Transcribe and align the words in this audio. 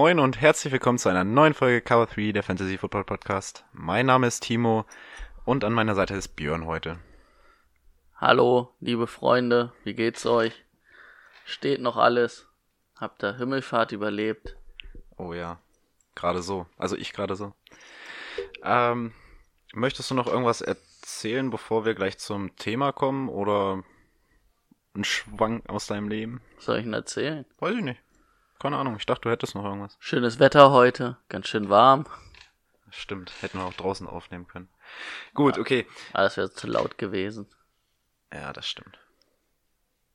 Moin 0.00 0.20
und 0.20 0.40
herzlich 0.40 0.72
willkommen 0.72 0.96
zu 0.98 1.08
einer 1.08 1.24
neuen 1.24 1.54
Folge 1.54 1.80
Cover 1.80 2.06
3 2.06 2.30
der 2.30 2.44
Fantasy 2.44 2.78
Football 2.78 3.02
Podcast. 3.02 3.64
Mein 3.72 4.06
Name 4.06 4.28
ist 4.28 4.44
Timo 4.44 4.84
und 5.44 5.64
an 5.64 5.72
meiner 5.72 5.96
Seite 5.96 6.14
ist 6.14 6.36
Björn 6.36 6.66
heute. 6.66 7.00
Hallo, 8.14 8.72
liebe 8.78 9.08
Freunde, 9.08 9.72
wie 9.82 9.94
geht's 9.94 10.24
euch? 10.24 10.52
Steht 11.44 11.80
noch 11.80 11.96
alles? 11.96 12.46
Habt 12.94 13.24
ihr 13.24 13.38
Himmelfahrt 13.38 13.90
überlebt? 13.90 14.56
Oh 15.16 15.34
ja, 15.34 15.58
gerade 16.14 16.42
so. 16.42 16.66
Also 16.76 16.94
ich 16.94 17.12
gerade 17.12 17.34
so. 17.34 17.52
Ähm, 18.62 19.12
möchtest 19.72 20.12
du 20.12 20.14
noch 20.14 20.28
irgendwas 20.28 20.60
erzählen, 20.60 21.50
bevor 21.50 21.84
wir 21.84 21.94
gleich 21.94 22.18
zum 22.18 22.54
Thema 22.54 22.92
kommen 22.92 23.28
oder 23.28 23.82
ein 24.94 25.02
Schwank 25.02 25.68
aus 25.68 25.88
deinem 25.88 26.08
Leben? 26.08 26.40
Was 26.54 26.66
soll 26.66 26.76
ich 26.78 26.84
denn 26.84 26.94
erzählen? 26.94 27.44
Weiß 27.58 27.74
ich 27.74 27.82
nicht. 27.82 28.00
Keine 28.58 28.76
Ahnung, 28.76 28.96
ich 28.96 29.06
dachte, 29.06 29.22
du 29.22 29.30
hättest 29.30 29.54
noch 29.54 29.64
irgendwas. 29.64 29.96
Schönes 30.00 30.38
Wetter 30.38 30.70
heute, 30.70 31.16
ganz 31.28 31.46
schön 31.48 31.68
warm. 31.68 32.06
Stimmt, 32.90 33.30
hätten 33.40 33.58
wir 33.58 33.64
auch 33.64 33.74
draußen 33.74 34.06
aufnehmen 34.06 34.48
können. 34.48 34.68
Gut, 35.34 35.56
Ja. 35.56 35.60
okay. 35.62 35.86
Aber 36.12 36.26
es 36.26 36.36
wäre 36.36 36.50
zu 36.50 36.66
laut 36.66 36.98
gewesen. 36.98 37.46
Ja, 38.32 38.52
das 38.52 38.66
stimmt. 38.66 38.98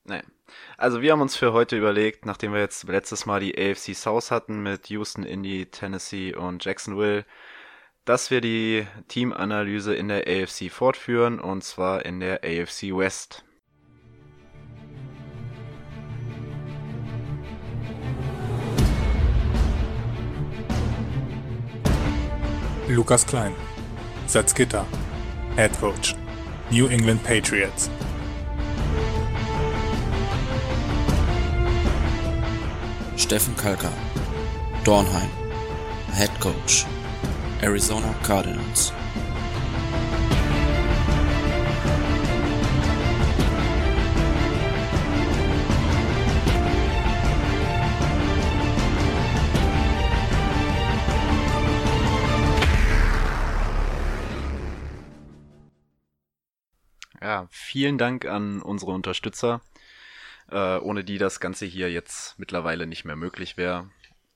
Naja. 0.04 0.24
Also 0.78 1.02
wir 1.02 1.12
haben 1.14 1.22
uns 1.22 1.38
für 1.38 1.54
heute 1.54 1.78
überlegt, 1.78 2.26
nachdem 2.26 2.52
wir 2.52 2.60
jetzt 2.60 2.84
letztes 2.84 3.26
Mal 3.26 3.40
die 3.40 3.58
AFC 3.58 3.96
South 3.96 4.32
hatten 4.32 4.62
mit 4.62 4.88
Houston, 4.90 5.24
Indy, 5.24 5.68
Tennessee 5.68 6.36
und 6.36 6.66
Jacksonville, 6.66 7.26
dass 8.04 8.30
wir 8.30 8.42
die 8.42 8.86
Teamanalyse 9.08 9.96
in 9.96 10.10
der 10.10 10.28
AFC 10.28 10.70
fortführen 10.70 11.40
und 11.40 11.64
zwar 11.64 12.04
in 12.06 12.20
der 12.20 12.42
AFC 12.44 12.92
West. 12.94 13.46
Lukas 22.90 23.24
Klein, 23.24 23.56
Salzgitter, 24.28 24.86
Head 25.56 25.72
Coach, 25.78 26.16
New 26.70 26.90
England 26.90 27.24
Patriots. 27.24 27.90
Steffen 33.16 33.56
Kalka, 33.56 33.92
Dornheim, 34.84 35.30
Head 36.12 36.32
Coach, 36.42 36.86
Arizona 37.62 38.14
Cardinals. 38.22 38.92
Ja, 57.34 57.48
vielen 57.50 57.98
Dank 57.98 58.26
an 58.26 58.62
unsere 58.62 58.92
Unterstützer, 58.92 59.62
äh, 60.52 60.78
ohne 60.78 61.04
die 61.04 61.18
das 61.18 61.40
Ganze 61.40 61.66
hier 61.66 61.92
jetzt 61.92 62.38
mittlerweile 62.38 62.86
nicht 62.86 63.06
mehr 63.06 63.16
möglich 63.16 63.58
wäre. 63.58 63.90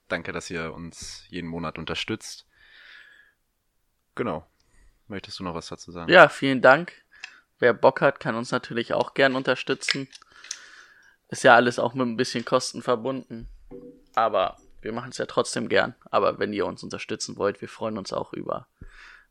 Danke, 0.08 0.32
dass 0.32 0.50
ihr 0.50 0.74
uns 0.74 1.24
jeden 1.28 1.48
Monat 1.48 1.78
unterstützt. 1.78 2.44
Genau. 4.16 4.44
Möchtest 5.06 5.38
du 5.38 5.44
noch 5.44 5.54
was 5.54 5.68
dazu 5.68 5.92
sagen? 5.92 6.10
Ja, 6.10 6.28
vielen 6.28 6.60
Dank. 6.60 6.92
Wer 7.60 7.72
Bock 7.72 8.00
hat, 8.00 8.18
kann 8.18 8.34
uns 8.34 8.50
natürlich 8.50 8.94
auch 8.94 9.14
gern 9.14 9.36
unterstützen. 9.36 10.08
Ist 11.28 11.44
ja 11.44 11.54
alles 11.54 11.78
auch 11.78 11.94
mit 11.94 12.04
ein 12.04 12.16
bisschen 12.16 12.44
Kosten 12.44 12.82
verbunden. 12.82 13.48
Aber 14.16 14.56
wir 14.80 14.92
machen 14.92 15.10
es 15.10 15.18
ja 15.18 15.26
trotzdem 15.26 15.68
gern. 15.68 15.94
Aber 16.10 16.40
wenn 16.40 16.52
ihr 16.52 16.66
uns 16.66 16.82
unterstützen 16.82 17.36
wollt, 17.36 17.60
wir 17.60 17.68
freuen 17.68 17.96
uns 17.96 18.12
auch 18.12 18.32
über, 18.32 18.66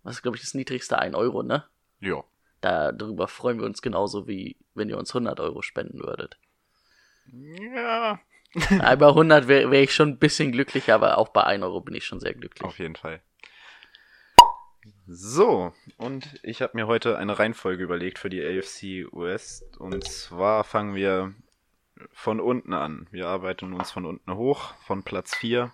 was 0.04 0.16
ist, 0.16 0.22
glaube 0.22 0.38
ich, 0.38 0.44
das 0.44 0.54
niedrigste 0.54 0.98
1 0.98 1.16
Euro, 1.16 1.44
ne? 1.44 1.66
Ja. 2.00 2.24
Darüber 2.62 3.28
freuen 3.28 3.60
wir 3.60 3.66
uns 3.66 3.82
genauso 3.82 4.28
wie 4.28 4.58
wenn 4.74 4.90
ihr 4.90 4.98
uns 4.98 5.12
100 5.12 5.40
Euro 5.40 5.62
spenden 5.62 6.00
würdet. 6.00 6.38
Ja. 7.32 8.20
Ja, 8.70 8.96
bei 8.96 9.08
100 9.08 9.48
wäre 9.48 9.70
wär 9.72 9.84
ich 9.84 9.94
schon 9.94 10.10
ein 10.10 10.20
bisschen 10.20 10.52
glücklicher, 10.52 10.96
aber 10.96 11.18
auch 11.18 11.30
bei 11.30 11.44
1 11.44 11.64
Euro 11.64 11.82
bin 11.82 11.96
ich 11.96 12.06
schon 12.06 12.20
sehr 12.20 12.34
glücklich. 12.34 12.64
Auf 12.64 12.80
jeden 12.80 12.96
Fall. 12.96 13.22
So, 15.06 15.74
und 15.98 16.40
ich 16.44 16.62
habe 16.62 16.76
mir 16.76 16.88
heute 16.88 17.18
eine 17.18 17.38
Reihenfolge 17.38 17.84
überlegt 17.84 18.20
für 18.20 18.30
die 18.30 18.44
AFC 18.44 19.08
West. 19.14 19.78
Und 19.78 20.04
zwar 20.06 20.64
fangen 20.64 20.96
wir 20.96 21.34
von 22.12 22.40
unten 22.40 22.74
an. 22.74 23.08
Wir 23.12 23.28
arbeiten 23.28 23.74
uns 23.74 23.92
von 23.92 24.06
unten 24.06 24.36
hoch, 24.36 24.74
von 24.86 25.04
Platz 25.04 25.36
4. 25.36 25.72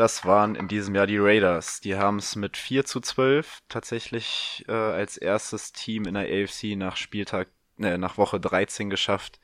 Das 0.00 0.24
waren 0.24 0.54
in 0.54 0.66
diesem 0.66 0.94
Jahr 0.94 1.06
die 1.06 1.18
Raiders. 1.18 1.82
Die 1.82 1.94
haben 1.94 2.20
es 2.20 2.34
mit 2.34 2.56
4 2.56 2.86
zu 2.86 3.00
12 3.00 3.60
tatsächlich 3.68 4.64
äh, 4.66 4.72
als 4.72 5.18
erstes 5.18 5.72
Team 5.72 6.06
in 6.06 6.14
der 6.14 6.22
AFC 6.22 6.74
nach 6.74 6.96
Spieltag, 6.96 7.48
äh, 7.78 7.98
nach 7.98 8.16
Woche 8.16 8.40
13 8.40 8.88
geschafft, 8.88 9.40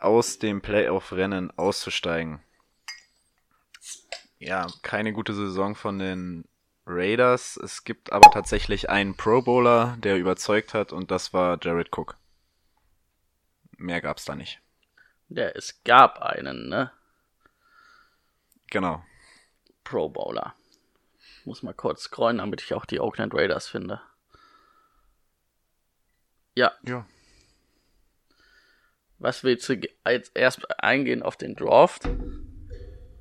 aus 0.00 0.40
dem 0.40 0.60
Playoff-Rennen 0.60 1.56
auszusteigen. 1.56 2.42
Ja, 4.40 4.66
keine 4.82 5.12
gute 5.12 5.34
Saison 5.34 5.76
von 5.76 6.00
den 6.00 6.48
Raiders. 6.84 7.56
Es 7.56 7.84
gibt 7.84 8.12
aber 8.12 8.32
tatsächlich 8.32 8.90
einen 8.90 9.16
Pro 9.16 9.40
Bowler, 9.40 9.96
der 10.00 10.18
überzeugt 10.18 10.74
hat, 10.74 10.92
und 10.92 11.12
das 11.12 11.32
war 11.32 11.60
Jared 11.62 11.96
Cook. 11.96 12.16
Mehr 13.76 14.00
gab's 14.00 14.24
da 14.24 14.34
nicht. 14.34 14.60
Ja, 15.28 15.44
es 15.44 15.84
gab 15.84 16.18
einen, 16.22 16.68
ne? 16.68 16.90
Genau. 18.66 19.04
Pro 19.84 20.08
Bowler. 20.08 20.54
Muss 21.44 21.62
mal 21.62 21.74
kurz 21.74 22.02
scrollen, 22.04 22.38
damit 22.38 22.62
ich 22.62 22.72
auch 22.74 22.86
die 22.86 23.00
Oakland 23.00 23.34
Raiders 23.34 23.68
finde. 23.68 24.00
Ja, 26.54 26.72
Ja. 26.84 27.06
was 29.18 29.42
willst 29.44 29.68
du 29.68 29.80
als 30.04 30.28
erst 30.30 30.66
eingehen 30.80 31.22
auf 31.22 31.36
den 31.36 31.54
Draft? 31.56 32.08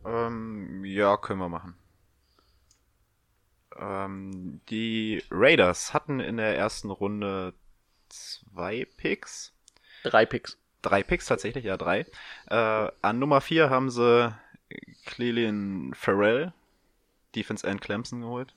Ähm, 0.06 0.84
ja, 0.86 1.18
können 1.18 1.40
wir 1.40 1.50
machen. 1.50 1.76
Ähm, 3.76 4.62
die 4.70 5.24
Raiders 5.32 5.94
hatten 5.94 6.20
in 6.20 6.38
der 6.38 6.56
ersten 6.58 6.92
Runde 6.92 7.54
zwei 8.10 8.86
Picks. 8.98 9.54
Drei 10.04 10.26
Picks. 10.26 10.58
Drei 10.82 11.02
Picks 11.02 11.26
tatsächlich, 11.26 11.64
ja, 11.64 11.78
drei. 11.78 12.06
Äh, 12.48 12.92
an 13.02 13.18
Nummer 13.20 13.42
vier 13.42 13.70
haben 13.70 13.90
sie 13.90 14.36
Clelin 15.06 15.94
Farrell, 15.94 16.54
Defense 17.36 17.66
End 17.66 17.82
Clemson 17.82 18.22
geholt. 18.22 18.56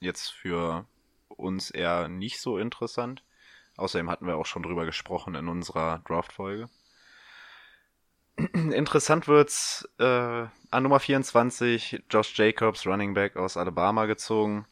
Jetzt 0.00 0.30
für 0.30 0.86
uns 1.28 1.70
eher 1.70 2.08
nicht 2.08 2.40
so 2.40 2.58
interessant. 2.58 3.22
Außerdem 3.76 4.10
hatten 4.10 4.26
wir 4.26 4.36
auch 4.36 4.46
schon 4.46 4.62
drüber 4.62 4.86
gesprochen 4.86 5.34
in 5.34 5.48
unserer 5.48 6.00
Draft-Folge. 6.06 6.68
Interessant 8.52 9.28
wird's 9.28 9.88
äh, 9.98 10.04
an 10.70 10.82
Nummer 10.82 11.00
24 11.00 12.04
Josh 12.10 12.36
Jacobs, 12.36 12.86
Running 12.86 13.14
Back 13.14 13.36
aus 13.36 13.56
Alabama 13.56 14.06
gezogen. 14.06 14.66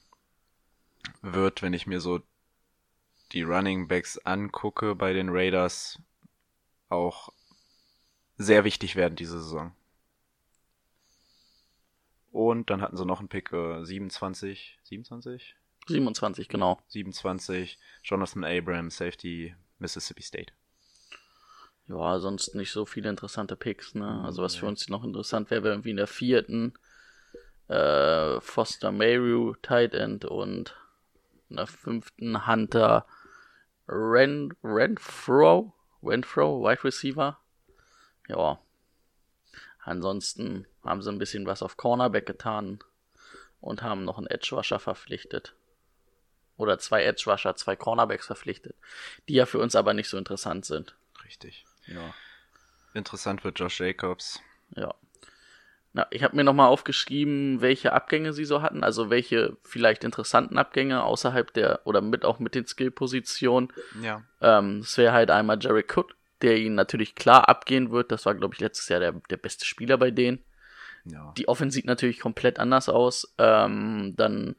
Wird, 1.22 1.62
wenn 1.62 1.74
ich 1.74 1.86
mir 1.86 2.00
so 2.00 2.20
die 3.32 3.42
Running 3.42 3.88
Backs 3.88 4.18
angucke 4.18 4.94
bei 4.94 5.12
den 5.12 5.28
Raiders, 5.30 5.98
auch 6.88 7.30
sehr 8.36 8.64
wichtig 8.64 8.96
werden 8.96 9.16
diese 9.16 9.40
Saison. 9.40 9.74
Und 12.34 12.68
dann 12.68 12.82
hatten 12.82 12.96
sie 12.96 13.06
noch 13.06 13.20
einen 13.20 13.28
Pick 13.28 13.52
äh, 13.52 13.84
27, 13.84 14.80
27? 14.82 15.54
27, 15.86 16.48
genau. 16.48 16.80
27, 16.88 17.78
Jonathan 18.02 18.42
Abrams, 18.42 18.96
Safety, 18.96 19.54
Mississippi 19.78 20.24
State. 20.24 20.52
Ja, 21.86 22.18
sonst 22.18 22.56
nicht 22.56 22.72
so 22.72 22.86
viele 22.86 23.08
interessante 23.08 23.54
Picks, 23.54 23.94
ne? 23.94 24.20
Also 24.24 24.42
was 24.42 24.56
für 24.56 24.66
uns 24.66 24.88
noch 24.88 25.04
interessant 25.04 25.52
wäre, 25.52 25.62
wäre 25.62 25.74
irgendwie 25.74 25.90
in 25.92 25.96
der 25.96 26.08
vierten 26.08 26.74
äh, 27.68 28.40
Foster 28.40 28.90
Mayhew, 28.90 29.54
Tight 29.62 29.94
End 29.94 30.24
und 30.24 30.74
in 31.50 31.56
der 31.56 31.68
fünften 31.68 32.48
Hunter 32.48 33.06
Ren 33.86 34.52
Renfro, 34.64 35.72
Renfro, 36.02 36.64
Wide 36.64 36.82
Receiver. 36.82 37.38
Ja. 38.26 38.58
Ansonsten 39.84 40.66
haben 40.84 41.02
sie 41.02 41.10
ein 41.10 41.18
bisschen 41.18 41.46
was 41.46 41.62
auf 41.62 41.76
Cornerback 41.76 42.26
getan 42.26 42.78
und 43.60 43.82
haben 43.82 44.04
noch 44.04 44.18
einen 44.18 44.26
Edge-Rusher 44.26 44.78
verpflichtet. 44.78 45.54
Oder 46.56 46.78
zwei 46.78 47.04
Edge-Rusher, 47.04 47.56
zwei 47.56 47.76
Cornerbacks 47.76 48.26
verpflichtet, 48.26 48.76
die 49.28 49.34
ja 49.34 49.46
für 49.46 49.58
uns 49.58 49.74
aber 49.74 49.94
nicht 49.94 50.08
so 50.08 50.16
interessant 50.16 50.64
sind. 50.64 50.94
Richtig. 51.24 51.64
Ja. 51.86 52.14
Interessant 52.92 53.42
wird 53.42 53.58
Josh 53.58 53.80
Jacobs. 53.80 54.40
Ja. 54.76 54.94
Na, 55.92 56.06
ich 56.10 56.22
habe 56.22 56.36
mir 56.36 56.44
nochmal 56.44 56.68
aufgeschrieben, 56.68 57.60
welche 57.60 57.92
Abgänge 57.92 58.32
sie 58.32 58.44
so 58.44 58.62
hatten, 58.62 58.82
also 58.82 59.10
welche 59.10 59.56
vielleicht 59.62 60.04
interessanten 60.04 60.58
Abgänge 60.58 61.04
außerhalb 61.04 61.52
der 61.54 61.80
oder 61.84 62.00
mit 62.00 62.24
auch 62.24 62.38
mit 62.38 62.54
den 62.54 62.66
Skill-Positionen. 62.66 63.72
Ja. 64.00 64.22
Ähm, 64.40 64.78
es 64.78 64.98
wäre 64.98 65.12
halt 65.12 65.30
einmal 65.30 65.58
Jerry 65.60 65.84
Cook, 65.84 66.16
der 66.42 66.56
ihn 66.56 66.74
natürlich 66.74 67.14
klar 67.14 67.48
abgehen 67.48 67.90
wird. 67.90 68.12
Das 68.12 68.26
war, 68.26 68.34
glaube 68.34 68.54
ich, 68.54 68.60
letztes 68.60 68.88
Jahr 68.88 69.00
der, 69.00 69.12
der 69.30 69.36
beste 69.36 69.64
Spieler 69.64 69.96
bei 69.96 70.10
denen. 70.10 70.44
Ja. 71.04 71.32
Die 71.36 71.48
Offense 71.48 71.74
sieht 71.74 71.86
natürlich 71.86 72.20
komplett 72.20 72.58
anders 72.58 72.88
aus. 72.88 73.34
Ähm, 73.38 74.14
dann 74.16 74.56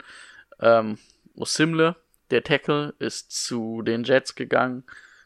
ähm, 0.59 0.97
Osimle, 1.35 1.95
der 2.31 2.43
Tackle, 2.43 2.93
ist 2.99 3.31
zu 3.31 3.81
den 3.81 4.03
Jets 4.03 4.35
gegangen. 4.35 4.83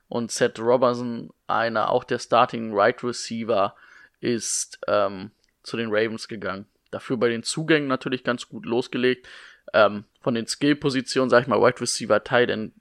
Und 0.07 0.31
Seth 0.31 0.59
Robertson, 0.59 1.29
einer 1.47 1.91
auch 1.91 2.03
der 2.03 2.19
Starting 2.19 2.73
Right 2.73 3.03
Receiver, 3.03 3.75
ist 4.21 4.79
ähm, 4.87 5.31
zu 5.63 5.77
den 5.77 5.89
Ravens 5.91 6.27
gegangen. 6.27 6.65
Dafür 6.91 7.17
bei 7.17 7.29
den 7.29 7.43
Zugängen 7.43 7.87
natürlich 7.87 8.23
ganz 8.23 8.49
gut 8.49 8.65
losgelegt. 8.65 9.27
Ähm, 9.73 10.05
von 10.21 10.33
den 10.33 10.47
Skill-Positionen, 10.47 11.29
sag 11.29 11.43
ich 11.43 11.47
mal, 11.47 11.61
Wide 11.61 11.79
Receiver, 11.79 12.23
Tight 12.23 12.49
End, 12.49 12.73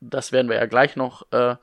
das 0.00 0.32
werden 0.32 0.48
wir 0.48 0.56
ja 0.56 0.66
gleich 0.66 0.96
noch 0.96 1.30
äh, 1.32 1.56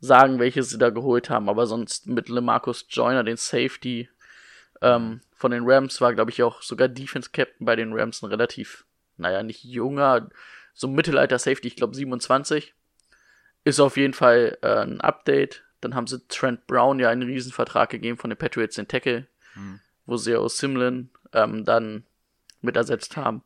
sagen, 0.00 0.38
welche 0.38 0.62
sie 0.62 0.78
da 0.78 0.90
geholt 0.90 1.30
haben. 1.30 1.48
Aber 1.48 1.66
sonst 1.66 2.06
mit 2.06 2.28
LeMarcus 2.28 2.86
Joyner, 2.90 3.24
den 3.24 3.38
Safety 3.38 4.10
ähm, 4.82 5.20
von 5.34 5.50
den 5.50 5.64
Rams, 5.66 6.00
war, 6.00 6.14
glaube 6.14 6.30
ich, 6.30 6.42
auch 6.42 6.62
sogar 6.62 6.88
Defense 6.88 7.30
Captain 7.32 7.64
bei 7.66 7.76
den 7.76 7.92
Rams 7.92 8.22
ein 8.22 8.26
relativ, 8.30 8.84
naja, 9.16 9.42
nicht 9.42 9.64
junger, 9.64 10.28
so 10.74 10.88
Mittelalter 10.88 11.38
Safety, 11.38 11.68
ich 11.68 11.76
glaube 11.76 11.94
27. 11.94 12.74
Ist 13.64 13.80
auf 13.80 13.96
jeden 13.96 14.14
Fall 14.14 14.58
äh, 14.62 14.82
ein 14.82 15.00
Update. 15.00 15.64
Dann 15.80 15.94
haben 15.94 16.06
sie 16.06 16.26
Trent 16.28 16.66
Brown 16.66 17.00
ja 17.00 17.08
einen 17.10 17.22
Riesenvertrag 17.22 17.90
gegeben 17.90 18.18
von 18.18 18.30
den 18.30 18.38
Patriots 18.38 18.78
in 18.78 18.88
Tackle, 18.88 19.26
Hm. 19.54 19.80
wo 20.04 20.16
sie 20.18 20.36
aus 20.36 20.58
Simlin 20.58 21.10
ähm, 21.32 21.64
dann 21.64 22.04
mit 22.60 22.76
ersetzt 22.76 23.16
haben. 23.16 23.42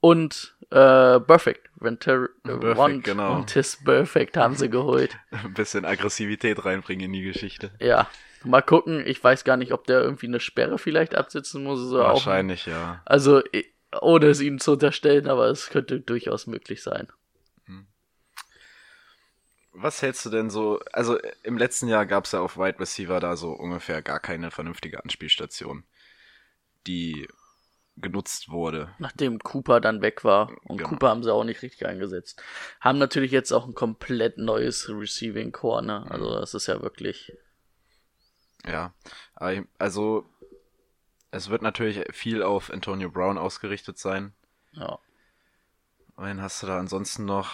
Und 0.00 0.56
äh, 0.70 1.18
Perfect, 1.20 1.68
Venter 1.76 2.28
Perfect, 2.44 2.76
Want 2.78 3.04
genau. 3.04 3.36
und 3.36 3.46
Tis 3.48 3.82
Perfect 3.82 4.36
haben 4.36 4.54
sie 4.54 4.70
geholt. 4.70 5.16
Ein 5.30 5.54
bisschen 5.54 5.84
Aggressivität 5.84 6.64
reinbringen 6.64 7.06
in 7.06 7.12
die 7.12 7.22
Geschichte. 7.22 7.72
Ja, 7.80 8.08
mal 8.46 8.62
gucken. 8.62 9.06
Ich 9.06 9.22
weiß 9.22 9.44
gar 9.44 9.56
nicht, 9.56 9.72
ob 9.72 9.86
der 9.86 10.00
irgendwie 10.00 10.26
eine 10.26 10.40
Sperre 10.40 10.78
vielleicht 10.78 11.14
absitzen 11.14 11.62
muss. 11.62 11.80
Oder 11.92 12.06
auch, 12.06 12.14
Wahrscheinlich, 12.14 12.66
ja. 12.66 13.02
also, 13.04 13.42
ohne 14.00 14.26
es 14.26 14.40
ihnen 14.40 14.58
zu 14.58 14.72
unterstellen, 14.72 15.28
aber 15.28 15.46
es 15.48 15.70
könnte 15.70 16.00
durchaus 16.00 16.46
möglich 16.46 16.82
sein. 16.82 17.08
Was 19.78 20.00
hältst 20.00 20.24
du 20.24 20.30
denn 20.30 20.48
so? 20.48 20.80
Also 20.92 21.18
im 21.42 21.58
letzten 21.58 21.88
Jahr 21.88 22.06
gab 22.06 22.24
es 22.24 22.32
ja 22.32 22.40
auf 22.40 22.56
Wide 22.56 22.80
Receiver 22.80 23.20
da 23.20 23.36
so 23.36 23.52
ungefähr 23.52 24.00
gar 24.00 24.20
keine 24.20 24.50
vernünftige 24.50 25.02
Anspielstation, 25.02 25.84
die 26.86 27.28
genutzt 27.98 28.48
wurde. 28.48 28.88
Nachdem 28.98 29.38
Cooper 29.38 29.80
dann 29.82 30.00
weg 30.00 30.24
war. 30.24 30.50
Und 30.64 30.78
Genau. 30.78 30.88
Cooper 30.88 31.08
haben 31.10 31.22
sie 31.22 31.32
auch 31.32 31.44
nicht 31.44 31.60
richtig 31.60 31.86
eingesetzt. 31.86 32.42
Haben 32.80 32.98
natürlich 32.98 33.32
jetzt 33.32 33.52
auch 33.52 33.66
ein 33.66 33.74
komplett 33.74 34.38
neues 34.38 34.88
Receiving 34.88 35.52
Core, 35.52 35.84
ne? 35.84 36.06
Also, 36.10 36.38
das 36.40 36.54
ist 36.54 36.68
ja 36.68 36.80
wirklich. 36.80 37.36
Ja, 38.66 38.92
also 39.78 40.26
es 41.30 41.50
wird 41.50 41.62
natürlich 41.62 42.04
viel 42.12 42.42
auf 42.42 42.70
Antonio 42.70 43.10
Brown 43.10 43.38
ausgerichtet 43.38 43.98
sein. 43.98 44.34
Ja. 44.72 44.98
Wen 46.16 46.40
hast 46.40 46.62
du 46.62 46.66
da 46.66 46.78
ansonsten 46.78 47.24
noch? 47.26 47.52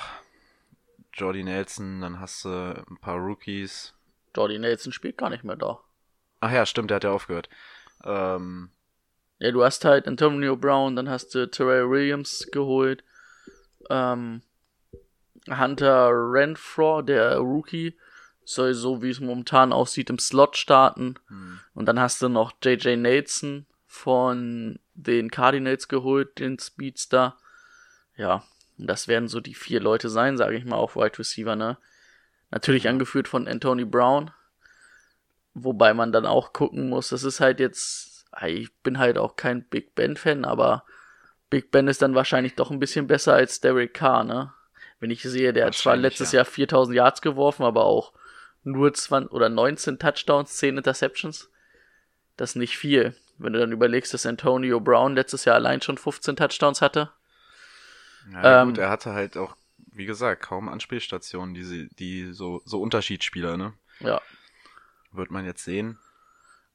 Jordy 1.15 1.43
Nelson, 1.45 2.01
dann 2.01 2.21
hast 2.21 2.45
du 2.45 2.85
ein 2.89 2.97
paar 2.99 3.19
Rookies. 3.19 3.95
Jordy 4.35 4.59
Nelson 4.59 4.93
spielt 4.93 5.19
gar 5.19 5.31
nicht 5.31 5.45
mehr 5.45 5.57
da. 5.57 5.81
Ach 6.41 6.51
ja, 6.51 6.65
stimmt, 6.65 6.91
der 6.91 6.97
hat 6.97 7.05
ja 7.05 7.13
aufgehört. 7.13 7.49
Ähm, 8.05 8.71
Ja, 9.39 9.51
du 9.51 9.63
hast 9.63 9.85
halt 9.85 10.09
Antonio 10.09 10.57
Brown, 10.57 10.97
dann 10.97 11.11
hast 11.11 11.35
du 11.35 11.51
Terrell 11.51 11.91
Williams 11.91 12.49
geholt. 12.51 13.05
Ähm, 13.91 14.43
Hunter 15.49 16.11
Renfro, 16.13 17.03
der 17.03 17.39
Rookie, 17.39 17.99
soll 18.45 18.75
so 18.75 19.03
wie 19.03 19.11
es 19.11 19.21
momentan 19.21 19.73
aussieht 19.73 20.11
im 20.11 20.19
Slot 20.19 20.57
starten. 20.57 21.15
Und 21.75 21.87
dann 21.87 22.01
hast 22.01 22.23
du 22.23 22.29
noch 22.29 22.53
JJ 22.63 22.97
Nelson 22.97 23.67
von 23.87 24.79
den 24.95 25.31
Cardinals 25.31 25.89
geholt, 25.89 26.39
den 26.39 26.59
Speedster. 26.59 27.37
Ja, 28.17 28.43
und 28.79 28.87
das 28.87 29.09
werden 29.09 29.29
so 29.29 29.41
die 29.41 29.55
vier 29.55 29.81
Leute 29.81 30.09
sein, 30.09 30.37
sage 30.37 30.57
ich 30.57 30.65
mal, 30.65 30.77
auf 30.77 30.97
Wide 30.97 31.19
Receiver, 31.19 31.57
ne? 31.57 31.79
Natürlich 32.51 32.89
angeführt 32.89 33.29
von 33.29 33.49
Anthony 33.49 33.85
Brown. 33.85 34.31
Wobei 35.55 35.95
man 35.95 36.13
dann 36.13 36.27
auch 36.27 36.53
gucken 36.53 36.89
muss, 36.89 37.11
das 37.11 37.25
ist 37.25 37.41
halt 37.41 37.61
jetzt, 37.61 38.27
ich 38.47 38.75
bin 38.83 38.99
halt 38.99 39.19
auch 39.19 39.37
kein 39.37 39.65
Big 39.65 39.95
Ben 39.95 40.17
Fan, 40.17 40.45
aber 40.45 40.85
Big 41.51 41.71
Ben 41.71 41.89
ist 41.89 42.01
dann 42.01 42.15
wahrscheinlich 42.15 42.55
doch 42.55 42.71
ein 42.71 42.81
bisschen 42.81 43.07
besser 43.07 43.35
als 43.35 43.61
Derek 43.61 43.95
Carr, 43.95 44.25
ne? 44.25 44.53
Wenn 44.99 45.11
ich 45.11 45.23
sehe, 45.23 45.53
der 45.53 45.67
hat 45.67 45.75
zwar 45.75 45.97
letztes 45.97 46.33
ja. 46.33 46.39
Jahr 46.39 46.45
4000 46.45 46.97
Yards 46.97 47.23
geworfen, 47.23 47.65
aber 47.65 47.85
auch 47.85 48.13
nur 48.65 48.93
20 48.95 49.33
oder 49.33 49.49
19 49.49 49.99
Touchdowns, 49.99 50.57
10 50.57 50.77
Interceptions. 50.79 51.51
Das 52.37 52.51
ist 52.51 52.57
nicht 52.57 52.79
viel. 52.79 53.15
Wenn 53.39 53.53
du 53.53 53.59
dann 53.59 53.73
überlegst, 53.73 54.15
dass 54.15 54.27
Antonio 54.27 54.79
Brown 54.81 55.15
letztes 55.15 55.45
Jahr 55.45 55.57
allein 55.57 55.81
schon 55.83 55.99
15 55.99 56.37
Touchdowns 56.37 56.81
hatte. 56.81 57.11
ja, 58.33 58.63
Ähm, 58.63 58.69
gut, 58.69 58.79
er 58.79 58.91
hatte 58.91 59.13
halt 59.13 59.37
auch, 59.37 59.57
wie 59.93 60.07
gesagt, 60.07 60.43
kaum 60.43 60.69
Anspielstationen, 60.69 61.55
die, 61.55 61.65
sie- 61.65 61.89
die 61.99 62.33
so, 62.33 62.63
so 62.65 62.81
Unterschiedsspieler, 62.81 63.57
ne? 63.57 63.73
Ja. 64.01 64.21
Wird 65.11 65.31
man 65.31 65.45
jetzt 65.45 65.65
sehen. 65.65 65.99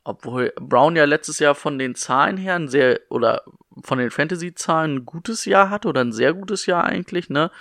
Obwohl 0.04 0.54
Brown 0.57 0.95
ja 0.95 1.06
letztes 1.06 1.39
Jahr 1.39 1.56
von 1.56 1.78
den 1.80 1.95
Zahlen 1.95 2.38
her 2.38 2.56
ein 2.56 2.68
sehr, 2.69 3.00
oder 3.10 3.44
von 3.84 3.98
den 3.98 4.12
Fantasy-Zahlen 4.12 4.95
ein 4.98 5.06
gutes 5.06 5.45
Jahr 5.45 5.69
hatte, 5.69 5.88
oder 5.89 6.01
ein 6.01 6.13
sehr 6.13 6.34
gutes 6.34 6.66
Jahr 6.66 6.84
eigentlich, 6.86 7.30
ne? 7.30 7.51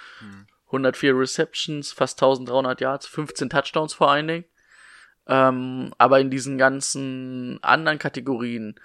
104 0.66 1.16
Receptions, 1.16 1.92
fast 1.92 2.20
1300 2.20 2.80
Yards, 2.80 3.06
15 3.06 3.50
Touchdowns 3.50 3.94
vor 3.94 4.10
allen 4.10 4.28
Dingen. 4.28 4.44
Ähm, 5.28 5.92
aber 5.98 6.20
in 6.20 6.30
diesen 6.30 6.58
ganzen 6.58 7.58
anderen 7.62 7.98
Kategorien, 7.98 8.78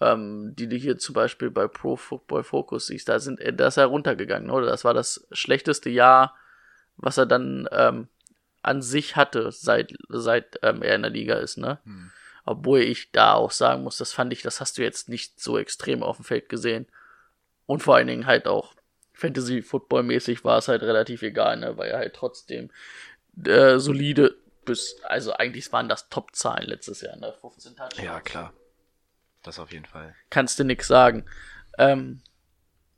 ähm, 0.00 0.54
die 0.56 0.68
du 0.68 0.76
hier 0.76 0.98
zum 0.98 1.14
Beispiel 1.14 1.50
bei 1.50 1.66
Pro 1.66 1.96
Football 1.96 2.44
Focus 2.44 2.86
siehst, 2.88 3.08
da 3.08 3.18
sind, 3.18 3.40
da 3.40 3.66
ist 3.66 3.76
er 3.76 3.86
runtergegangen, 3.86 4.50
oder? 4.50 4.66
Das 4.66 4.84
war 4.84 4.94
das 4.94 5.26
schlechteste 5.32 5.90
Jahr, 5.90 6.36
was 6.96 7.18
er 7.18 7.26
dann 7.26 7.68
ähm, 7.72 8.08
an 8.62 8.82
sich 8.82 9.16
hatte, 9.16 9.50
seit, 9.50 9.94
seit 10.08 10.58
ähm, 10.62 10.82
er 10.82 10.94
in 10.94 11.02
der 11.02 11.10
Liga 11.10 11.34
ist, 11.34 11.56
ne? 11.56 11.78
Obwohl 12.44 12.80
ich 12.80 13.12
da 13.12 13.34
auch 13.34 13.50
sagen 13.52 13.84
muss, 13.84 13.98
das 13.98 14.12
fand 14.12 14.32
ich, 14.32 14.42
das 14.42 14.60
hast 14.60 14.78
du 14.78 14.82
jetzt 14.82 15.08
nicht 15.08 15.40
so 15.40 15.58
extrem 15.58 16.02
auf 16.02 16.16
dem 16.16 16.24
Feld 16.24 16.48
gesehen. 16.48 16.86
Und 17.66 17.82
vor 17.82 17.96
allen 17.96 18.08
Dingen 18.08 18.26
halt 18.26 18.48
auch 18.48 18.74
Fantasy-Football-mäßig 19.22 20.44
war 20.44 20.58
es 20.58 20.68
halt 20.68 20.82
relativ 20.82 21.22
egal, 21.22 21.56
ne? 21.56 21.76
Weil 21.76 21.90
er 21.90 21.98
halt 21.98 22.14
trotzdem 22.14 22.70
äh, 23.44 23.78
solide 23.78 24.36
bis, 24.64 24.96
also 25.04 25.32
eigentlich 25.32 25.72
waren 25.72 25.88
das 25.88 26.08
Top-Zahlen 26.08 26.68
letztes 26.68 27.00
Jahr, 27.00 27.16
ne? 27.16 27.34
15 27.40 27.76
Touchdowns. 27.76 28.04
Ja, 28.04 28.20
klar. 28.20 28.52
Das 29.42 29.58
auf 29.58 29.72
jeden 29.72 29.86
Fall. 29.86 30.14
Kannst 30.30 30.58
du 30.58 30.64
nix 30.64 30.86
sagen. 30.86 31.24
Ähm, 31.78 32.20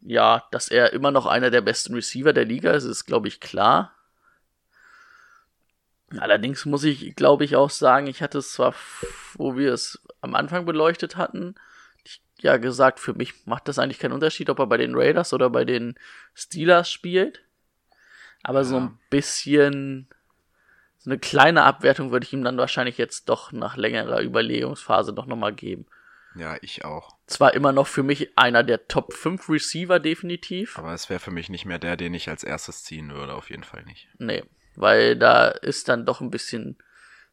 ja, 0.01 0.47
dass 0.51 0.69
er 0.69 0.93
immer 0.93 1.11
noch 1.11 1.27
einer 1.27 1.51
der 1.51 1.63
besten 1.63 1.95
Receiver 1.95 2.33
der 2.33 2.45
Liga 2.45 2.73
ist, 2.73 2.85
ist, 2.85 3.07
glaube 3.07 3.29
ich, 3.29 3.41
klar. 3.41 3.95
Allerdings 6.19 6.67
muss 6.67 6.85
ich, 6.85 7.17
glaube 7.17 7.45
ich, 7.45 7.57
auch 7.57 7.71
sagen, 7.71 8.07
ich 8.07 8.23
hatte 8.23 8.39
es 8.39 8.53
zwar, 8.53 8.75
wo 9.35 9.57
wir 9.57 9.73
es 9.73 10.03
am 10.21 10.35
Anfang 10.35 10.67
beleuchtet 10.67 11.17
hatten, 11.17 11.55
ja 12.41 12.57
gesagt, 12.59 13.01
für 13.01 13.15
mich 13.15 13.47
macht 13.47 13.69
das 13.69 13.79
eigentlich 13.79 13.99
keinen 13.99 14.13
Unterschied, 14.13 14.51
ob 14.51 14.59
er 14.59 14.67
bei 14.67 14.77
den 14.77 14.95
Raiders 14.95 15.33
oder 15.33 15.51
bei 15.51 15.65
den 15.65 15.95
Steelers 16.35 16.91
spielt. 16.91 17.43
Aber 18.43 18.65
so 18.65 18.77
Ja. 18.77 18.83
ein 18.83 18.99
bisschen, 19.11 20.09
so 20.99 21.11
eine 21.11 21.19
kleine 21.19 21.65
Abwertung 21.65 22.11
würde 22.11 22.25
ich 22.27 22.33
ihm 22.33 22.45
dann 22.45 22.59
wahrscheinlich 22.59 22.99
jetzt 22.99 23.29
doch 23.29 23.53
nach 23.53 23.77
längerer 23.77 24.21
Überlegungsphase 24.23 25.13
doch 25.15 25.27
nochmal 25.27 25.55
geben. 25.55 25.87
Ja, 26.37 26.57
ich 26.63 26.85
auch. 26.85 27.17
Zwar 27.27 27.55
immer 27.55 27.71
noch 27.73 27.87
für 27.87 28.03
mich 28.03 28.37
einer 28.37 28.65
der 28.65 28.89
Top 28.89 29.13
5 29.15 29.49
Receiver 29.49 30.01
definitiv. 30.01 30.77
Aber 30.79 30.93
es 30.93 31.09
wäre 31.09 31.21
für 31.21 31.31
mich 31.31 31.49
nicht 31.49 31.65
mehr 31.65 31.79
der, 31.79 31.97
den 31.97 32.13
ich 32.13 32.29
als 32.29 32.43
erstes 32.43 32.83
ziehen 32.83 33.13
würde, 33.15 33.35
auf 33.35 33.51
jeden 33.51 33.63
Fall 33.63 33.85
nicht. 33.85 34.09
Nee, 34.19 34.43
weil 34.75 35.17
da 35.17 35.49
ist 35.49 35.89
dann 35.89 36.05
doch 36.05 36.21
ein 36.21 36.31
bisschen 36.31 36.77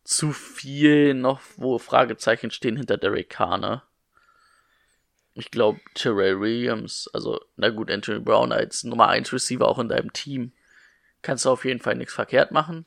zu 0.03 0.31
viel 0.31 1.15
noch, 1.15 1.41
wo 1.57 1.79
Fragezeichen 1.79 2.51
stehen 2.51 2.77
hinter 2.77 2.97
Derek 2.97 3.29
Carr, 3.29 3.57
ne? 3.57 3.81
Ich 5.33 5.49
glaube, 5.49 5.79
Terrell 5.93 6.39
Williams, 6.39 7.09
also, 7.13 7.39
na 7.55 7.69
gut, 7.69 7.89
Anthony 7.89 8.19
Brown 8.19 8.51
als 8.51 8.83
Nummer 8.83 9.07
1 9.07 9.31
Receiver 9.31 9.67
auch 9.67 9.79
in 9.79 9.87
deinem 9.87 10.11
Team, 10.11 10.51
kannst 11.21 11.45
du 11.45 11.49
auf 11.49 11.63
jeden 11.65 11.79
Fall 11.79 11.95
nichts 11.95 12.13
verkehrt 12.13 12.51
machen. 12.51 12.85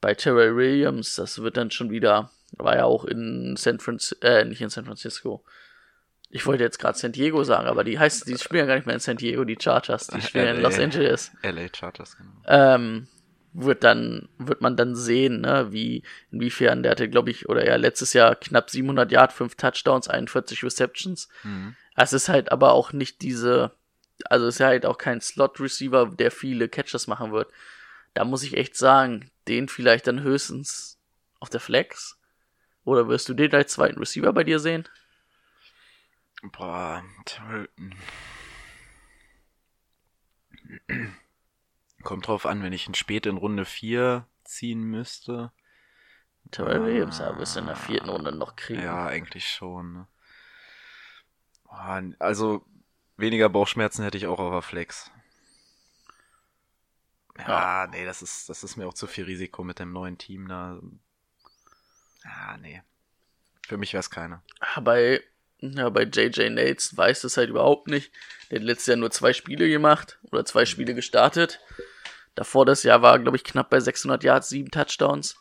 Bei 0.00 0.14
Terrell 0.14 0.56
Williams, 0.56 1.14
das 1.14 1.40
wird 1.40 1.56
dann 1.56 1.70
schon 1.70 1.90
wieder 1.90 2.30
War 2.58 2.76
ja 2.76 2.84
auch 2.84 3.04
in 3.04 3.56
San 3.56 3.80
Francisco, 3.80 4.26
äh, 4.26 4.44
nicht 4.44 4.60
in 4.60 4.70
San 4.70 4.84
Francisco. 4.84 5.44
Ich 6.28 6.46
wollte 6.46 6.64
jetzt 6.64 6.78
gerade 6.78 6.98
San 6.98 7.12
Diego 7.12 7.44
sagen, 7.44 7.66
aber 7.66 7.84
die 7.84 7.98
heißt, 7.98 8.26
die 8.28 8.36
spielen 8.36 8.60
ja 8.60 8.66
gar 8.66 8.74
nicht 8.76 8.86
mehr 8.86 8.94
in 8.94 9.00
San 9.00 9.16
Diego, 9.16 9.44
die 9.44 9.58
Chargers, 9.60 10.08
die 10.08 10.20
spielen 10.20 10.56
in 10.56 10.62
Los 10.62 10.78
Angeles. 10.78 11.32
LA 11.42 11.68
Chargers, 11.74 12.16
genau. 12.16 12.30
Ähm, 12.46 13.08
wird 13.58 13.84
dann, 13.84 14.28
wird 14.38 14.60
man 14.60 14.76
dann 14.76 14.94
sehen, 14.94 15.40
ne, 15.40 15.72
wie, 15.72 16.02
inwiefern, 16.30 16.82
der 16.82 16.92
hatte, 16.92 17.08
glaube 17.08 17.30
ich, 17.30 17.48
oder 17.48 17.66
ja, 17.66 17.76
letztes 17.76 18.12
Jahr 18.12 18.36
knapp 18.36 18.68
700 18.68 19.10
Yard, 19.10 19.32
5 19.32 19.54
Touchdowns, 19.54 20.08
41 20.08 20.62
Receptions. 20.62 21.28
Es 21.96 22.12
ist 22.12 22.28
halt 22.28 22.52
aber 22.52 22.72
auch 22.72 22.92
nicht 22.92 23.22
diese, 23.22 23.72
also 24.26 24.46
es 24.46 24.56
ist 24.56 24.58
ja 24.58 24.66
halt 24.66 24.84
auch 24.84 24.98
kein 24.98 25.22
Slot-Receiver, 25.22 26.06
der 26.06 26.30
viele 26.30 26.68
Catches 26.68 27.06
machen 27.06 27.32
wird. 27.32 27.50
Da 28.12 28.24
muss 28.24 28.42
ich 28.42 28.56
echt 28.56 28.76
sagen, 28.76 29.30
den 29.48 29.68
vielleicht 29.68 30.06
dann 30.06 30.22
höchstens 30.22 30.98
auf 31.40 31.48
der 31.48 31.60
Flex. 31.60 32.18
Oder 32.84 33.08
wirst 33.08 33.28
du 33.28 33.34
den 33.34 33.54
als 33.54 33.72
zweiten 33.72 33.98
Receiver 33.98 34.32
bei 34.32 34.44
dir 34.44 34.58
sehen? 34.58 34.86
Boah, 36.52 37.02
Tilton. 37.24 37.94
Kommt 42.06 42.28
drauf 42.28 42.46
an, 42.46 42.62
wenn 42.62 42.72
ich 42.72 42.86
ihn 42.86 42.94
spät 42.94 43.26
in 43.26 43.36
Runde 43.36 43.64
4 43.64 44.28
ziehen 44.44 44.80
müsste. 44.80 45.50
Terrell 46.52 46.84
Williams, 46.84 47.20
aber 47.20 47.40
wirst 47.40 47.56
du 47.56 47.60
in 47.60 47.66
der 47.66 47.74
vierten 47.74 48.08
Runde 48.08 48.30
noch 48.30 48.54
kriegen. 48.54 48.80
Ja, 48.80 49.06
eigentlich 49.06 49.48
schon. 49.48 49.92
Ne? 49.92 50.06
Also, 52.20 52.64
weniger 53.16 53.48
Bauchschmerzen 53.48 54.04
hätte 54.04 54.18
ich 54.18 54.28
auch 54.28 54.38
auf 54.38 54.52
der 54.52 54.62
Flex. 54.62 55.10
Ja, 57.38 57.88
nee, 57.88 58.04
das 58.04 58.22
ist, 58.22 58.48
das 58.48 58.62
ist 58.62 58.76
mir 58.76 58.86
auch 58.86 58.94
zu 58.94 59.08
viel 59.08 59.24
Risiko 59.24 59.64
mit 59.64 59.80
dem 59.80 59.92
neuen 59.92 60.16
Team 60.16 60.46
da. 60.46 60.78
Ja, 62.22 62.56
nee. 62.58 62.84
Für 63.66 63.78
mich 63.78 63.92
wäre 63.92 64.00
es 64.00 64.10
keine. 64.10 64.44
Ah, 64.60 64.78
Bei, 64.78 65.24
ja, 65.58 65.90
bei 65.90 66.04
JJ 66.04 66.50
Nates 66.50 66.96
weiß 66.96 67.24
es 67.24 67.36
halt 67.36 67.50
überhaupt 67.50 67.88
nicht. 67.88 68.12
Der 68.52 68.60
hat 68.60 68.64
letztes 68.64 68.86
Jahr 68.86 68.96
nur 68.96 69.10
zwei 69.10 69.32
Spiele 69.32 69.68
gemacht 69.68 70.20
oder 70.30 70.44
zwei 70.44 70.66
Spiele 70.66 70.94
gestartet. 70.94 71.58
Davor 72.36 72.66
das 72.66 72.82
Jahr 72.82 73.02
war, 73.02 73.18
glaube 73.18 73.36
ich, 73.36 73.44
knapp 73.44 73.70
bei 73.70 73.80
600 73.80 74.22
Yards, 74.22 74.50
sieben 74.50 74.70
Touchdowns. 74.70 75.40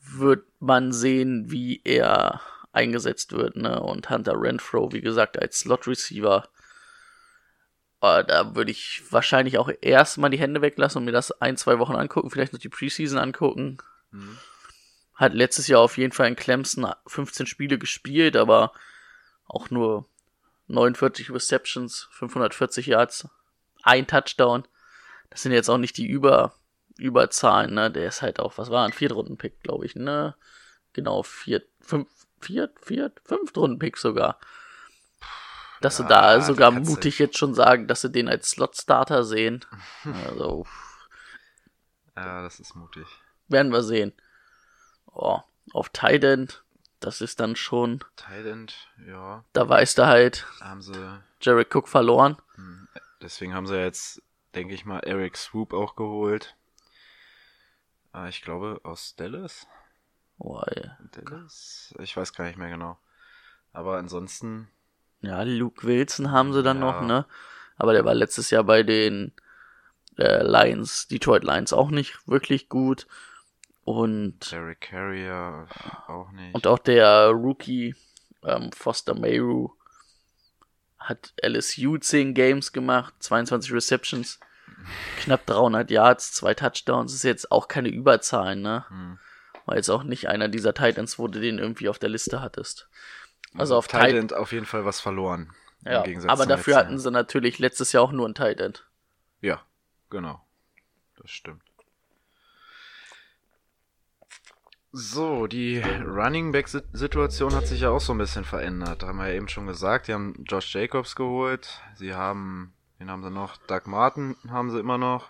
Wird 0.00 0.44
man 0.60 0.92
sehen, 0.92 1.50
wie 1.50 1.80
er 1.84 2.40
eingesetzt 2.72 3.32
wird, 3.32 3.56
ne? 3.56 3.80
Und 3.80 4.10
Hunter 4.10 4.34
Renfro, 4.36 4.92
wie 4.92 5.00
gesagt, 5.00 5.40
als 5.40 5.60
Slot 5.60 5.88
Receiver. 5.88 6.48
Äh, 8.02 8.24
da 8.24 8.54
würde 8.54 8.70
ich 8.70 9.02
wahrscheinlich 9.10 9.58
auch 9.58 9.70
erstmal 9.80 10.30
die 10.30 10.38
Hände 10.38 10.62
weglassen 10.62 11.00
und 11.00 11.06
mir 11.06 11.12
das 11.12 11.32
ein, 11.40 11.56
zwei 11.56 11.78
Wochen 11.78 11.96
angucken, 11.96 12.30
vielleicht 12.30 12.52
noch 12.52 12.60
die 12.60 12.68
Preseason 12.68 13.18
angucken. 13.18 13.78
Hat 15.14 15.34
letztes 15.34 15.66
Jahr 15.66 15.80
auf 15.80 15.98
jeden 15.98 16.12
Fall 16.12 16.28
in 16.28 16.36
Clemson 16.36 16.92
15 17.06 17.46
Spiele 17.46 17.78
gespielt, 17.78 18.36
aber 18.36 18.72
auch 19.46 19.70
nur 19.70 20.06
49 20.68 21.30
Receptions, 21.30 22.08
540 22.12 22.86
Yards, 22.86 23.28
ein 23.82 24.06
Touchdown. 24.06 24.68
Das 25.30 25.42
sind 25.42 25.52
jetzt 25.52 25.68
auch 25.68 25.78
nicht 25.78 25.96
die 25.96 26.06
Über 26.06 26.54
Überzahlen, 26.96 27.74
ne? 27.74 27.90
Der 27.90 28.08
ist 28.08 28.22
halt 28.22 28.40
auch, 28.40 28.58
was 28.58 28.70
war 28.70 28.84
ein 28.84 28.92
Viertrunden-Pick, 28.92 29.62
glaube 29.62 29.86
ich, 29.86 29.94
ne? 29.94 30.34
Genau, 30.92 31.22
vier, 31.22 31.62
fünf, 31.80 32.08
vier, 32.40 32.70
vier, 32.82 33.12
Fünftrunden-Pick 33.24 33.96
sogar. 33.96 34.40
Dass 35.80 35.96
sie 35.98 36.02
Ja, 36.02 36.08
da 36.08 36.38
die 36.38 36.44
sogar 36.44 36.72
mutig 36.72 37.18
jetzt 37.20 37.38
schon 37.38 37.54
sagen, 37.54 37.86
dass 37.86 38.00
sie 38.00 38.10
den 38.10 38.28
als 38.28 38.50
Slot-Starter 38.50 39.24
sehen. 39.24 39.64
Also, 40.28 40.66
Ja, 42.16 42.42
das 42.42 42.58
ist 42.58 42.74
mutig. 42.74 43.06
werden 43.46 43.70
wir 43.70 43.82
sehen. 43.82 44.12
Oh, 45.06 45.40
auf 45.72 45.90
Tight 45.90 46.24
End, 46.24 46.64
das 47.00 47.20
ist 47.20 47.38
dann 47.38 47.54
schon, 47.54 48.04
Thailand, 48.16 48.88
ja, 49.06 49.44
da 49.52 49.68
weißt 49.68 49.98
du 49.98 50.06
halt, 50.06 50.46
haben 50.60 50.82
sie, 50.82 51.20
Jared 51.40 51.72
Cook 51.74 51.88
verloren. 51.88 52.36
deswegen 53.22 53.54
haben 53.54 53.66
sie 53.68 53.76
jetzt, 53.78 54.20
denke 54.54 54.74
ich 54.74 54.84
mal, 54.84 55.00
Eric 55.00 55.36
Swoop 55.36 55.72
auch 55.72 55.94
geholt. 55.96 56.56
Ah, 58.12 58.28
ich 58.28 58.42
glaube, 58.42 58.80
aus 58.84 59.14
Dallas? 59.16 59.66
Oh, 60.38 60.60
ey. 60.66 60.90
Dallas? 61.12 61.94
Ich 62.00 62.16
weiß 62.16 62.32
gar 62.32 62.44
nicht 62.46 62.58
mehr 62.58 62.70
genau. 62.70 62.98
Aber 63.72 63.98
ansonsten, 63.98 64.68
Ja, 65.20 65.42
Luke 65.42 65.86
Wilson 65.86 66.30
haben 66.30 66.52
sie 66.52 66.62
dann 66.62 66.80
Ja. 66.80 67.00
noch, 67.00 67.06
ne? 67.06 67.26
Aber 67.76 67.92
der 67.92 68.04
war 68.04 68.14
letztes 68.14 68.50
Jahr 68.50 68.64
bei 68.64 68.82
den 68.82 69.32
äh, 70.16 70.42
Lions, 70.42 71.06
Detroit 71.08 71.44
Lions 71.44 71.72
auch 71.72 71.90
nicht 71.90 72.26
wirklich 72.26 72.68
gut. 72.68 73.06
Und, 73.84 74.50
Derek 74.52 74.80
Carrier 74.80 75.66
auch 76.08 76.30
nicht. 76.32 76.54
und 76.54 76.66
auch 76.66 76.78
der 76.78 77.28
Rookie 77.28 77.94
ähm, 78.42 78.70
Foster 78.72 79.14
Mayhew 79.14 79.70
hat 80.98 81.32
LSU 81.42 81.96
10 81.96 82.34
Games 82.34 82.72
gemacht, 82.72 83.14
22 83.20 83.72
Receptions, 83.72 84.40
knapp 85.20 85.46
300 85.46 85.90
Yards, 85.90 86.32
zwei 86.32 86.54
Touchdowns. 86.54 87.14
Ist 87.14 87.24
jetzt 87.24 87.50
auch 87.50 87.68
keine 87.68 87.88
Überzahlen, 87.88 88.62
ne? 88.62 88.84
Hm. 88.88 89.18
War 89.66 89.76
jetzt 89.76 89.90
auch 89.90 90.02
nicht 90.02 90.28
einer 90.28 90.48
dieser 90.48 90.74
Titans, 90.74 91.18
wo 91.18 91.28
du 91.28 91.40
den 91.40 91.58
irgendwie 91.58 91.88
auf 91.88 91.98
der 91.98 92.08
Liste 92.08 92.40
hattest. 92.40 92.88
Also 93.54 93.76
auf 93.76 93.86
Tight 93.86 94.00
Thailand 94.00 94.32
auf 94.32 94.52
jeden 94.52 94.66
Fall 94.66 94.84
was 94.84 95.00
verloren. 95.00 95.52
Ja, 95.84 96.04
aber 96.26 96.46
dafür 96.46 96.76
hatten 96.76 96.98
sie 96.98 97.10
natürlich 97.10 97.58
letztes 97.58 97.92
Jahr 97.92 98.02
auch 98.02 98.12
nur 98.12 98.28
ein 98.28 98.34
Tight 98.34 98.60
End. 98.60 98.86
Jahr. 99.40 99.58
Ja, 99.58 99.62
genau. 100.10 100.44
Das 101.16 101.30
stimmt. 101.30 101.62
So, 104.90 105.46
die 105.46 105.80
Running 105.80 106.50
Back 106.50 106.68
Situation 106.68 107.54
hat 107.54 107.66
sich 107.66 107.82
ja 107.82 107.90
auch 107.90 108.00
so 108.00 108.12
ein 108.12 108.18
bisschen 108.18 108.44
verändert. 108.44 109.02
Haben 109.02 109.18
wir 109.18 109.28
ja 109.28 109.34
eben 109.34 109.48
schon 109.48 109.66
gesagt. 109.66 110.08
Die 110.08 110.14
haben 110.14 110.44
Josh 110.48 110.74
Jacobs 110.74 111.14
geholt. 111.14 111.68
Sie 111.96 112.14
haben, 112.14 112.72
wen 112.98 113.10
haben 113.10 113.22
sie 113.22 113.30
noch? 113.30 113.58
Doug 113.66 113.82
Martin 113.84 114.36
haben 114.48 114.70
sie 114.70 114.78
immer 114.80 114.96
noch. 114.96 115.28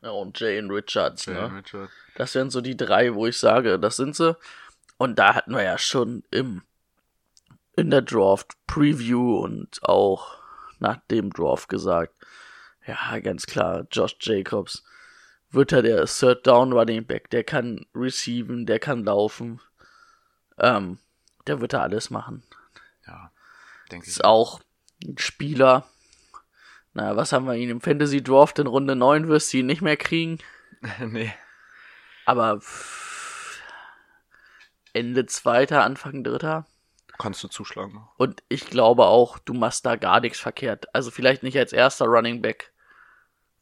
Ja, 0.00 0.10
und 0.10 0.38
Jane 0.40 0.72
Richards, 0.72 1.26
Jalen 1.26 1.52
ne? 1.52 1.58
Richard. 1.58 1.90
Das 2.14 2.34
wären 2.34 2.48
so 2.48 2.62
die 2.62 2.76
drei, 2.76 3.14
wo 3.14 3.26
ich 3.26 3.38
sage, 3.38 3.78
das 3.78 3.96
sind 3.96 4.16
sie. 4.16 4.36
Und 4.96 5.18
da 5.18 5.34
hatten 5.34 5.52
wir 5.52 5.62
ja 5.62 5.76
schon 5.76 6.22
im, 6.30 6.62
in 7.76 7.90
der 7.90 8.02
Draft 8.02 8.56
Preview 8.66 9.40
und 9.40 9.78
auch 9.82 10.38
nach 10.78 10.98
dem 11.10 11.30
Draft 11.32 11.68
gesagt, 11.68 12.14
ja, 12.86 13.18
ganz 13.18 13.46
klar, 13.46 13.86
Josh 13.90 14.16
Jacobs 14.20 14.84
wird 15.50 15.72
er 15.72 15.82
der 15.82 16.04
Third 16.06 16.46
Down 16.46 16.72
Running 16.72 17.06
Back, 17.06 17.30
der 17.30 17.44
kann 17.44 17.86
receiven, 17.94 18.66
der 18.66 18.78
kann 18.78 19.04
laufen. 19.04 19.60
Ähm, 20.58 20.98
der 21.46 21.60
wird 21.60 21.72
da 21.72 21.82
alles 21.82 22.10
machen. 22.10 22.42
Ja, 23.06 23.30
denke 23.90 24.04
ich. 24.04 24.12
ist 24.12 24.24
auch 24.24 24.60
ein 25.04 25.18
Spieler. 25.18 25.86
Na, 26.94 27.14
was 27.16 27.32
haben 27.32 27.46
wir 27.46 27.54
ihn 27.54 27.70
im 27.70 27.80
Fantasy 27.80 28.22
Draft 28.22 28.58
in 28.58 28.66
Runde 28.66 28.96
9 28.96 29.28
wirst 29.28 29.52
du 29.52 29.58
ihn 29.58 29.66
nicht 29.66 29.82
mehr 29.82 29.96
kriegen. 29.96 30.38
nee. 31.00 31.32
Aber 32.24 32.60
Ende 34.92 35.26
zweiter, 35.26 35.84
Anfang 35.84 36.24
dritter. 36.24 36.66
Kannst 37.18 37.42
du 37.44 37.48
zuschlagen. 37.48 38.06
Und 38.16 38.42
ich 38.48 38.66
glaube 38.66 39.04
auch, 39.04 39.38
du 39.38 39.54
machst 39.54 39.86
da 39.86 39.96
gar 39.96 40.20
nichts 40.20 40.40
verkehrt. 40.40 40.94
Also 40.94 41.10
vielleicht 41.10 41.42
nicht 41.42 41.58
als 41.58 41.72
erster 41.72 42.06
Running 42.06 42.42
Back. 42.42 42.72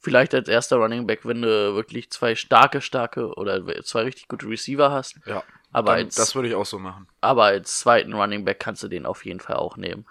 Vielleicht 0.05 0.35
als 0.35 0.49
erster 0.49 0.77
Running 0.77 1.07
Back, 1.07 1.27
wenn 1.27 1.43
du 1.43 1.75
wirklich 1.75 2.11
zwei 2.11 2.35
starke, 2.35 2.81
starke 2.81 3.35
oder 3.35 3.65
zwei 3.83 4.03
richtig 4.03 4.29
gute 4.29 4.47
Receiver 4.47 4.91
hast. 4.91 5.19
Ja. 5.27 5.43
Aber 5.73 5.97
Dann, 5.97 6.05
als, 6.05 6.15
das 6.15 6.35
würde 6.35 6.49
ich 6.49 6.55
auch 6.55 6.67
so 6.67 6.79
machen. 6.79 7.09
aber 7.21 7.45
als 7.45 7.81
zweiten 7.81 8.13
Running 8.13 8.45
Back 8.45 8.61
kannst 8.61 8.83
du 8.83 8.89
den 8.89 9.07
auf 9.07 9.25
jeden 9.25 9.41
Fall 9.41 9.57
auch 9.57 9.77
nehmen. 9.77 10.07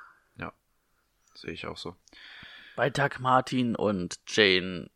Sehe 1.36 1.52
ich 1.52 1.66
auch 1.66 1.78
so. 1.78 1.96
bei 2.76 2.90
Doug 2.90 3.20
Martin 3.20 3.76
und 3.76 4.20
Jane 4.28 4.90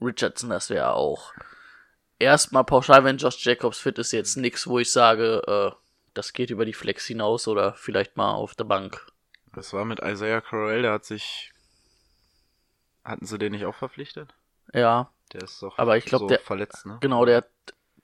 Richardson, 0.00 0.50
das 0.50 0.70
wäre 0.70 0.94
auch 0.94 1.32
erstmal 2.18 2.64
pauschal, 2.64 3.04
wenn 3.04 3.18
Josh 3.18 3.44
Jacobs 3.44 3.78
fit 3.78 3.98
ist, 3.98 4.12
jetzt 4.12 4.36
nichts, 4.36 4.66
wo 4.66 4.78
ich 4.78 4.90
sage, 4.90 5.42
äh, 5.46 5.76
das 6.14 6.32
geht 6.32 6.50
über 6.50 6.64
die 6.64 6.72
Flex 6.72 7.06
hinaus 7.06 7.46
oder 7.46 7.74
vielleicht 7.74 8.16
mal 8.16 8.32
auf 8.32 8.54
der 8.54 8.64
Bank. 8.64 9.06
Das 9.54 9.72
war 9.72 9.84
mit 9.84 10.00
Isaiah 10.00 10.40
Correll, 10.40 10.82
der 10.82 10.92
hat 10.92 11.04
sich. 11.04 11.49
Hatten 13.10 13.26
sie 13.26 13.38
den 13.38 13.52
nicht 13.52 13.64
auch 13.66 13.74
verpflichtet? 13.74 14.34
Ja, 14.72 15.10
Der 15.32 15.42
ist 15.42 15.60
doch 15.62 15.78
Aber 15.78 15.96
ich 15.96 16.04
glaub, 16.04 16.20
so 16.22 16.26
der- 16.28 16.38
verletzt, 16.40 16.86
ne? 16.86 16.98
genau, 17.00 17.24
der 17.24 17.38
hat 17.38 17.50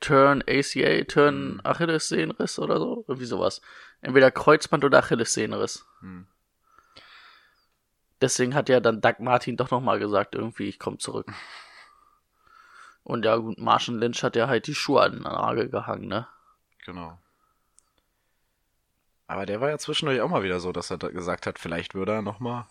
Turn 0.00 0.42
ACA, 0.46 1.04
Turn 1.04 1.52
Hm. 1.54 1.60
Achillessehnenriss 1.64 2.58
oder 2.58 2.78
so, 2.78 3.04
irgendwie 3.08 3.26
sowas. 3.26 3.60
Entweder 4.02 4.30
Kreuzband 4.30 4.84
oder 4.84 4.98
Achillessehnenriss. 4.98 5.86
Hm. 6.00 6.26
Deswegen 8.20 8.54
hat 8.54 8.68
ja 8.68 8.80
dann 8.80 9.00
Doug 9.00 9.16
Martin 9.20 9.56
doch 9.56 9.70
nochmal 9.70 9.98
gesagt, 9.98 10.34
irgendwie, 10.34 10.68
ich 10.68 10.78
komme 10.78 10.98
zurück. 10.98 11.26
Und 13.04 13.24
ja, 13.24 13.36
gut, 13.36 13.58
Marshall 13.58 13.96
Lynch 13.96 14.22
hat 14.24 14.34
ja 14.36 14.48
halt 14.48 14.66
die 14.66 14.74
Schuhe 14.74 15.02
an 15.02 15.12
den 15.12 15.22
Nagel 15.22 15.68
gehangen, 15.68 16.08
ne? 16.08 16.26
Genau. 16.84 17.18
Aber 19.28 19.46
der 19.46 19.60
war 19.60 19.68
ja 19.70 19.78
zwischendurch 19.78 20.20
auch 20.20 20.28
mal 20.28 20.42
wieder 20.42 20.60
so, 20.60 20.72
dass 20.72 20.90
er 20.90 20.98
gesagt 20.98 21.46
hat, 21.46 21.58
vielleicht 21.58 21.94
würde 21.94 22.12
er 22.12 22.22
nochmal. 22.22 22.66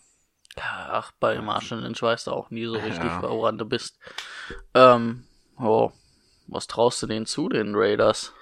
Ach, 0.57 1.11
bei 1.19 1.39
Marshall 1.41 1.81
Lynch 1.81 2.01
weißt 2.01 2.27
du 2.27 2.31
auch 2.31 2.49
nie 2.49 2.65
so 2.65 2.73
richtig, 2.75 2.99
Ja. 2.99 3.21
woran 3.21 3.57
du 3.57 3.65
bist. 3.65 3.97
Ähm, 4.73 5.25
oh, 5.57 5.91
was 6.47 6.67
traust 6.67 7.01
du 7.03 7.07
denen 7.07 7.25
zu, 7.25 7.49
den 7.49 7.75
Raiders? 7.75 8.33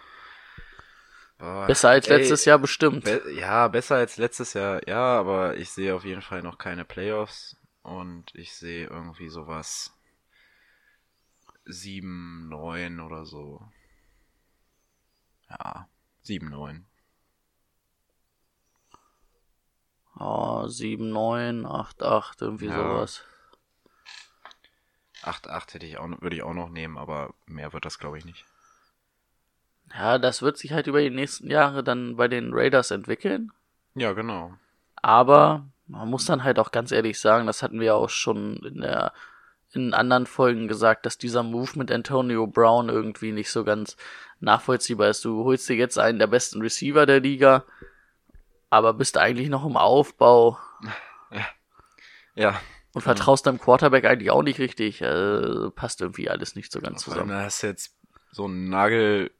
Boah, 1.39 1.67
Besser 1.67 1.89
als 1.89 2.07
ey, 2.07 2.17
letztes 2.17 2.45
Jahr 2.45 2.59
bestimmt. 2.59 3.03
Be 3.03 3.31
ja, 3.33 3.67
besser 3.67 3.95
als 3.95 4.17
letztes 4.17 4.53
Jahr, 4.53 4.87
ja, 4.87 5.19
aber 5.19 5.57
ich 5.57 5.71
sehe 5.71 5.95
auf 5.95 6.05
jeden 6.05 6.21
Fall 6.21 6.41
noch 6.43 6.57
keine 6.57 6.85
Playoffs 6.85 7.57
und 7.81 8.33
ich 8.35 8.53
sehe 8.53 8.87
irgendwie 8.87 9.29
sowas 9.29 9.91
7, 11.65 12.47
9 12.49 12.99
oder 12.99 13.25
so. 13.25 13.61
Ja, 15.49 15.87
7, 16.21 16.49
9. 16.49 16.85
Oh, 20.19 20.67
7, 20.67 21.09
9, 21.09 21.65
8, 21.65 22.03
8, 22.03 22.41
irgendwie 22.41 22.67
Ja. 22.67 22.75
sowas. 22.75 23.23
8, 25.23 25.49
8 25.49 25.73
hätte 25.73 25.85
ich 25.85 25.97
auch, 25.97 26.07
würde 26.21 26.35
ich 26.35 26.43
auch 26.43 26.53
noch 26.53 26.69
nehmen, 26.69 26.97
aber 26.97 27.33
mehr 27.45 27.73
wird 27.73 27.85
das 27.85 27.97
glaube 27.99 28.17
ich 28.17 28.25
nicht. 28.25 28.45
Ja, 29.93 30.17
das 30.17 30.41
wird 30.41 30.57
sich 30.57 30.71
halt 30.73 30.87
über 30.87 31.01
die 31.01 31.09
nächsten 31.09 31.49
Jahre 31.49 31.83
dann 31.83 32.15
bei 32.15 32.27
den 32.27 32.51
Raiders 32.53 32.91
entwickeln. 32.91 33.51
Ja, 33.95 34.13
genau. 34.13 34.53
Aber 34.95 35.65
man 35.87 36.09
muss 36.09 36.25
dann 36.25 36.43
halt 36.43 36.59
auch 36.59 36.71
ganz 36.71 36.91
ehrlich 36.91 37.19
sagen, 37.19 37.45
das 37.45 37.61
hatten 37.61 37.79
wir 37.79 37.95
auch 37.95 38.09
schon 38.09 38.57
in 38.57 38.81
der 38.81 39.13
in 39.75 39.93
anderen 39.95 40.27
Folgen 40.27 40.67
gesagt, 40.67 41.03
dass 41.05 41.17
dieser 41.17 41.41
Move 41.41 41.71
mit 41.79 41.91
Antonio 41.91 42.45
Brown 42.45 42.89
irgendwie 42.89 43.31
nicht 43.31 43.49
so 43.49 43.63
ganz 43.63 43.97
nachvollziehbar 44.39 45.09
ist. 45.09 45.25
Du 45.25 45.43
holst 45.45 45.67
dir 45.67 45.75
jetzt 45.75 45.97
einen 45.97 46.19
der 46.19 46.27
besten 46.27 46.61
Receiver 46.61 47.07
der 47.07 47.19
Liga, 47.19 47.63
aber 48.73 48.93
bist 48.93 49.17
eigentlich 49.17 49.49
noch 49.49 49.65
im 49.65 49.77
Aufbau 49.77 50.57
Ja, 52.35 52.59
und 52.93 53.01
vertraust 53.01 53.45
deinem 53.45 53.59
Quarterback 53.59 54.05
eigentlich 54.05 54.31
auch 54.31 54.43
nicht 54.43 54.59
richtig. 54.59 55.01
Äh, 55.01 55.69
passt 55.75 56.01
irgendwie 56.01 56.29
alles 56.29 56.55
nicht 56.55 56.71
so 56.71 56.79
ganz 56.81 57.07
allem 57.07 57.13
zusammen. 57.13 57.29
da 57.29 57.41
hast 57.43 57.61
du 57.63 57.67
jetzt 57.67 57.95
so 58.31 58.45
einen 58.45 58.69
Nagel 58.69 59.31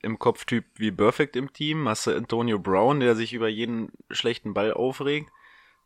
im 0.00 0.18
Kopftyp 0.18 0.64
wie 0.76 0.90
Perfect 0.90 1.36
im 1.36 1.52
Team. 1.52 1.88
Hast 1.88 2.06
du 2.06 2.16
Antonio 2.16 2.58
Brown, 2.58 3.00
der 3.00 3.14
sich 3.14 3.32
über 3.34 3.48
jeden 3.48 3.92
schlechten 4.10 4.54
Ball 4.54 4.72
aufregt. 4.72 5.30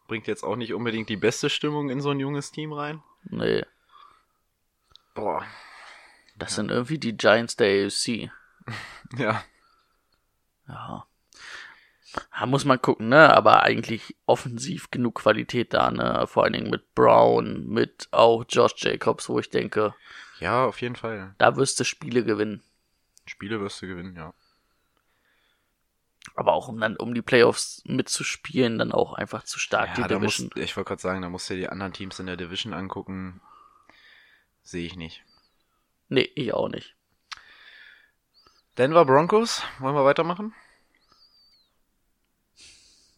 Bringt 0.06 0.26
jetzt 0.26 0.44
auch 0.44 0.56
nicht 0.56 0.73
unbedingt 0.75 1.08
die 1.08 1.16
beste 1.16 1.50
Stimmung 1.50 1.90
in 1.90 2.00
so 2.00 2.11
ein 2.11 2.20
junges 2.20 2.50
Team 2.52 2.73
rein. 2.73 3.02
Nee, 3.25 3.64
Boah. 5.14 5.44
das 6.37 6.54
sind 6.54 6.70
irgendwie 6.70 6.99
die 6.99 7.16
Giants 7.16 7.56
der 7.56 7.87
AFC. 7.87 8.30
Ja. 9.18 9.42
Ja. 10.68 11.08
Da 12.38 12.47
muss 12.47 12.65
man 12.65 12.81
gucken, 12.81 13.09
ne? 13.09 13.35
Aber 13.35 13.62
eigentlich 13.62 14.17
offensiv 14.27 14.91
genug 14.91 15.17
Qualität 15.17 15.75
da, 15.75 15.91
ne? 15.91 16.27
Vor 16.27 16.45
allen 16.45 16.55
Dingen 16.55 16.71
mit 16.71 16.95
Brown, 16.95 17.67
mit 17.67 18.09
auch 18.12 18.45
Josh 18.49 18.75
Jacobs, 18.79 19.29
wo 19.29 19.38
ich 19.38 19.50
denke, 19.50 19.95
Ja, 20.41 20.65
auf 20.65 20.81
jeden 20.81 20.97
Fall. 20.97 21.35
da 21.38 21.57
wirst 21.57 21.79
du 21.81 21.85
Spiele 21.85 22.25
gewinnen. 22.25 22.62
Spiele 23.27 23.61
wirst 23.61 23.83
du 23.83 23.87
gewinnen, 23.87 24.17
ja. 24.17 24.33
Aber 26.35 26.53
auch 26.53 26.69
um 26.69 26.79
dann, 26.81 26.97
um 26.97 27.15
die 27.15 27.23
Playoffs 27.23 27.83
mitzuspielen, 27.85 28.79
dann 28.79 28.93
auch 28.93 29.12
einfach 29.15 29.43
zu 29.45 29.59
stark 29.59 29.88
ja 29.99 30.05
die 30.05 30.15
da 30.15 30.19
musst, 30.19 30.38
Division. 30.38 30.62
ich 30.65 30.77
wollte 30.77 30.88
gerade 30.88 31.03
sagen, 31.03 31.23
da 31.23 31.29
musst 31.29 31.50
du 31.50 31.55
dir 31.55 31.61
die 31.61 31.69
anderen 31.69 31.93
Teams 31.93 32.19
in 32.21 32.27
der 32.27 32.37
Division 32.37 32.75
angucken. 32.75 33.41
Sehe 34.62 34.87
ich 34.87 34.97
nicht. 34.97 35.25
Nee, 36.09 36.31
ich 36.35 36.53
auch 36.55 36.69
nicht. 36.69 36.95
Denver 38.77 39.05
Broncos, 39.05 39.62
wollen 39.81 39.95
wir 39.95 40.05
weitermachen? 40.05 40.55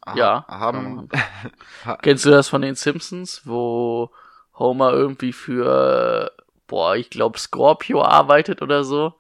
Ah, 0.02 0.14
Ja, 0.16 0.44
Haben. 0.48 1.08
ha, 1.84 1.96
Kennst 1.96 2.24
du 2.24 2.30
das 2.30 2.48
von 2.48 2.62
den 2.62 2.74
Simpsons, 2.74 3.42
wo 3.44 4.10
Homer 4.58 4.92
irgendwie 4.92 5.32
für, 5.32 6.32
boah, 6.66 6.96
ich 6.96 7.10
glaube 7.10 7.38
Scorpio 7.38 8.02
arbeitet 8.02 8.62
oder 8.62 8.84
so 8.84 9.14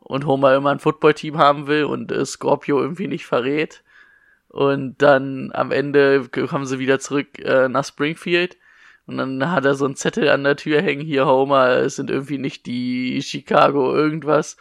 und 0.00 0.26
Homer 0.26 0.54
immer 0.54 0.70
ein 0.70 0.80
Footballteam 0.80 1.38
haben 1.38 1.66
will 1.66 1.84
und 1.84 2.12
äh, 2.12 2.24
Scorpio 2.24 2.80
irgendwie 2.80 3.08
nicht 3.08 3.26
verrät 3.26 3.82
und 4.48 4.96
dann 5.02 5.50
am 5.54 5.72
Ende 5.72 6.28
kommen 6.28 6.66
sie 6.66 6.78
wieder 6.78 6.98
zurück 6.98 7.38
äh, 7.38 7.68
nach 7.68 7.84
Springfield 7.84 8.56
und 9.06 9.18
dann 9.18 9.50
hat 9.50 9.64
er 9.64 9.74
so 9.74 9.84
einen 9.84 9.96
Zettel 9.96 10.28
an 10.28 10.44
der 10.44 10.56
Tür 10.56 10.80
hängen, 10.80 11.04
hier 11.04 11.26
Homer, 11.26 11.68
es 11.78 11.96
sind 11.96 12.10
irgendwie 12.10 12.38
nicht 12.38 12.66
die 12.66 13.20
Chicago 13.22 13.94
irgendwas, 13.94 14.56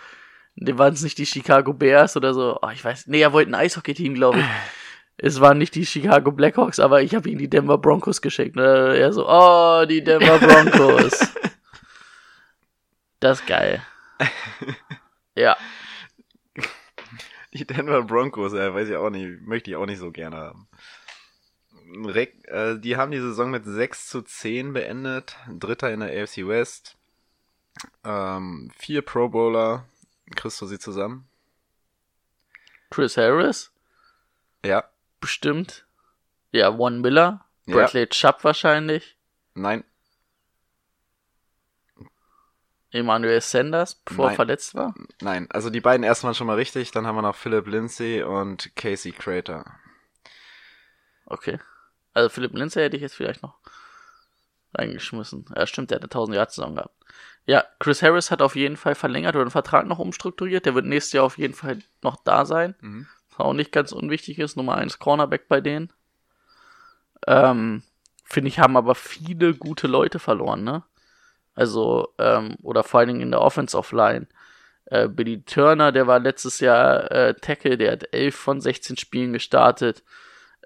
dem 0.55 0.77
waren 0.77 0.93
es 0.93 1.03
nicht 1.03 1.17
die 1.17 1.25
Chicago 1.25 1.73
Bears 1.73 2.17
oder 2.17 2.33
so, 2.33 2.59
oh, 2.61 2.69
ich 2.73 2.83
weiß, 2.83 3.07
nee, 3.07 3.21
er 3.21 3.33
wollte 3.33 3.51
ein 3.51 3.55
Eishockey-Team, 3.55 4.15
glaube 4.15 4.39
ich. 4.39 4.45
Es 5.17 5.39
waren 5.39 5.57
nicht 5.57 5.75
die 5.75 5.85
Chicago 5.85 6.31
Blackhawks, 6.31 6.79
aber 6.79 7.01
ich 7.01 7.13
habe 7.15 7.29
ihm 7.29 7.37
die 7.37 7.49
Denver 7.49 7.77
Broncos 7.77 8.21
geschickt. 8.21 8.55
Ne? 8.55 8.97
Er 8.97 9.13
so, 9.13 9.27
oh, 9.29 9.85
die 9.85 10.03
Denver 10.03 10.39
Broncos. 10.39 11.33
das 13.19 13.39
ist 13.39 13.47
geil. 13.47 13.81
Ja, 15.35 15.57
Die 17.53 17.65
Denver 17.65 18.01
Broncos, 18.03 18.53
äh, 18.53 18.73
weiß 18.73 18.89
ich 18.89 18.95
auch 18.95 19.09
nicht, 19.11 19.41
möchte 19.41 19.69
ich 19.69 19.75
auch 19.75 19.85
nicht 19.85 19.99
so 19.99 20.11
gerne 20.11 20.37
haben. 20.37 20.67
Rek 22.05 22.47
äh, 22.47 22.79
die 22.79 22.97
haben 22.97 23.11
die 23.11 23.19
Saison 23.19 23.51
mit 23.51 23.63
6 23.65 24.07
zu 24.09 24.23
10 24.23 24.73
beendet, 24.73 25.35
Dritter 25.47 25.91
in 25.91 25.99
der 25.99 26.09
AFC 26.23 26.47
West. 26.47 26.97
Ähm, 28.03 28.71
vier 28.77 29.03
Pro 29.03 29.29
Bowler, 29.29 29.85
kriegst 30.35 30.61
du 30.61 30.65
sie 30.65 30.79
zusammen? 30.79 31.27
Chris 32.89 33.17
Harris, 33.17 33.71
Ja, 34.65 34.83
bestimmt. 35.23 35.85
Ja, 36.51 36.75
Von 36.75 37.01
Miller, 37.01 37.45
Ja. 37.65 37.75
Bradley 37.75 38.07
Chubb 38.07 38.43
wahrscheinlich, 38.43 39.17
nein, 39.55 39.83
Emmanuel 42.91 43.41
Sanders, 43.41 43.95
bevor 44.05 44.25
er 44.25 44.29
Nein. 44.29 44.35
verletzt 44.35 44.75
war. 44.75 44.93
nein. 45.21 45.47
Also 45.49 45.71
die 45.71 45.81
beiden 45.81 46.03
ersten 46.03 46.27
waren 46.27 46.35
schon 46.35 46.45
mal 46.45 46.57
richtig, 46.57 46.91
dann 46.91 47.07
haben 47.07 47.15
wir 47.15 47.23
noch 47.23 47.35
Philip 47.35 47.65
Lindsay 47.65 48.21
und 48.21 48.75
Casey 48.75 49.11
Crater. 49.11 49.65
Okay. 51.25 51.59
Also 52.13 52.29
Philipp 52.29 52.53
Lindsay 52.53 52.83
hätte 52.83 52.95
ich 52.95 53.01
jetzt 53.01 53.15
vielleicht 53.15 53.41
noch 53.41 53.57
reingeschmissen. 54.75 55.45
Ja, 55.55 55.65
stimmt, 55.65 55.89
der 55.89 55.95
hat 55.95 56.03
eine 56.03 56.09
1000 56.11 56.35
Jahre 56.35 56.49
Saison 56.51 56.75
gehabt. 56.75 56.95
Ja, 57.45 57.63
Chris 57.79 58.03
Harris 58.03 58.29
hat 58.29 58.43
auf 58.43 58.55
jeden 58.55 58.77
Fall 58.77 58.93
verlängert 58.93 59.35
oder 59.35 59.45
den 59.45 59.51
Vertrag 59.51 59.87
noch 59.87 59.97
umstrukturiert. 59.99 60.65
Der 60.67 60.75
wird 60.75 60.85
nächstes 60.85 61.13
Jahr 61.13 61.25
auf 61.25 61.37
jeden 61.39 61.55
Fall 61.55 61.79
noch 62.03 62.17
da 62.23 62.45
sein. 62.45 62.75
Mhm. 62.79 63.07
Auch 63.37 63.53
nicht 63.53 63.71
ganz 63.71 63.91
unwichtig 63.91 64.39
ist. 64.39 64.57
Nummer 64.57 64.75
1 64.75 64.99
Cornerback 64.99 65.47
bei 65.47 65.61
denen. 65.61 65.91
Ähm, 67.27 67.83
finde 68.23 68.49
ich, 68.49 68.59
haben 68.59 68.77
aber 68.77 68.95
viele 68.95 69.53
gute 69.53 69.87
Leute 69.87 70.19
verloren, 70.19 70.63
ne? 70.63 70.83
Also, 71.55 72.13
ähm, 72.17 72.55
oder 72.61 72.83
vor 72.83 72.99
allen 72.99 73.09
Dingen 73.09 73.21
in 73.21 73.31
der 73.31 73.41
Offensive 73.41 73.95
Line. 73.95 74.27
Äh, 74.85 75.07
Billy 75.07 75.43
Turner, 75.43 75.91
der 75.91 76.07
war 76.07 76.19
letztes 76.19 76.59
Jahr 76.59 77.11
äh, 77.11 77.33
Tackle, 77.35 77.77
der 77.77 77.93
hat 77.93 78.13
11 78.13 78.35
von 78.35 78.61
16 78.61 78.97
Spielen 78.97 79.33
gestartet. 79.33 80.03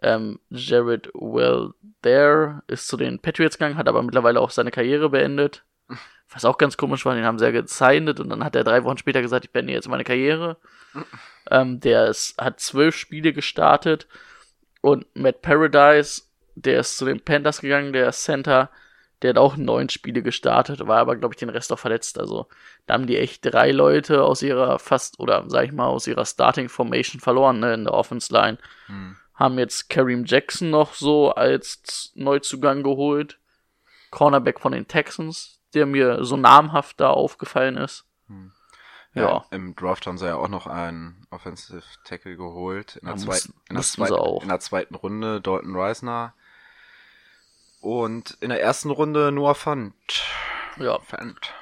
Ähm, 0.02 0.40
Jared 0.50 1.10
Well 1.14 1.72
there 2.04 2.64
ist 2.68 2.88
zu 2.88 2.98
den 2.98 3.20
Patriots 3.20 3.58
gegangen, 3.58 3.78
hat 3.78 3.88
aber 3.88 4.04
mittlerweile 4.04 4.40
auch 4.40 4.52
seine 4.52 4.72
Karriere 4.72 5.10
beendet. 5.10 5.64
Was 6.30 6.46
auch 6.46 6.58
ganz 6.58 6.78
komisch 6.78 7.06
war, 7.06 7.16
den 7.16 7.26
haben 7.26 7.40
sie 7.40 7.46
ja 7.46 7.52
gesignet 7.52 8.20
und 8.20 8.30
dann 8.30 8.44
hat 8.44 8.56
er 8.56 8.64
drei 8.64 8.84
Wochen 8.84 8.98
später 8.98 9.22
gesagt, 9.22 9.46
ich 9.46 9.52
beende 9.52 9.74
jetzt 9.74 9.88
meine 9.88 10.04
Karriere. 10.04 10.58
Ähm, 11.52 11.80
der 11.80 12.08
ist, 12.08 12.38
hat 12.38 12.60
zwölf 12.60 12.96
Spiele 12.96 13.34
gestartet 13.34 14.08
und 14.82 15.06
Matt 15.16 15.42
Paradise, 15.42 16.24
der 16.56 16.80
ist 16.80 16.98
zu 16.98 17.06
den 17.06 17.20
Panthers 17.20 17.62
gegangen, 17.62 17.94
der 17.94 18.12
Center, 18.12 18.70
der 19.22 19.32
hat 19.32 19.38
auch 19.38 19.58
neun 19.58 19.90
Spiele 19.90 20.22
gestartet, 20.22 20.88
war 20.88 21.00
aber, 21.00 21.16
glaube 21.16 21.34
ich, 21.34 21.40
den 21.40 21.50
Rest 21.50 21.72
auch 21.74 21.80
verletzt. 21.80 22.20
Also 22.20 22.48
da 22.86 22.94
haben 22.94 23.08
die 23.08 23.18
echt 23.18 23.44
drei 23.44 23.72
Leute 23.72 24.24
aus 24.24 24.42
ihrer 24.42 24.80
fast, 24.80 25.20
oder 25.20 25.46
sag 25.48 25.66
ich 25.66 25.72
mal, 25.72 25.88
aus 25.88 26.08
ihrer 26.08 26.26
Starting 26.26 26.70
Formation 26.70 27.20
verloren, 27.20 27.60
ne, 27.60 27.74
in 27.74 27.86
der 27.86 27.94
Offense 27.94 28.32
Line. 28.32 28.58
Hm. 28.86 29.18
Haben 29.34 29.60
jetzt 29.60 29.90
Kareem 29.90 30.26
Jackson 30.26 30.70
noch 30.70 30.94
so 30.94 31.32
als 31.32 32.12
Neuzugang 32.16 32.84
geholt. 32.84 33.40
Cornerback 34.10 34.60
von 34.60 34.72
den 34.72 34.88
Texans, 34.88 35.60
der 35.74 35.86
mir 35.86 36.24
so 36.24 36.38
namhaft 36.38 37.00
da 37.00 37.10
aufgefallen 37.10 37.78
ist. 37.78 38.06
Ja, 38.30 38.52
Ja. 39.22 39.46
Im 39.52 39.76
Draft 39.76 40.08
haben 40.08 40.18
sie 40.18 40.26
ja 40.26 40.36
auch 40.36 40.48
noch 40.48 40.68
einen 40.68 41.26
Offensive 41.30 41.84
Tackle 42.04 42.36
geholt. 42.36 42.98
In 42.98 43.08
der, 43.08 43.18
zweiten, 43.18 43.54
in, 43.70 43.76
der 43.76 43.84
zweiten, 43.84 44.14
auch. 44.14 44.42
in 44.42 44.50
der 44.50 44.60
zweiten 44.60 44.96
Runde 44.96 45.42
Dalton 45.42 45.76
Reisner. 45.76 46.34
Und 47.82 48.38
in 48.42 48.50
der 48.50 48.62
ersten 48.62 48.90
Runde 48.90 49.32
Noah 49.32 49.56
Fant. 49.56 49.94
Ja, 50.78 51.00
Fant. 51.00 51.54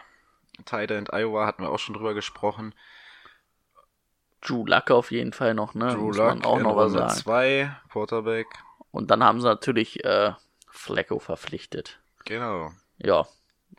Tight 0.65 0.91
End 0.91 1.13
Iowa 1.13 1.45
hatten 1.45 1.63
wir 1.63 1.69
auch 1.69 1.79
schon 1.79 1.95
drüber 1.95 2.13
gesprochen. 2.13 2.73
Drew 4.41 4.65
Luck 4.65 4.91
auf 4.91 5.11
jeden 5.11 5.33
Fall 5.33 5.53
noch, 5.53 5.73
ne? 5.73 5.93
Drew 5.93 6.07
Muss 6.07 6.17
Luck 6.17 6.45
auch 6.45 6.57
in 6.57 6.63
noch 6.63 6.75
was 6.75 6.93
Runde 6.93 6.99
sagen. 6.99 7.15
2, 7.15 7.75
Quarterback. 7.91 8.47
Und 8.91 9.11
dann 9.11 9.23
haben 9.23 9.41
sie 9.41 9.47
natürlich 9.47 10.03
äh, 10.05 10.33
Flecko 10.69 11.19
verpflichtet. 11.19 11.99
Genau, 12.25 12.71
Ja, 12.97 13.27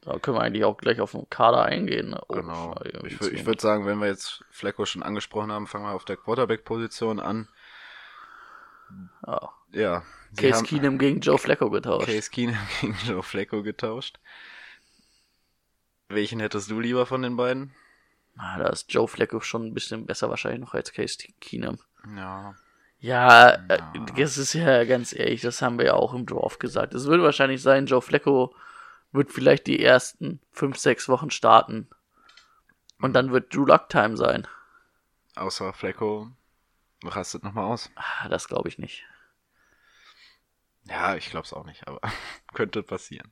da 0.07 0.19
können 0.19 0.37
wir 0.37 0.43
eigentlich 0.43 0.65
auch 0.65 0.77
gleich 0.79 1.01
auf 1.01 1.13
den 1.13 1.29
Kader 1.29 1.65
eingehen. 1.65 2.11
ne? 2.11 2.21
Oh, 2.29 2.35
genau. 2.35 2.75
Ich, 3.05 3.21
ich 3.21 3.45
würde 3.47 3.61
sagen, 3.61 3.87
wenn 3.87 3.99
wir 3.99 4.07
jetzt 4.07 4.45
Flecko 4.51 4.87
schon 4.87 5.03
angesprochen 5.03 5.53
haben, 5.53 5.67
fangen 5.67 5.85
wir 5.85 5.93
auf 5.93 6.05
der 6.05 6.17
Quarterback-Position 6.17 7.21
an. 7.21 7.49
ja. 9.27 9.51
Ja. 9.73 10.03
sie 10.31 10.37
Case 10.43 10.59
haben 10.59 10.67
Keenum 10.67 10.99
gegen 10.99 11.21
Joe 11.21 11.39
Flacco 11.39 11.69
getauscht. 11.71 12.07
Case 12.07 12.31
Keenum 12.31 12.57
gegen 12.81 12.97
Joe 13.05 13.23
Flacco 13.23 13.63
getauscht. 13.63 14.19
Welchen 16.09 16.41
hättest 16.41 16.71
du 16.71 16.79
lieber 16.81 17.05
von 17.05 17.23
den 17.23 17.37
beiden? 17.37 17.75
Ah, 18.39 18.59
da 18.59 18.69
ist 18.69 18.93
Joe 18.93 19.09
Flacco 19.09 19.41
schon 19.41 19.67
ein 19.67 19.75
bisschen 19.75 20.07
besser 20.07 20.31
wahrscheinlich 20.31 20.61
noch 20.61 20.75
als 20.75 20.93
Case 20.93 21.19
Keenum. 21.41 21.79
Ja. 22.17 22.55
Ja, 22.99 23.51
äh, 23.69 23.79
Ja. 23.95 24.07
das 24.17 24.39
ist 24.39 24.53
ja 24.55 24.85
ganz 24.85 25.13
ehrlich, 25.13 25.41
das 25.43 25.61
haben 25.61 25.79
wir 25.79 25.87
ja 25.87 25.95
auch 25.95 26.15
im 26.15 26.27
Draft 26.27 26.61
gesagt. 26.61 26.95
Es 26.95 27.07
wird 27.07 27.21
wahrscheinlich 27.23 27.61
sein, 27.61 27.87
Joe 27.87 28.01
Flacco 28.01 28.55
wird 29.13 29.33
vielleicht 29.33 29.67
die 29.67 29.83
ersten 29.83 30.41
fünf, 30.53 30.77
sechs 30.79 31.09
Wochen 31.09 31.31
starten. 31.31 31.89
Und 33.01 33.13
dann 33.13 33.33
wird 33.33 33.55
Drew 33.55 33.65
Luck 33.67 33.89
Time 33.89 34.17
sein. 34.17 34.47
Außer 35.35 35.73
Flecko 35.73 36.31
rastet 37.05 37.45
nochmal 37.45 37.65
aus. 37.67 37.91
Ah, 37.95 38.29
das 38.29 38.49
glaube 38.49 38.69
ich 38.69 38.79
nicht. 38.79 39.05
Ja, 40.85 41.17
ich 41.17 41.31
glaube 41.31 41.45
es 41.45 41.53
auch 41.53 41.65
nicht, 41.67 41.87
aber 41.89 42.01
könnte 42.55 42.83
passieren. 42.83 43.31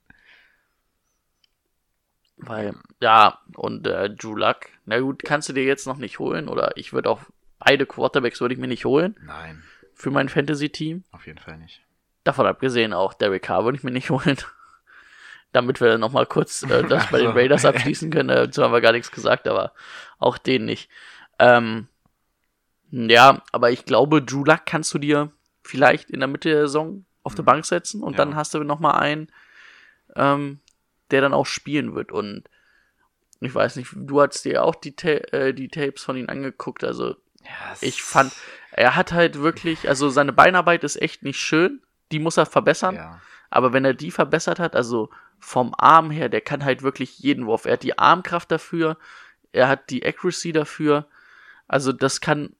Weil, 2.36 2.74
ja, 3.00 3.38
und 3.56 3.86
äh, 3.86 4.10
Drew 4.10 4.34
Luck, 4.34 4.66
na 4.86 4.98
gut, 4.98 5.22
kannst 5.22 5.48
du 5.48 5.52
dir 5.52 5.64
jetzt 5.64 5.86
noch 5.86 5.96
nicht 5.98 6.18
holen. 6.18 6.48
Oder 6.48 6.76
ich 6.76 6.92
würde 6.92 7.08
auch, 7.08 7.20
beide 7.58 7.86
Quarterbacks 7.86 8.40
würde 8.40 8.54
ich 8.54 8.60
mir 8.60 8.66
nicht 8.66 8.84
holen 8.84 9.16
Nein, 9.22 9.62
für 9.94 10.10
mein 10.10 10.28
Fantasy-Team. 10.28 11.04
auf 11.12 11.26
jeden 11.26 11.38
Fall 11.38 11.58
nicht. 11.58 11.82
Davon 12.24 12.46
abgesehen 12.46 12.92
auch 12.92 13.14
Derek 13.14 13.42
Carr 13.44 13.64
würde 13.64 13.78
ich 13.78 13.84
mir 13.84 13.92
nicht 13.92 14.10
holen. 14.10 14.36
Damit 15.54 15.80
wir 15.80 15.96
noch 15.96 16.12
mal 16.12 16.26
kurz 16.26 16.62
äh, 16.64 16.82
das 16.88 17.06
bei 17.10 17.18
den 17.18 17.28
Also, 17.28 17.38
Raiders 17.38 17.64
abschließen 17.64 18.10
können. 18.10 18.28
Äh, 18.28 18.34
Dazu 18.46 18.62
haben 18.62 18.72
wir 18.72 18.80
gar 18.82 18.92
nichts 18.92 19.10
gesagt, 19.10 19.48
aber 19.48 19.72
auch 20.18 20.36
den 20.36 20.66
nicht. 20.66 20.90
Ähm, 21.38 21.88
ja, 22.90 23.42
aber 23.52 23.70
ich 23.70 23.84
glaube, 23.86 24.20
Drew 24.22 24.44
Luck 24.44 24.66
kannst 24.66 24.92
du 24.94 24.98
dir 24.98 25.32
vielleicht 25.62 26.10
in 26.10 26.20
der 26.20 26.28
Mitte 26.28 26.50
der 26.50 26.60
Saison 26.66 27.04
auf 27.22 27.34
die 27.34 27.42
Bank 27.42 27.64
setzen 27.64 28.02
und 28.02 28.12
Mhm. 28.12 28.18
Ja. 28.18 28.24
dann 28.24 28.36
hast 28.36 28.52
du 28.54 28.62
noch 28.64 28.80
mal 28.80 28.98
einen, 28.98 29.28
ähm, 30.16 30.60
der 31.10 31.20
dann 31.22 31.32
auch 31.32 31.46
spielen 31.46 31.94
wird. 31.94 32.12
Und 32.12 32.44
ich 33.40 33.54
weiß 33.54 33.76
nicht, 33.76 33.90
du 33.94 34.20
hast 34.20 34.44
dir 34.44 34.62
auch 34.64 34.74
die, 34.74 34.94
Ta 34.94 35.08
äh, 35.08 35.54
die 35.54 35.68
Tapes 35.68 36.02
von 36.04 36.16
ihm 36.16 36.28
angeguckt. 36.28 36.84
Also 36.84 37.16
Ja, 37.42 37.72
es- 37.72 37.82
ich 37.82 38.02
fand, 38.02 38.32
er 38.72 38.96
hat 38.96 39.12
halt 39.12 39.38
wirklich, 39.40 39.88
also 39.88 40.08
seine 40.10 40.32
Beinarbeit 40.32 40.84
ist 40.84 41.00
echt 41.00 41.22
nicht 41.22 41.38
schön. 41.40 41.80
Die 42.12 42.18
muss 42.18 42.36
er 42.36 42.46
verbessern. 42.46 42.96
Ja. 42.96 43.20
Aber 43.54 43.72
wenn 43.72 43.84
er 43.84 43.94
die 43.94 44.10
verbessert 44.10 44.58
hat, 44.58 44.74
also 44.74 45.10
vom 45.38 45.74
Arm 45.78 46.10
her, 46.10 46.28
der 46.28 46.40
kann 46.40 46.64
halt 46.64 46.82
wirklich 46.82 47.20
jeden 47.20 47.46
Wurf. 47.46 47.66
Er 47.66 47.74
hat 47.74 47.84
die 47.84 47.96
Armkraft 47.98 48.50
dafür, 48.50 48.96
er 49.52 49.68
hat 49.68 49.90
die 49.90 50.04
Accuracy 50.04 50.50
dafür. 50.52 51.06
Also 51.68 51.92
das 51.92 52.20
kann, 52.20 52.56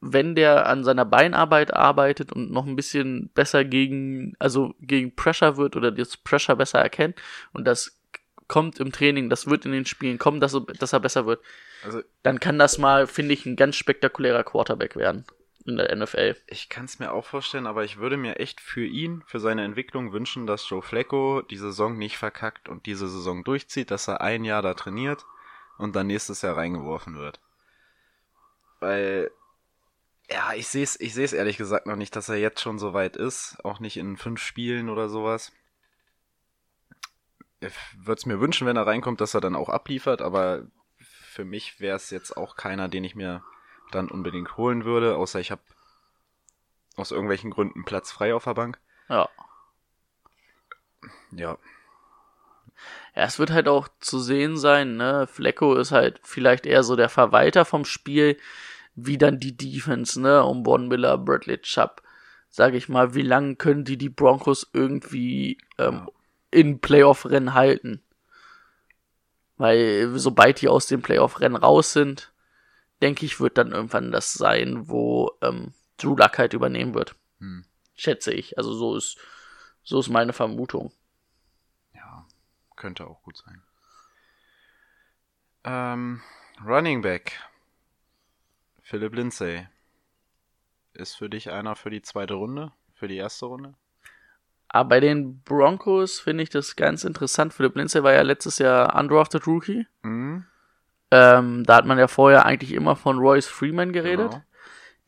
wenn 0.00 0.34
der 0.34 0.66
an 0.66 0.84
seiner 0.84 1.04
Beinarbeit 1.04 1.74
arbeitet 1.74 2.32
und 2.32 2.50
noch 2.50 2.66
ein 2.66 2.76
bisschen 2.76 3.28
besser 3.34 3.64
gegen, 3.64 4.34
also 4.38 4.74
gegen 4.80 5.14
Pressure 5.14 5.58
wird 5.58 5.76
oder 5.76 5.92
das 5.92 6.16
Pressure 6.16 6.56
besser 6.56 6.78
erkennt 6.78 7.16
und 7.52 7.66
das 7.66 8.00
kommt 8.48 8.80
im 8.80 8.92
Training, 8.92 9.28
das 9.28 9.46
wird 9.48 9.66
in 9.66 9.72
den 9.72 9.84
Spielen 9.84 10.16
kommen, 10.18 10.40
dass, 10.40 10.54
er- 10.54 10.60
dass 10.60 10.94
er 10.94 11.00
besser 11.00 11.26
wird, 11.26 11.40
Also 11.84 12.00
dann 12.22 12.40
kann 12.40 12.58
das 12.58 12.78
mal, 12.78 13.06
finde 13.06 13.34
ich, 13.34 13.44
ein 13.44 13.56
ganz 13.56 13.76
spektakulärer 13.76 14.44
Quarterback 14.44 14.96
werden 14.96 15.24
in 15.66 15.76
der 15.76 15.94
NFL. 15.94 16.36
ich 16.46 16.68
kann 16.68 16.84
es 16.84 16.98
mir 16.98 17.12
auch 17.12 17.24
vorstellen, 17.24 17.66
aber 17.66 17.84
ich 17.84 17.98
würde 17.98 18.16
mir 18.16 18.38
echt 18.38 18.60
für 18.60 18.84
ihn, 18.84 19.22
für 19.26 19.40
seine 19.40 19.64
Entwicklung 19.64 20.12
wünschen, 20.12 20.46
dass 20.46 20.68
Joe 20.68 20.82
Flacco 20.82 21.42
die 21.42 21.56
Saison 21.56 21.98
nicht 21.98 22.18
verkackt 22.18 22.68
und 22.68 22.86
diese 22.86 23.08
Saison 23.08 23.44
durchzieht, 23.44 23.90
dass 23.90 24.08
er 24.08 24.20
ein 24.20 24.44
Jahr 24.44 24.62
da 24.62 24.74
trainiert 24.74 25.26
und 25.78 25.96
dann 25.96 26.06
nächstes 26.06 26.42
Jahr 26.42 26.56
reingeworfen 26.56 27.16
wird. 27.16 27.40
Weil, 28.80 29.30
ja, 30.30 30.52
ich 30.54 30.68
sehe 30.68 30.84
es 30.84 30.98
ich 31.00 31.14
seh's 31.14 31.32
ehrlich 31.32 31.56
gesagt 31.56 31.86
noch 31.86 31.96
nicht, 31.96 32.14
dass 32.14 32.28
er 32.28 32.36
jetzt 32.36 32.60
schon 32.60 32.78
so 32.78 32.92
weit 32.92 33.16
ist, 33.16 33.56
auch 33.64 33.80
nicht 33.80 33.96
in 33.96 34.16
fünf 34.16 34.40
Spielen 34.40 34.88
oder 34.88 35.08
sowas. 35.08 35.52
Ich 37.60 37.72
würde 37.96 38.18
es 38.18 38.26
mir 38.26 38.40
wünschen, 38.40 38.66
wenn 38.66 38.76
er 38.76 38.86
reinkommt, 38.86 39.20
dass 39.20 39.34
er 39.34 39.40
dann 39.40 39.56
auch 39.56 39.68
abliefert, 39.68 40.22
aber 40.22 40.66
für 40.98 41.44
mich 41.44 41.80
wäre 41.80 41.96
es 41.96 42.10
jetzt 42.10 42.36
auch 42.36 42.56
keiner, 42.56 42.88
den 42.88 43.04
ich 43.04 43.14
mir 43.14 43.42
dann 43.92 44.08
unbedingt 44.10 44.56
holen 44.56 44.84
würde, 44.84 45.16
außer 45.16 45.40
ich 45.40 45.50
habe 45.50 45.62
aus 46.96 47.10
irgendwelchen 47.10 47.50
Gründen 47.50 47.84
Platz 47.84 48.10
frei 48.10 48.34
auf 48.34 48.44
der 48.44 48.54
Bank. 48.54 48.80
Ja. 49.08 49.28
Ja, 51.30 51.58
Ja, 53.14 53.22
es 53.22 53.38
wird 53.38 53.50
halt 53.50 53.68
auch 53.68 53.88
zu 54.00 54.18
sehen 54.18 54.56
sein, 54.56 54.96
ne? 54.96 55.26
Flecko 55.26 55.74
ist 55.74 55.92
halt 55.92 56.20
vielleicht 56.24 56.66
eher 56.66 56.82
so 56.82 56.96
der 56.96 57.08
Verwalter 57.08 57.64
vom 57.64 57.84
Spiel, 57.84 58.36
wie 58.94 59.18
dann 59.18 59.38
die 59.38 59.56
Defense, 59.56 60.20
ne? 60.20 60.44
Um 60.44 60.64
Von 60.64 60.88
Miller, 60.88 61.18
Bradley 61.18 61.60
Chubb, 61.60 62.02
sag 62.48 62.74
ich 62.74 62.88
mal, 62.88 63.14
wie 63.14 63.22
lange 63.22 63.56
können 63.56 63.84
die 63.84 63.98
die 63.98 64.08
Broncos 64.08 64.68
irgendwie 64.72 65.58
ähm, 65.78 66.08
in 66.50 66.80
Playoff-Rennen 66.80 67.54
halten? 67.54 68.02
Weil 69.58 70.10
sobald 70.18 70.60
die 70.60 70.68
aus 70.68 70.86
dem 70.86 71.02
Playoff-Rennen 71.02 71.56
raus 71.56 71.92
sind, 71.92 72.32
denke 73.02 73.26
ich, 73.26 73.40
wird 73.40 73.58
dann 73.58 73.72
irgendwann 73.72 74.12
das 74.12 74.32
sein, 74.34 74.88
wo 74.88 75.32
ähm, 75.42 75.74
Drew 75.98 76.16
Luck 76.16 76.38
halt 76.38 76.54
übernehmen 76.54 76.94
wird. 76.94 77.14
Hm. 77.38 77.64
Schätze 77.94 78.32
ich. 78.32 78.58
Also 78.58 78.74
so 78.74 78.96
ist, 78.96 79.18
so 79.82 80.00
ist 80.00 80.08
meine 80.08 80.32
Vermutung. 80.32 80.92
ja, 81.94 82.26
könnte 82.76 83.06
auch 83.06 83.22
gut 83.22 83.36
sein. 83.38 83.62
Ähm, 85.64 86.22
Running 86.64 87.02
Back. 87.02 87.40
Philip 88.82 89.14
Lindsay. 89.14 89.66
Ist 90.94 91.16
für 91.16 91.28
dich 91.28 91.50
einer 91.50 91.76
für 91.76 91.90
die 91.90 92.02
zweite 92.02 92.34
Runde? 92.34 92.72
Für 92.94 93.08
die 93.08 93.16
erste 93.16 93.46
Runde? 93.46 93.74
Aber 94.68 94.88
bei 94.90 95.00
den 95.00 95.40
Broncos 95.42 96.20
finde 96.20 96.42
ich 96.42 96.50
das 96.50 96.76
ganz 96.76 97.04
interessant. 97.04 97.52
Philipp 97.52 97.76
Lindsay 97.76 98.02
war 98.02 98.12
ja 98.12 98.22
letztes 98.22 98.58
Jahr 98.58 98.94
undrafted 98.94 99.46
Rookie. 99.46 99.86
Mhm. 100.02 100.46
Ähm, 101.10 101.64
da 101.64 101.76
hat 101.76 101.86
man 101.86 101.98
ja 101.98 102.08
vorher 102.08 102.44
eigentlich 102.46 102.72
immer 102.72 102.96
von 102.96 103.18
Royce 103.18 103.46
Freeman 103.46 103.92
geredet, 103.92 104.30
Genau. 104.32 104.42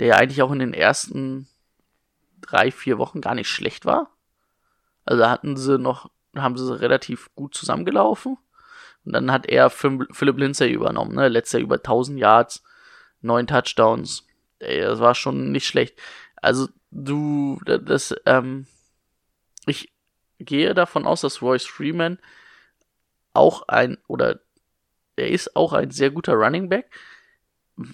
der 0.01 0.09
ja 0.09 0.15
eigentlich 0.17 0.43
auch 0.43 0.53
in 0.53 0.61
den 0.61 0.75
ersten 0.75 1.49
drei, 2.41 2.71
vier 2.71 2.99
Wochen 2.99 3.21
gar 3.21 3.35
nicht 3.35 3.49
schlecht 3.49 3.85
war. 3.85 4.11
Also 5.05 5.29
hatten 5.29 5.57
sie 5.57 5.79
noch, 5.79 6.11
haben 6.37 6.57
sie 6.57 6.79
relativ 6.81 7.31
gut 7.35 7.55
zusammengelaufen. 7.55 8.37
Und 9.05 9.13
dann 9.13 9.33
hat 9.33 9.47
er 9.47 9.71
Phil- 9.71 10.07
Philip 10.13 10.39
Lindsay 10.39 10.71
übernommen, 10.71 11.15
ne? 11.15 11.29
Letztes 11.29 11.55
Jahr 11.55 11.63
über 11.63 11.83
1000 11.83 12.19
Yards, 12.19 12.63
neun 13.21 13.47
Touchdowns. 13.47 14.25
Ey, 14.61 14.81
das 14.81 15.01
war 15.01 15.15
schon 15.15 15.51
nicht 15.51 15.67
schlecht. 15.67 15.99
Also 16.37 16.69
du, 16.91 17.61
das, 17.65 18.15
ähm, 18.27 18.67
ich 19.67 19.93
gehe 20.39 20.75
davon 20.75 21.07
aus, 21.07 21.23
dass 21.23 21.43
Royce 21.43 21.67
Freeman 21.67 22.19
auch 23.33 23.67
ein, 23.69 23.99
oder 24.07 24.41
er 25.19 25.29
ist 25.29 25.57
auch 25.57 25.73
ein 25.73 25.91
sehr 25.91 26.11
guter 26.11 26.35
Running 26.35 26.69
Back. 26.69 26.91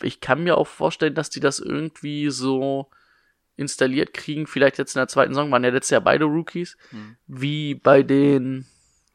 Ich 0.03 0.21
kann 0.21 0.45
mir 0.45 0.57
auch 0.57 0.67
vorstellen, 0.67 1.15
dass 1.15 1.31
die 1.31 1.41
das 1.41 1.59
irgendwie 1.59 2.31
so 2.31 2.91
installiert 3.57 4.15
kriegen, 4.15 4.47
vielleicht 4.47 4.79
jetzt 4.79 4.97
in 4.97 5.01
der 5.01 5.09
zweiten 5.09 5.35
Saison, 5.35 5.51
waren 5.51 5.63
ja 5.65 5.71
letztes 5.71 5.91
Jahr 5.91 6.01
beide 6.01 6.25
Rookies, 6.25 6.77
Mhm. 6.91 7.17
wie 7.27 7.75
bei 7.75 8.03
den, 8.03 8.67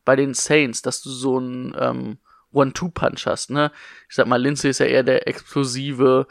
bei 0.05 0.15
den 0.15 0.33
Saints, 0.33 0.81
dass 0.81 1.01
du 1.01 1.09
so 1.09 1.37
einen 1.37 1.75
ähm, 1.77 2.17
One-Two-Punch 2.51 3.25
hast, 3.25 3.49
ne? 3.51 3.71
Ich 4.09 4.15
sag 4.15 4.27
mal, 4.27 4.41
Lindsay 4.41 4.69
ist 4.69 4.79
ja 4.79 4.85
eher 4.85 5.03
der 5.03 5.27
explosive 5.27 6.25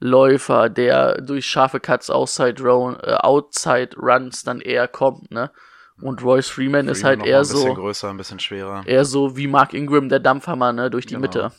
Läufer, 0.00 0.68
der 0.68 1.20
durch 1.20 1.46
scharfe 1.46 1.78
Cuts 1.78 2.10
Outside, 2.10 2.60
Run, 2.62 2.98
äh, 3.00 3.14
Outside 3.14 3.96
Runs 3.96 4.42
dann 4.42 4.60
eher 4.60 4.88
kommt, 4.88 5.30
ne? 5.30 5.50
Und 6.00 6.22
Royce 6.22 6.48
Freeman 6.48 6.88
ist 6.88 7.00
Für 7.00 7.12
ihn 7.12 7.18
halt 7.20 7.26
eher 7.26 7.38
ein 7.38 7.42
bisschen 7.42 7.58
so 7.58 7.74
größer, 7.74 8.10
ein 8.10 8.16
bisschen 8.16 8.40
schwerer. 8.40 8.82
eher 8.86 9.04
so 9.04 9.36
wie 9.36 9.46
Mark 9.46 9.72
Ingram, 9.74 10.08
der 10.08 10.20
Dampfhammer, 10.20 10.72
ne, 10.72 10.90
durch 10.90 11.06
die 11.06 11.14
Genau. 11.14 11.22
Mitte. 11.22 11.52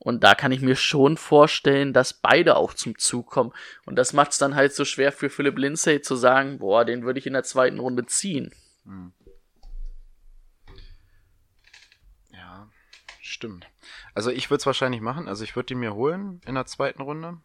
Und 0.00 0.22
da 0.22 0.34
kann 0.36 0.52
ich 0.52 0.60
mir 0.60 0.76
schon 0.76 1.16
vorstellen, 1.16 1.92
dass 1.92 2.12
beide 2.12 2.56
auch 2.56 2.72
zum 2.72 2.96
Zug 2.98 3.26
kommen. 3.30 3.52
Und 3.84 3.96
das 3.96 4.12
macht 4.12 4.30
es 4.30 4.38
dann 4.38 4.54
halt 4.54 4.72
so 4.72 4.84
schwer 4.84 5.10
für 5.10 5.28
Philip 5.28 5.58
Lindsay 5.58 6.00
zu 6.00 6.14
sagen, 6.14 6.58
boah, 6.60 6.84
den 6.84 7.02
würde 7.04 7.18
ich 7.18 7.26
in 7.26 7.32
der 7.32 7.42
zweiten 7.42 7.80
Runde 7.80 8.06
ziehen. 8.06 8.52
Ja, 12.30 12.68
stimmt. 13.20 13.66
Also 14.14 14.30
ich 14.30 14.50
würde 14.50 14.60
es 14.60 14.66
wahrscheinlich 14.66 15.00
machen. 15.00 15.28
Also 15.28 15.44
ich 15.44 15.56
würde 15.56 15.74
ihn 15.74 15.80
mir 15.80 15.94
holen 15.94 16.40
in 16.46 16.54
der 16.54 16.66
zweiten 16.66 17.02
Runde. 17.02 17.38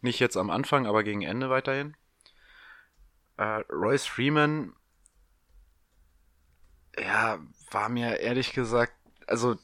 Nicht 0.00 0.18
jetzt 0.18 0.36
am 0.36 0.50
Anfang, 0.50 0.86
aber 0.86 1.04
gegen 1.04 1.22
Ende 1.22 1.50
weiterhin. 1.50 1.96
Äh, 3.36 3.62
Royce 3.70 4.06
Freeman, 4.06 4.74
ja, 6.98 7.38
war 7.70 7.88
mir 7.88 8.20
ehrlich 8.20 8.52
gesagt, 8.52 8.92
also 9.26 9.56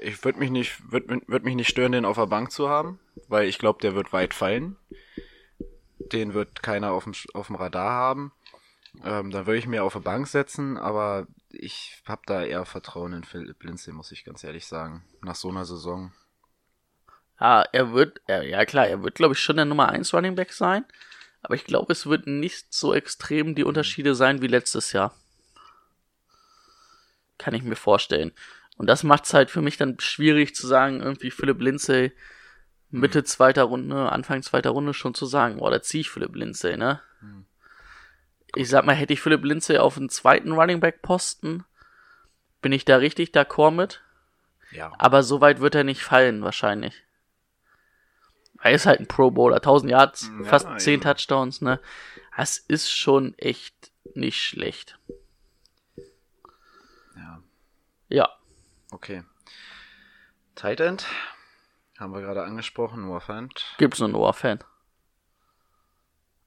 ich 0.00 0.24
würde 0.24 0.38
mich 0.38 0.50
nicht, 0.50 0.90
würde 0.90 1.20
würd 1.26 1.44
mich 1.44 1.54
nicht 1.54 1.68
stören, 1.68 1.92
den 1.92 2.04
auf 2.04 2.16
der 2.16 2.26
Bank 2.26 2.50
zu 2.50 2.68
haben, 2.68 2.98
weil 3.28 3.48
ich 3.48 3.58
glaube, 3.58 3.80
der 3.80 3.94
wird 3.94 4.12
weit 4.12 4.34
fallen. 4.34 4.76
Den 5.98 6.34
wird 6.34 6.62
keiner 6.62 6.92
auf 6.92 7.04
dem, 7.04 7.14
auf 7.32 7.46
dem 7.46 7.56
Radar 7.56 7.92
haben. 7.92 8.32
Ähm, 9.02 9.30
dann 9.30 9.46
würde 9.46 9.58
ich 9.58 9.66
mir 9.66 9.84
auf 9.84 9.94
der 9.94 10.00
Bank 10.00 10.28
setzen, 10.28 10.76
aber 10.76 11.26
ich 11.50 12.02
habe 12.06 12.22
da 12.26 12.42
eher 12.42 12.64
Vertrauen 12.64 13.12
in 13.12 13.24
Philipp 13.24 13.62
Lindsay, 13.62 13.92
muss 13.92 14.12
ich 14.12 14.24
ganz 14.24 14.44
ehrlich 14.44 14.66
sagen. 14.66 15.04
Nach 15.22 15.34
so 15.34 15.48
einer 15.48 15.64
Saison. 15.64 16.12
Ja, 17.40 17.62
er 17.72 17.92
wird, 17.92 18.20
ja, 18.28 18.42
ja 18.42 18.64
klar, 18.64 18.86
er 18.86 19.02
wird, 19.02 19.16
glaube 19.16 19.34
ich, 19.34 19.40
schon 19.40 19.56
der 19.56 19.64
Nummer 19.64 19.88
1 19.88 20.12
Running 20.14 20.34
Back 20.34 20.52
sein. 20.52 20.84
Aber 21.42 21.54
ich 21.54 21.64
glaube, 21.64 21.92
es 21.92 22.06
wird 22.06 22.26
nicht 22.26 22.72
so 22.72 22.94
extrem 22.94 23.54
die 23.54 23.64
Unterschiede 23.64 24.14
sein 24.14 24.40
wie 24.40 24.46
letztes 24.46 24.92
Jahr. 24.92 25.14
Kann 27.44 27.52
ich 27.54 27.62
mir 27.62 27.76
vorstellen. 27.76 28.32
Und 28.78 28.86
das 28.86 29.02
macht 29.02 29.26
es 29.26 29.34
halt 29.34 29.50
für 29.50 29.60
mich 29.60 29.76
dann 29.76 30.00
schwierig 30.00 30.54
zu 30.54 30.66
sagen, 30.66 31.02
irgendwie 31.02 31.30
Philipp 31.30 31.60
Lindsay 31.60 32.12
Mitte 32.90 33.18
Mhm. 33.20 33.24
zweiter 33.26 33.64
Runde, 33.64 34.10
Anfang 34.10 34.42
zweiter 34.42 34.70
Runde 34.70 34.94
schon 34.94 35.12
zu 35.12 35.26
sagen, 35.26 35.58
boah, 35.58 35.70
da 35.70 35.82
ziehe 35.82 36.00
ich 36.00 36.10
Philipp 36.10 36.34
Lindsay, 36.34 36.78
ne? 36.78 37.02
Mhm. 37.20 37.44
Ich 38.54 38.70
sag 38.70 38.86
mal, 38.86 38.94
hätte 38.94 39.12
ich 39.12 39.20
Philipp 39.20 39.44
Lindsay 39.44 39.76
auf 39.76 39.96
den 39.96 40.08
zweiten 40.08 40.52
Running 40.52 40.80
Back 40.80 41.02
Posten, 41.02 41.64
bin 42.62 42.72
ich 42.72 42.86
da 42.86 42.96
richtig 42.96 43.34
d'accord 43.34 43.72
mit. 43.72 44.02
Ja. 44.70 44.90
Aber 44.96 45.22
so 45.22 45.42
weit 45.42 45.60
wird 45.60 45.74
er 45.74 45.84
nicht 45.84 46.02
fallen, 46.02 46.42
wahrscheinlich. 46.42 47.04
Er 48.62 48.72
ist 48.72 48.86
halt 48.86 49.00
ein 49.00 49.06
Pro 49.08 49.30
Bowler, 49.30 49.56
1000 49.56 49.90
Yards, 49.90 50.30
Ja, 50.38 50.44
fast 50.44 50.80
10 50.80 50.94
eben. 50.94 51.02
Touchdowns, 51.02 51.60
ne? 51.60 51.80
Das 52.36 52.56
ist 52.56 52.90
schon 52.90 53.34
echt 53.36 53.92
nicht 54.14 54.40
schlecht. 54.40 54.98
Ja. 58.08 58.28
Okay. 58.90 59.24
Tight 60.54 60.80
End. 60.80 61.06
Haben 61.98 62.12
wir 62.12 62.20
gerade 62.20 62.42
angesprochen, 62.44 63.02
Noah 63.02 63.20
Fant. 63.20 63.74
gibt's 63.78 64.00
nur 64.00 64.08
Noah-Fan. 64.08 64.58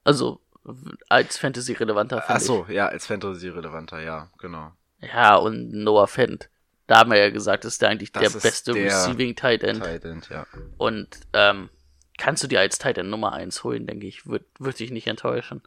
Also, 0.03 0.41
w- 0.63 0.95
als 1.09 1.37
Fantasy-relevanter 1.37 2.17
Ach 2.23 2.27
finde 2.27 2.43
so, 2.43 2.65
ja, 2.69 2.87
als 2.87 3.07
Fantasy-relevanter, 3.07 3.99
ja, 4.01 4.29
genau. 4.39 4.73
ich. 4.99 5.07
Ja, 5.09 5.35
und 5.35 5.71
Noah 5.71 6.07
Fent. 6.07 6.49
Da 6.87 6.99
haben 6.99 7.11
wir 7.11 7.17
ja 7.17 7.29
gesagt, 7.29 7.65
ist 7.65 7.81
der 7.81 7.89
eigentlich 7.89 8.11
Das 8.13 8.31
der 8.33 8.39
beste 8.39 8.73
der 8.73 8.85
Receiving 8.85 9.35
Tight 9.35 9.63
End. 9.63 9.83
Tight 9.83 10.05
End, 10.05 10.29
ja. 10.29 10.45
Und 10.77 11.19
ähm, 11.33 11.69
kannst 12.17 12.43
du 12.43 12.47
dir 12.47 12.61
als 12.61 12.77
Tight 12.79 12.97
End 12.97 13.09
Nummer 13.09 13.33
1 13.33 13.63
holen, 13.65 13.85
denke 13.87 14.07
ich. 14.07 14.25
Wird, 14.27 14.45
wird 14.59 14.79
dich 14.79 14.91
nicht 14.91 15.07
enttäuschen. 15.07 15.61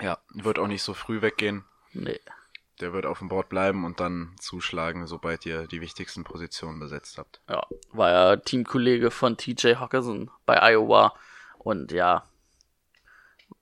Ja, 0.00 0.18
wird 0.32 0.58
auch 0.58 0.66
nicht 0.66 0.82
so 0.82 0.94
früh 0.94 1.20
weggehen. 1.20 1.64
Nee. 1.92 2.20
Der 2.80 2.92
wird 2.92 3.06
auf 3.06 3.20
dem 3.20 3.28
Board 3.28 3.48
bleiben 3.48 3.84
und 3.84 4.00
dann 4.00 4.36
zuschlagen, 4.38 5.06
sobald 5.06 5.46
ihr 5.46 5.66
die 5.66 5.80
wichtigsten 5.80 6.24
Positionen 6.24 6.78
besetzt 6.78 7.16
habt. 7.16 7.40
Ja, 7.48 7.66
war 7.92 8.10
ja 8.10 8.36
Teamkollege 8.36 9.10
von 9.10 9.36
TJ 9.38 9.76
Hawkinson 9.76 10.30
bei 10.44 10.60
Iowa. 10.60 11.14
Und 11.58 11.90
ja, 11.90 12.24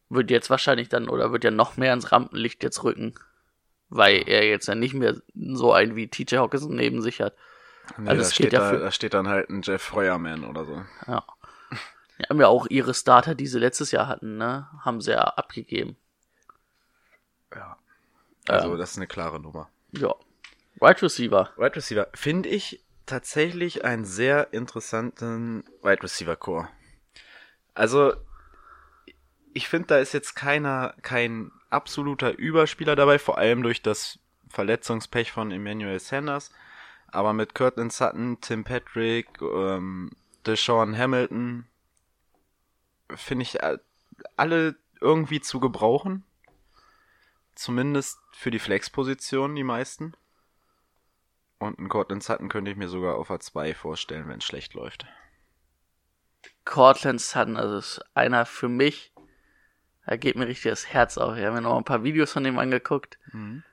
wird 0.08 0.30
jetzt 0.30 0.50
wahrscheinlich 0.50 0.88
dann 0.88 1.08
oder 1.08 1.30
wird 1.32 1.44
ja 1.44 1.50
noch 1.50 1.76
mehr 1.76 1.92
ins 1.94 2.10
Rampenlicht 2.10 2.62
jetzt 2.64 2.82
rücken. 2.82 3.14
Weil 3.88 4.28
er 4.28 4.46
jetzt 4.46 4.66
ja 4.66 4.74
nicht 4.74 4.94
mehr 4.94 5.14
so 5.34 5.72
einen 5.72 5.94
wie 5.94 6.08
TJ 6.08 6.38
Hawkinson 6.38 6.74
neben 6.74 7.00
sich 7.00 7.20
hat. 7.20 7.36
Nee, 7.96 8.10
Also 8.10 8.22
da, 8.24 8.30
steht 8.30 8.52
ja 8.52 8.72
da, 8.72 8.78
da 8.78 8.90
steht 8.90 9.14
dann 9.14 9.28
halt 9.28 9.48
ein 9.50 9.62
Jeff 9.62 9.82
Feuerman 9.82 10.44
oder 10.44 10.64
so. 10.64 10.82
Ja. 11.06 11.24
Die 12.18 12.24
haben 12.24 12.40
ja 12.40 12.48
auch 12.48 12.66
ihre 12.68 12.94
Starter, 12.94 13.34
die 13.34 13.46
sie 13.46 13.58
letztes 13.58 13.90
Jahr 13.90 14.06
hatten, 14.06 14.36
ne? 14.36 14.68
Haben 14.80 15.00
sie 15.00 15.12
ja 15.12 15.22
abgegeben. 15.22 15.96
Ja. 17.54 17.76
Also, 18.48 18.72
Ähm. 18.72 18.78
das 18.78 18.92
ist 18.92 18.96
eine 18.98 19.06
klare 19.06 19.40
Nummer. 19.40 19.68
Ja. 19.92 20.14
Wide 20.80 21.02
Receiver. 21.02 21.50
Wide 21.56 21.76
Receiver 21.76 22.08
finde 22.14 22.48
ich 22.48 22.84
tatsächlich 23.06 23.84
einen 23.84 24.04
sehr 24.04 24.52
interessanten 24.52 25.64
Wide 25.82 26.02
Receiver 26.02 26.36
Core. 26.36 26.68
Also 27.74 28.14
ich 29.52 29.68
finde, 29.68 29.88
da 29.88 29.98
ist 29.98 30.12
jetzt 30.12 30.34
keiner 30.34 30.94
kein 31.02 31.50
absoluter 31.70 32.36
Überspieler 32.36 32.96
dabei, 32.96 33.18
vor 33.18 33.38
allem 33.38 33.62
durch 33.62 33.82
das 33.82 34.18
Verletzungspech 34.48 35.32
von 35.32 35.50
Emmanuel 35.50 36.00
Sanders. 36.00 36.50
Aber 37.08 37.32
mit 37.32 37.54
Cortland 37.54 37.92
Sutton, 37.92 38.38
Tim 38.40 38.64
Patrick, 38.64 39.28
ähm, 39.40 40.10
Deshaun 40.46 40.96
Hamilton 40.98 41.66
finde 43.14 43.42
ich 43.42 43.60
äh, 43.62 43.78
alle 44.36 44.76
irgendwie 45.00 45.40
zu 45.40 45.60
gebrauchen. 45.60 46.24
Zumindest 47.54 48.18
für 48.32 48.50
die 48.50 48.58
Flex-Position, 48.58 49.54
die 49.54 49.64
meisten. 49.64 50.14
Und 51.58 51.78
einen 51.78 51.88
Cortland 51.88 52.22
Sutton 52.22 52.48
könnte 52.48 52.70
ich 52.70 52.76
mir 52.76 52.88
sogar 52.88 53.14
auf 53.16 53.30
A2 53.30 53.74
vorstellen, 53.74 54.28
wenn 54.28 54.38
es 54.38 54.44
schlecht 54.44 54.74
läuft. 54.74 55.06
Cortland 56.64 57.20
Sutton, 57.20 57.56
also 57.56 57.78
ist 57.78 58.04
einer 58.14 58.44
für 58.44 58.68
mich, 58.68 59.12
da 60.06 60.16
geht 60.16 60.36
mir 60.36 60.46
richtig 60.46 60.70
das 60.70 60.88
Herz 60.92 61.16
auf. 61.16 61.36
Ich 61.36 61.44
habe 61.44 61.54
mir 61.56 61.62
noch 61.62 61.76
ein 61.76 61.84
paar 61.84 62.04
Videos 62.04 62.32
von 62.32 62.44
dem 62.44 62.58
angeguckt. 62.58 63.18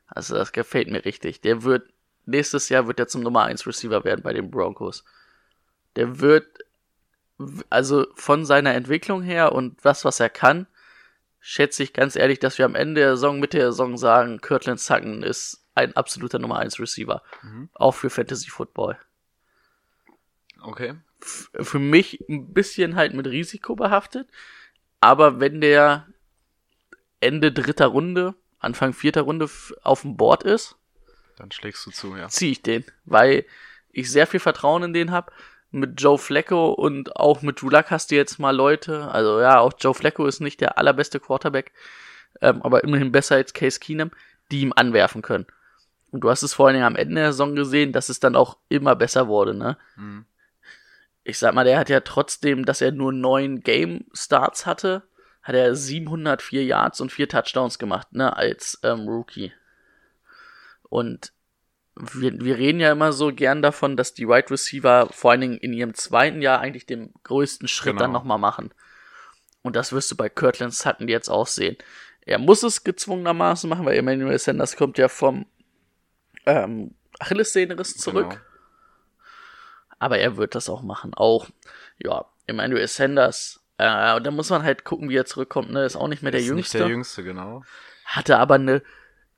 Also 0.07 0.35
das 0.35 0.51
gefällt 0.51 0.89
mir 0.89 1.03
richtig. 1.03 1.41
Der 1.41 1.63
wird, 1.63 1.89
nächstes 2.25 2.69
Jahr 2.69 2.87
wird 2.87 2.99
er 2.99 3.07
zum 3.07 3.21
Nummer 3.21 3.43
1 3.43 3.65
Receiver 3.67 4.03
werden 4.03 4.21
bei 4.21 4.31
den 4.31 4.51
Broncos. 4.51 5.03
Der 5.95 6.19
wird, 6.19 6.59
also 7.69 8.07
von 8.15 8.45
seiner 8.45 8.73
Entwicklung 8.73 9.23
her 9.23 9.51
und 9.51 9.83
was, 9.83 10.05
was 10.05 10.19
er 10.19 10.29
kann, 10.29 10.67
schätze 11.41 11.83
ich 11.83 11.91
ganz 11.93 12.15
ehrlich, 12.15 12.39
dass 12.39 12.57
wir 12.57 12.65
am 12.65 12.75
Ende 12.75 13.01
der 13.01 13.15
Saison, 13.17 13.39
Mitte 13.39 13.57
der 13.57 13.71
Saison 13.71 13.97
sagen, 13.97 14.39
Cortland 14.39 14.79
Sutton 14.79 15.23
ist 15.23 15.65
ein 15.75 15.95
absoluter 15.95 16.39
Nummer 16.39 16.59
1 16.59 16.79
Receiver. 16.79 17.21
Auch 17.73 17.95
für 17.95 18.09
Fantasy 18.09 18.49
Football. 18.49 18.97
Okay. 20.61 20.93
für 21.19 21.79
mich 21.79 22.23
ein 22.29 22.53
bisschen 22.53 22.95
halt 22.95 23.13
mit 23.13 23.27
Risiko 23.27 23.75
behaftet. 23.75 24.27
Aber 24.99 25.39
wenn 25.39 25.61
der 25.61 26.07
Ende 27.19 27.51
dritter 27.51 27.87
Runde, 27.87 28.35
Anfang 28.59 28.93
vierter 28.93 29.21
Runde 29.21 29.45
f- 29.45 29.73
auf 29.81 30.01
dem 30.01 30.17
Board 30.17 30.43
ist, 30.43 30.75
Dann 31.37 31.51
schlägst 31.51 31.85
du 31.87 31.91
zu, 31.91 32.15
ja. 32.15 32.27
ziehe 32.27 32.51
ich 32.51 32.61
den, 32.61 32.85
weil 33.05 33.45
ich 33.91 34.11
sehr 34.11 34.27
viel 34.27 34.39
Vertrauen 34.39 34.83
in 34.83 34.93
den 34.93 35.09
habe. 35.11 35.31
Mit 35.71 36.01
Joe 36.01 36.17
Flacco 36.17 36.71
und 36.71 37.15
auch 37.15 37.41
mit 37.41 37.61
Drew 37.61 37.69
Luck 37.69 37.91
hast 37.91 38.11
du 38.11 38.15
jetzt 38.15 38.39
mal 38.39 38.55
Leute, 38.55 39.09
also 39.09 39.39
ja, 39.39 39.59
auch 39.59 39.73
Joe 39.79 39.93
Flacco 39.93 40.25
ist 40.25 40.41
nicht 40.41 40.59
der 40.59 40.77
allerbeste 40.77 41.19
Quarterback, 41.19 41.71
ähm, 42.41 42.61
aber 42.61 42.83
immerhin 42.83 43.11
besser 43.11 43.35
als 43.35 43.53
Case 43.53 43.79
Keenum, 43.79 44.11
die 44.51 44.61
ihm 44.61 44.73
anwerfen 44.75 45.21
können. 45.21 45.45
Und 46.11 46.21
du 46.21 46.29
hast 46.29 46.43
es 46.43 46.53
vor 46.53 46.67
allen 46.67 46.75
Dingen 46.75 46.85
am 46.85 46.97
Ende 46.97 47.15
der 47.15 47.31
Saison 47.31 47.55
gesehen, 47.55 47.93
dass 47.93 48.09
es 48.09 48.19
dann 48.19 48.35
auch 48.35 48.57
immer 48.67 48.95
besser 48.95 49.27
wurde, 49.27 49.53
ne? 49.53 49.77
Mhm. 49.95 50.25
ich 51.23 51.37
sag 51.37 51.53
mal, 51.53 51.63
der 51.63 51.79
hat 51.79 51.89
ja 51.89 52.01
trotzdem, 52.01 52.65
dass 52.65 52.81
er 52.81 52.91
nur 52.91 53.13
neun 53.13 53.61
Game 53.61 54.05
Starts 54.13 54.65
hatte, 54.65 55.03
hat 55.41 55.55
er 55.55 55.75
704 55.75 56.65
Yards 56.65 57.01
und 57.01 57.11
vier 57.11 57.29
Touchdowns 57.29 57.79
gemacht, 57.79 58.11
ne, 58.13 58.35
als 58.35 58.79
ähm, 58.83 59.07
Rookie. 59.07 59.53
Und 60.89 61.31
wir, 61.95 62.39
wir 62.39 62.57
reden 62.57 62.79
ja 62.79 62.91
immer 62.91 63.11
so 63.13 63.33
gern 63.33 63.61
davon, 63.61 63.97
dass 63.97 64.13
die 64.13 64.27
Wide 64.27 64.49
Receiver 64.49 65.09
vor 65.11 65.31
allen 65.31 65.41
Dingen 65.41 65.57
in 65.57 65.73
ihrem 65.73 65.93
zweiten 65.93 66.41
Jahr 66.41 66.59
eigentlich 66.59 66.85
den 66.85 67.13
größten 67.23 67.67
Schritt 67.67 67.93
Genau. 67.93 68.01
dann 68.01 68.11
nochmal 68.11 68.37
machen. 68.39 68.73
Und 69.61 69.75
das 69.75 69.91
wirst 69.91 70.09
du 70.11 70.15
bei 70.15 70.29
Kirtland 70.29 70.73
Sutton 70.73 71.07
jetzt 71.07 71.29
auch 71.29 71.47
sehen. 71.47 71.77
Er 72.25 72.39
muss 72.39 72.63
es 72.63 72.83
gezwungenermaßen 72.83 73.69
machen, 73.69 73.85
weil 73.85 73.97
Emmanuel 73.97 74.39
Sanders 74.39 74.75
kommt 74.75 74.97
ja 74.97 75.07
vom 75.07 75.45
ähm, 76.45 76.95
Achillessehnenriss 77.19 77.97
zurück. 77.97 78.29
Genau. 78.29 78.41
Aber 79.99 80.17
er 80.17 80.37
wird 80.37 80.55
das 80.55 80.69
auch 80.69 80.81
machen. 80.81 81.13
Auch, 81.13 81.47
ja, 81.99 82.25
Emmanuel 82.47 82.87
Sanders. 82.87 83.63
Äh, 83.77 84.15
und 84.15 84.23
da 84.25 84.31
muss 84.31 84.49
man 84.49 84.63
halt 84.63 84.83
gucken, 84.83 85.09
wie 85.09 85.15
er 85.17 85.25
zurückkommt. 85.25 85.71
Ne? 85.71 85.85
Ist 85.85 85.95
auch 85.95 86.07
nicht 86.07 86.23
mehr 86.23 86.31
der 86.31 86.41
ist 86.41 86.47
Jüngste. 86.47 86.77
nicht 86.77 86.85
der 86.85 86.89
Jüngste, 86.91 87.23
genau. 87.23 87.63
Hatte 88.05 88.39
aber 88.39 88.55
eine 88.55 88.81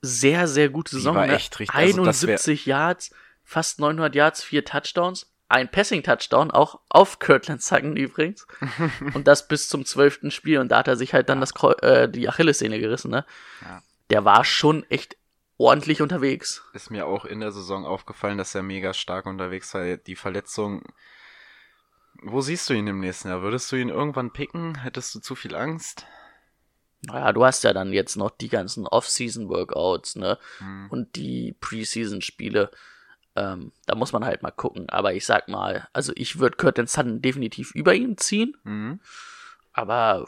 sehr, 0.04 0.46
sehr 0.46 0.68
gute 0.68 0.96
Saison. 0.96 1.16
war 1.16 1.26
ne? 1.26 1.34
echt 1.34 1.58
richtig- 1.58 1.74
also 1.74 2.04
das 2.04 2.22
wär- 2.22 2.34
71 2.34 2.66
Yards, 2.66 3.10
fast 3.42 3.80
900 3.80 4.14
Yards, 4.14 4.42
vier 4.42 4.64
Touchdowns. 4.64 5.30
Ein 5.46 5.70
Passing-Touchdown, 5.70 6.50
auch 6.50 6.80
auf 6.88 7.18
Kirtland 7.18 7.62
Sutton 7.62 7.96
übrigens. 7.96 8.46
und 9.14 9.28
das 9.28 9.46
bis 9.46 9.68
zum 9.68 9.84
zwölften 9.84 10.30
Spiel. 10.30 10.58
Und 10.58 10.70
da 10.70 10.78
hat 10.78 10.88
er 10.88 10.96
sich 10.96 11.12
halt 11.12 11.28
dann 11.28 11.40
das 11.40 11.54
Kreu 11.54 11.72
äh, 11.82 12.08
die 12.08 12.28
Achillessehne 12.28 12.80
gerissen. 12.80 13.10
Ne? 13.10 13.26
Ja. 13.60 13.82
Der 14.10 14.24
war 14.24 14.44
schon 14.44 14.84
echt 14.90 15.16
ordentlich 15.58 16.00
unterwegs. 16.02 16.64
Ist 16.72 16.90
mir 16.90 17.06
auch 17.06 17.24
in 17.24 17.40
der 17.40 17.52
Saison 17.52 17.84
aufgefallen, 17.84 18.38
dass 18.38 18.54
er 18.54 18.62
mega 18.62 18.94
stark 18.94 19.26
unterwegs 19.26 19.72
war. 19.74 19.96
Die 19.96 20.16
Verletzung. 20.16 20.82
Wo 22.22 22.40
siehst 22.40 22.70
du 22.70 22.74
ihn 22.74 22.86
im 22.86 23.00
nächsten 23.00 23.28
Jahr? 23.28 23.42
Würdest 23.42 23.70
du 23.70 23.76
ihn 23.76 23.90
irgendwann 23.90 24.32
picken? 24.32 24.76
Hättest 24.76 25.14
du 25.14 25.20
zu 25.20 25.34
viel 25.34 25.54
Angst? 25.54 26.06
Naja, 27.06 27.32
du 27.32 27.44
hast 27.44 27.64
ja 27.64 27.72
dann 27.72 27.92
jetzt 27.92 28.16
noch 28.16 28.30
die 28.30 28.48
ganzen 28.48 28.86
Off-Season-Workouts, 28.86 30.16
ne? 30.16 30.38
Hm. 30.58 30.88
Und 30.90 31.16
die 31.16 31.56
Preseason-Spiele. 31.60 32.70
Ähm, 33.36 33.72
da 33.86 33.94
muss 33.96 34.12
man 34.12 34.24
halt 34.24 34.42
mal 34.42 34.52
gucken. 34.52 34.88
Aber 34.88 35.14
ich 35.14 35.26
sag 35.26 35.48
mal, 35.48 35.88
also 35.92 36.12
ich 36.14 36.38
würde 36.38 36.56
Curtin 36.56 36.86
Sutton 36.86 37.20
definitiv 37.20 37.74
über 37.74 37.94
ihn 37.94 38.16
ziehen. 38.16 38.56
Mhm. 38.62 39.00
Aber 39.72 40.26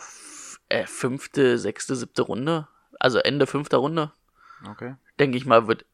äh, 0.69 0.87
fünfte, 0.87 1.59
sechste, 1.59 1.95
siebte 1.95 2.23
Runde, 2.23 2.67
also 2.99 3.19
Ende 3.19 3.47
fünfter 3.47 3.79
Runde, 3.79 4.13
Okay. 4.69 4.97
denke 5.21 5.37
ich 5.37 5.47
mal, 5.47 5.69
wird, 5.69 5.85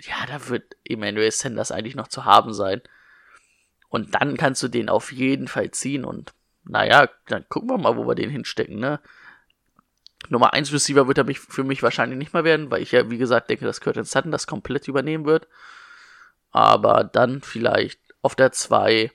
ja, 0.00 0.26
da 0.26 0.48
wird 0.48 0.76
Emmanuel 0.84 1.30
Sanders 1.30 1.72
eigentlich 1.72 1.94
noch 1.94 2.08
zu 2.08 2.24
haben 2.24 2.52
sein. 2.52 2.82
Und 3.88 4.14
dann 4.14 4.36
kannst 4.36 4.62
du 4.62 4.68
den 4.68 4.90
auf 4.90 5.12
jeden 5.12 5.48
Fall 5.48 5.70
ziehen 5.70 6.04
und 6.04 6.34
naja, 6.64 7.08
dann 7.28 7.48
gucken 7.48 7.70
wir 7.70 7.78
mal, 7.78 7.96
wo 7.96 8.06
wir 8.06 8.14
den 8.14 8.28
hinstecken, 8.28 8.78
ne? 8.78 9.00
Nummer 10.28 10.52
1 10.52 10.72
Receiver 10.72 11.06
wird 11.06 11.18
er 11.18 11.24
mich, 11.24 11.38
für 11.38 11.64
mich 11.64 11.82
wahrscheinlich 11.82 12.18
nicht 12.18 12.34
mehr 12.34 12.44
werden, 12.44 12.70
weil 12.70 12.82
ich 12.82 12.92
ja, 12.92 13.08
wie 13.10 13.18
gesagt, 13.18 13.48
denke, 13.50 13.64
dass 13.64 13.80
Curtin 13.80 14.04
Sutton 14.04 14.32
das 14.32 14.46
komplett 14.46 14.88
übernehmen 14.88 15.24
wird. 15.24 15.46
Aber 16.50 17.04
dann 17.04 17.40
vielleicht 17.40 18.00
auf 18.22 18.34
der 18.34 18.52
2, 18.52 19.12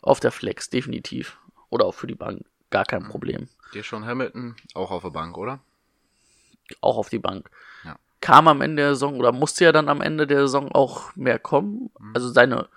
auf 0.00 0.20
der 0.20 0.32
Flex, 0.32 0.70
definitiv. 0.70 1.38
Oder 1.70 1.84
auch 1.84 1.94
für 1.94 2.06
die 2.06 2.14
Bank, 2.14 2.44
gar 2.70 2.84
kein 2.84 3.06
Problem. 3.08 3.48
Dir 3.74 3.82
schon 3.82 4.06
Hamilton, 4.06 4.56
auch 4.74 4.90
auf 4.90 5.02
der 5.02 5.10
Bank, 5.10 5.36
oder? 5.36 5.60
auch 6.80 6.98
auf 6.98 7.08
die 7.08 7.18
Bank. 7.18 7.50
Ja. 7.84 7.98
kam 8.20 8.46
am 8.46 8.60
Ende 8.60 8.82
der 8.82 8.94
Saison 8.94 9.18
oder 9.18 9.32
musste 9.32 9.64
ja 9.64 9.72
dann 9.72 9.88
am 9.88 10.00
Ende 10.02 10.26
der 10.26 10.40
Saison 10.40 10.70
auch 10.72 11.14
mehr 11.16 11.38
kommen. 11.38 11.90
Also 12.14 12.28
seine, 12.28 12.68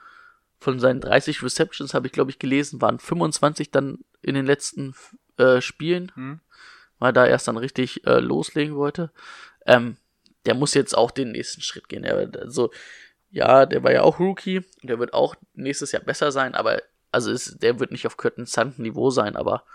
von 0.60 0.80
seinen 0.80 1.02
30 1.02 1.44
Receptions 1.44 1.94
habe 1.94 2.08
ich, 2.08 2.14
glaube 2.14 2.32
ich, 2.32 2.40
gelesen, 2.40 2.82
waren 2.82 3.00
25 3.00 3.70
dann 3.72 4.00
in 4.22 4.36
den 4.36 4.46
letzten 4.46 4.96
äh, 5.38 5.60
Spielen, 5.62 6.12
Mhm. 6.16 6.40
Weil 7.02 7.10
er 7.10 7.14
da 7.14 7.26
erst 7.26 7.50
dann 7.50 7.58
richtig 7.58 8.08
äh, 8.08 8.20
loslegen 8.20 8.78
wollte. 8.78 9.12
Ähm, 9.66 9.98
der 10.46 10.56
muss 10.56 10.74
jetzt 10.74 10.98
auch 10.98 11.12
den 11.12 11.34
nächsten 11.34 11.62
Schritt 11.62 11.90
gehen. 11.90 12.06
Er, 12.06 12.16
wird- 12.18 12.38
also, 12.38 12.72
ja, 13.30 13.66
der 13.66 13.84
war 13.84 13.92
ja 13.92 14.04
auch 14.04 14.20
Rookie, 14.20 14.64
der 14.82 14.98
wird 15.00 15.14
auch 15.14 15.36
nächstes 15.54 15.92
Jahr 15.92 16.02
besser 16.04 16.32
sein, 16.32 16.56
aber 16.56 16.82
also 17.12 17.30
ist, 17.32 17.62
der 17.62 17.80
wird 17.80 17.92
nicht 17.92 18.08
auf 18.08 18.16
Curtin 18.16 18.46
Sand 18.46 18.80
Niveau 18.80 19.10
sein, 19.10 19.36
aber 19.36 19.66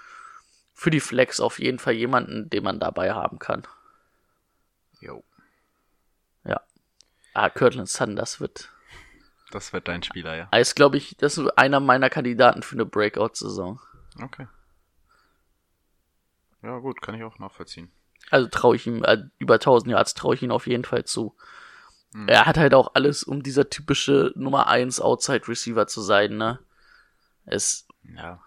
für 0.72 0.90
die 0.90 1.00
Flex 1.00 1.38
auf 1.40 1.58
jeden 1.58 1.78
Fall 1.78 1.92
jemanden, 1.94 2.48
den 2.48 2.64
man 2.64 2.80
dabei 2.80 3.12
haben 3.12 3.38
kann. 3.38 3.66
Jo, 5.00 5.22
Ah, 7.38 7.50
Kirtland 7.50 7.86
Sun, 7.90 8.16
das 8.16 8.40
wird. 8.40 8.70
das 9.50 9.74
wird 9.74 9.88
dein 9.88 10.02
Spieler, 10.02 10.34
ja. 10.36 10.48
Ist, 10.58 10.74
glaube 10.74 10.96
ich, 10.96 11.18
das 11.18 11.36
ist 11.36 11.46
einer 11.58 11.80
meiner 11.80 12.08
Kandidaten 12.08 12.62
für 12.62 12.76
eine 12.76 12.86
Breakout-Saison. 12.86 13.78
Okay. 14.22 14.46
Ja, 16.66 16.78
gut, 16.78 17.00
kann 17.00 17.14
ich 17.14 17.22
auch 17.22 17.38
nachvollziehen. 17.38 17.90
Also 18.30 18.48
traue 18.48 18.74
ich 18.76 18.86
ihm, 18.88 19.04
äh, 19.04 19.18
über 19.38 19.54
1000 19.60 19.92
Yards 19.92 20.14
traue 20.14 20.34
ich 20.34 20.42
ihm 20.42 20.50
auf 20.50 20.66
jeden 20.66 20.84
Fall 20.84 21.04
zu. 21.04 21.34
Er 22.26 22.46
hat 22.46 22.56
halt 22.56 22.72
auch 22.72 22.92
alles, 22.94 23.24
um 23.24 23.42
dieser 23.42 23.68
typische 23.68 24.32
Nummer 24.36 24.68
1 24.68 25.00
Outside 25.00 25.46
Receiver 25.48 25.86
zu 25.86 26.00
sein, 26.00 26.36
ne? 26.38 26.58
Ist 27.44 27.88
Ja. 28.02 28.40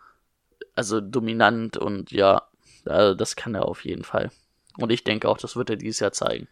also 0.76 1.00
dominant 1.02 1.78
und 1.78 2.12
ja, 2.12 2.48
äh, 2.86 3.16
das 3.16 3.36
kann 3.36 3.54
er 3.54 3.66
auf 3.66 3.86
jeden 3.86 4.04
Fall. 4.04 4.32
Und 4.78 4.92
ich 4.92 5.04
denke 5.04 5.30
auch, 5.30 5.38
das 5.38 5.56
wird 5.56 5.70
er 5.70 5.76
dieses 5.76 6.00
Jahr 6.00 6.12
zeigen. 6.14 6.48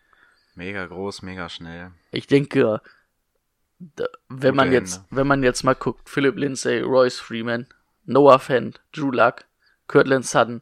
Mega 0.54 0.86
groß, 0.86 1.24
mega 1.24 1.50
schnell. 1.50 1.92
Ich 2.12 2.28
denke, 2.28 2.82
wenn 3.80 4.08
Gute 4.30 4.52
man 4.54 4.72
jetzt, 4.72 4.98
Hände. 4.98 5.08
wenn 5.12 5.28
man 5.28 5.44
jetzt 5.44 5.64
mal 5.64 5.76
guckt, 5.76 6.10
Philip 6.10 6.36
Lindsay, 6.38 6.82
Royce 6.82 7.20
Freeman, 7.20 7.66
Noah 8.06 8.40
Fent, 8.40 8.80
Drew 8.92 9.12
Luck, 9.12 9.46
Kirtland 9.88 10.26
Sutton, 10.26 10.62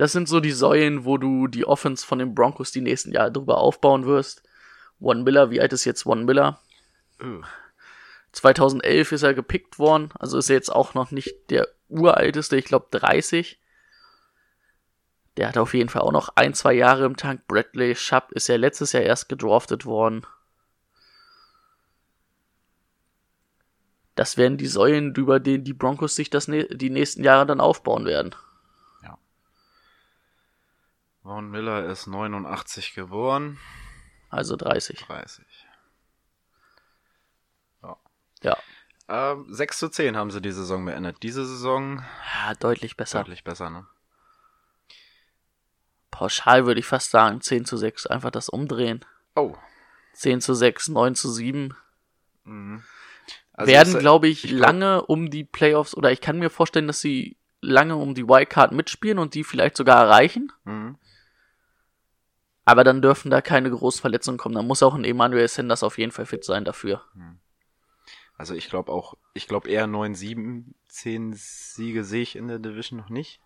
das 0.00 0.12
sind 0.12 0.30
so 0.30 0.40
die 0.40 0.52
Säulen, 0.52 1.04
wo 1.04 1.18
du 1.18 1.46
die 1.46 1.66
Offense 1.66 2.06
von 2.06 2.18
den 2.18 2.34
Broncos 2.34 2.72
die 2.72 2.80
nächsten 2.80 3.12
Jahre 3.12 3.30
drüber 3.30 3.58
aufbauen 3.58 4.06
wirst. 4.06 4.42
One 4.98 5.24
Miller, 5.24 5.50
wie 5.50 5.60
alt 5.60 5.74
ist 5.74 5.84
jetzt 5.84 6.06
One 6.06 6.24
Miller? 6.24 6.58
Uh, 7.22 7.42
2011 8.32 9.12
ist 9.12 9.22
er 9.24 9.34
gepickt 9.34 9.78
worden, 9.78 10.08
also 10.18 10.38
ist 10.38 10.48
er 10.48 10.56
jetzt 10.56 10.70
auch 10.70 10.94
noch 10.94 11.10
nicht 11.10 11.50
der 11.50 11.68
uralteste, 11.90 12.56
ich 12.56 12.64
glaube 12.64 12.86
30. 12.92 13.60
Der 15.36 15.48
hat 15.48 15.58
auf 15.58 15.74
jeden 15.74 15.90
Fall 15.90 16.00
auch 16.00 16.12
noch 16.12 16.30
ein, 16.34 16.54
zwei 16.54 16.72
Jahre 16.72 17.04
im 17.04 17.18
Tank. 17.18 17.46
Bradley 17.46 17.94
Schapp 17.94 18.32
ist 18.32 18.48
ja 18.48 18.56
letztes 18.56 18.92
Jahr 18.92 19.02
erst 19.02 19.28
gedraftet 19.28 19.84
worden. 19.84 20.26
Das 24.14 24.38
werden 24.38 24.56
die 24.56 24.66
Säulen, 24.66 25.14
über 25.14 25.40
die 25.40 25.62
die 25.62 25.74
Broncos 25.74 26.16
sich 26.16 26.30
das 26.30 26.46
die 26.46 26.88
nächsten 26.88 27.22
Jahre 27.22 27.44
dann 27.44 27.60
aufbauen 27.60 28.06
werden. 28.06 28.34
Von 31.22 31.50
Miller 31.50 31.84
ist 31.86 32.06
89 32.06 32.94
geboren. 32.94 33.58
Also 34.30 34.56
30. 34.56 35.00
30. 35.00 35.44
Ja, 38.42 38.56
Ähm, 39.08 39.44
6 39.52 39.78
zu 39.80 39.88
10 39.90 40.16
haben 40.16 40.30
sie 40.30 40.40
die 40.40 40.52
Saison 40.52 40.82
beendet. 40.86 41.18
Diese 41.22 41.44
Saison 41.44 42.02
ja 42.46 42.54
deutlich 42.54 42.96
besser. 42.96 43.18
deutlich 43.18 43.44
besser, 43.44 43.68
ne? 43.68 43.86
Pauschal 46.10 46.64
würde 46.64 46.80
ich 46.80 46.86
fast 46.86 47.10
sagen 47.10 47.40
10 47.42 47.64
zu 47.66 47.76
6. 47.76 48.06
Einfach 48.06 48.30
das 48.30 48.48
umdrehen. 48.48 49.04
Oh. 49.36 49.56
10 50.14 50.40
zu 50.40 50.54
6, 50.54 50.88
9 50.88 51.14
zu 51.14 51.30
7. 51.30 51.74
Mhm. 52.44 52.82
Also 53.52 53.70
werden, 53.72 53.98
glaube 53.98 54.28
ich, 54.28 54.44
ich 54.44 54.50
glaub- 54.52 54.60
lange 54.68 55.02
um 55.02 55.28
die 55.28 55.44
Playoffs 55.44 55.94
oder 55.94 56.10
ich 56.12 56.20
kann 56.22 56.38
mir 56.38 56.48
vorstellen, 56.48 56.86
dass 56.86 57.00
sie 57.00 57.36
lange 57.60 57.96
um 57.96 58.14
die 58.14 58.26
Wildcard 58.26 58.72
mitspielen 58.72 59.18
und 59.18 59.34
die 59.34 59.44
vielleicht 59.44 59.76
sogar 59.76 60.02
erreichen. 60.04 60.50
Mhm. 60.64 60.96
Aber 62.70 62.84
dann 62.84 63.02
dürfen 63.02 63.32
da 63.32 63.40
keine 63.40 63.68
großen 63.68 64.00
Verletzungen 64.00 64.38
kommen. 64.38 64.54
Dann 64.54 64.68
muss 64.68 64.84
auch 64.84 64.94
ein 64.94 65.02
Emmanuel 65.02 65.48
Sanders 65.48 65.82
auf 65.82 65.98
jeden 65.98 66.12
Fall 66.12 66.24
fit 66.24 66.44
sein 66.44 66.64
dafür. 66.64 67.02
Also 68.38 68.54
ich 68.54 68.70
glaube 68.70 68.92
auch, 68.92 69.14
ich 69.34 69.48
glaube 69.48 69.68
eher 69.68 69.86
9-7, 69.86 70.66
10 70.86 71.32
Siege 71.34 72.04
sehe 72.04 72.22
ich 72.22 72.36
in 72.36 72.46
der 72.46 72.60
Division 72.60 73.00
noch 73.00 73.08
nicht. 73.08 73.40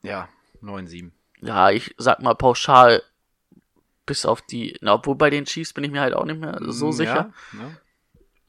Ja, 0.00 0.30
9-7. 0.62 1.12
Ja, 1.42 1.68
ich 1.70 1.94
sag 1.98 2.22
mal 2.22 2.34
pauschal 2.34 3.02
bis 4.06 4.24
auf 4.24 4.40
die, 4.40 4.74
na, 4.80 4.94
obwohl 4.94 5.16
bei 5.16 5.28
den 5.28 5.44
Chiefs 5.44 5.74
bin 5.74 5.84
ich 5.84 5.90
mir 5.90 6.00
halt 6.00 6.14
auch 6.14 6.24
nicht 6.24 6.40
mehr 6.40 6.58
so 6.62 6.88
Mm, 6.88 6.92
sicher. 6.92 7.32
Ja, 7.52 7.60
ne? 7.60 7.76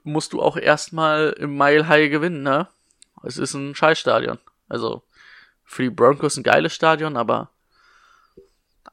Musst 0.03 0.31
du 0.31 0.41
auch 0.41 0.55
erstmal 0.55 1.31
im 1.37 1.57
Mile 1.57 1.89
High 1.89 2.09
gewinnen, 2.09 2.43
ne? 2.43 2.69
Es 3.23 3.37
ist 3.37 3.55
ein 3.55 3.75
Scheißstadion. 3.75 4.39
Also 4.69 5.03
für 5.65 5.83
die 5.83 5.89
Broncos 5.89 6.37
ein 6.37 6.43
geiles 6.43 6.73
Stadion, 6.73 7.17
aber 7.17 7.51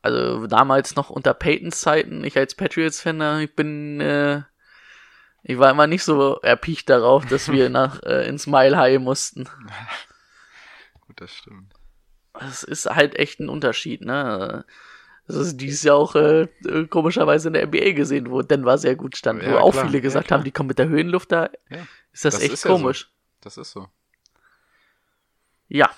also 0.05 0.47
damals 0.47 0.97
noch 0.97 1.11
unter 1.11 1.33
Peytons 1.35 1.81
Zeiten, 1.81 2.25
ich 2.25 2.37
als 2.37 2.55
Patriots-Fan, 2.55 3.21
äh, 3.21 3.43
ich 3.45 3.55
bin, 3.57 4.01
äh, 4.01 4.43
ich 5.43 5.59
war 5.59 5.71
immer 5.71 5.87
nicht 5.87 6.05
so 6.05 6.39
erpicht 6.43 6.89
darauf, 6.91 7.25
dass 7.27 7.51
wir 7.51 7.69
nach 7.71 8.03
äh, 8.03 8.29
ins 8.29 8.47
Mile 8.47 8.77
High 8.77 9.01
mussten. 9.01 9.45
Gut, 11.07 11.21
das 11.21 11.33
stimmt. 11.33 11.73
Es 12.39 12.63
ist 12.65 12.87
halt 12.87 13.17
echt 13.17 13.41
ein 13.41 13.49
Unterschied, 13.49 14.01
ne? 14.03 14.65
Das 15.27 15.37
ist 15.37 15.57
dieses 15.57 15.83
Jahr 15.85 15.97
auch 15.97 16.15
äh, 16.17 16.49
komischerweise 16.91 17.49
in 17.49 17.55
der 17.55 17.67
NBA 17.67 17.93
gesehen, 17.93 18.31
wo 18.31 18.43
Denver 18.43 18.77
sehr 18.77 18.95
gut 18.97 19.17
stand, 19.17 19.43
Ja, 19.43 19.53
wo 19.53 19.57
auch 19.57 19.73
klar, 19.73 19.87
viele 19.87 19.99
ja, 19.99 20.03
gesagt 20.03 20.27
klar. 20.27 20.39
haben, 20.39 20.45
die 20.45 20.51
kommen 20.53 20.67
mit 20.67 20.79
der 20.79 20.89
Höhenluft 20.89 21.33
da. 21.33 21.49
Ja, 21.71 21.79
Ist 22.13 22.27
das, 22.27 22.35
Das 22.35 22.43
echt 22.43 22.53
ist 22.53 22.65
ja 22.65 22.71
so. 22.71 22.77
komisch. 22.77 23.11
das 23.41 23.57
ist 23.57 23.71
so. 23.71 23.89
Ja. 25.69 25.89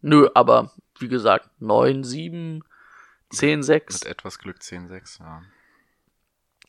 Nö, 0.00 0.28
aber 0.34 0.72
wie 0.98 1.06
gesagt, 1.08 1.50
9, 1.60 2.02
7, 2.02 2.64
10, 3.34 3.62
6. 3.62 4.00
Mit 4.00 4.10
etwas 4.10 4.38
Glück 4.38 4.58
10-6, 4.58 5.20
ja. 5.20 5.42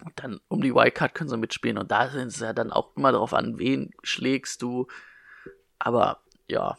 Und 0.03 0.11
dann 0.21 0.41
um 0.49 0.61
die 0.61 0.73
Wildcard 0.73 1.15
können 1.15 1.29
sie 1.29 1.37
mitspielen. 1.37 1.77
Und 1.77 1.91
da 1.91 2.09
sind 2.09 2.27
es 2.27 2.39
ja 2.39 2.51
dann 2.53 2.71
auch 2.71 2.95
immer 2.97 3.11
darauf 3.11 3.33
an, 3.33 3.57
wen 3.57 3.91
schlägst 4.03 4.61
du. 4.61 4.87
Aber 5.79 6.21
ja. 6.47 6.77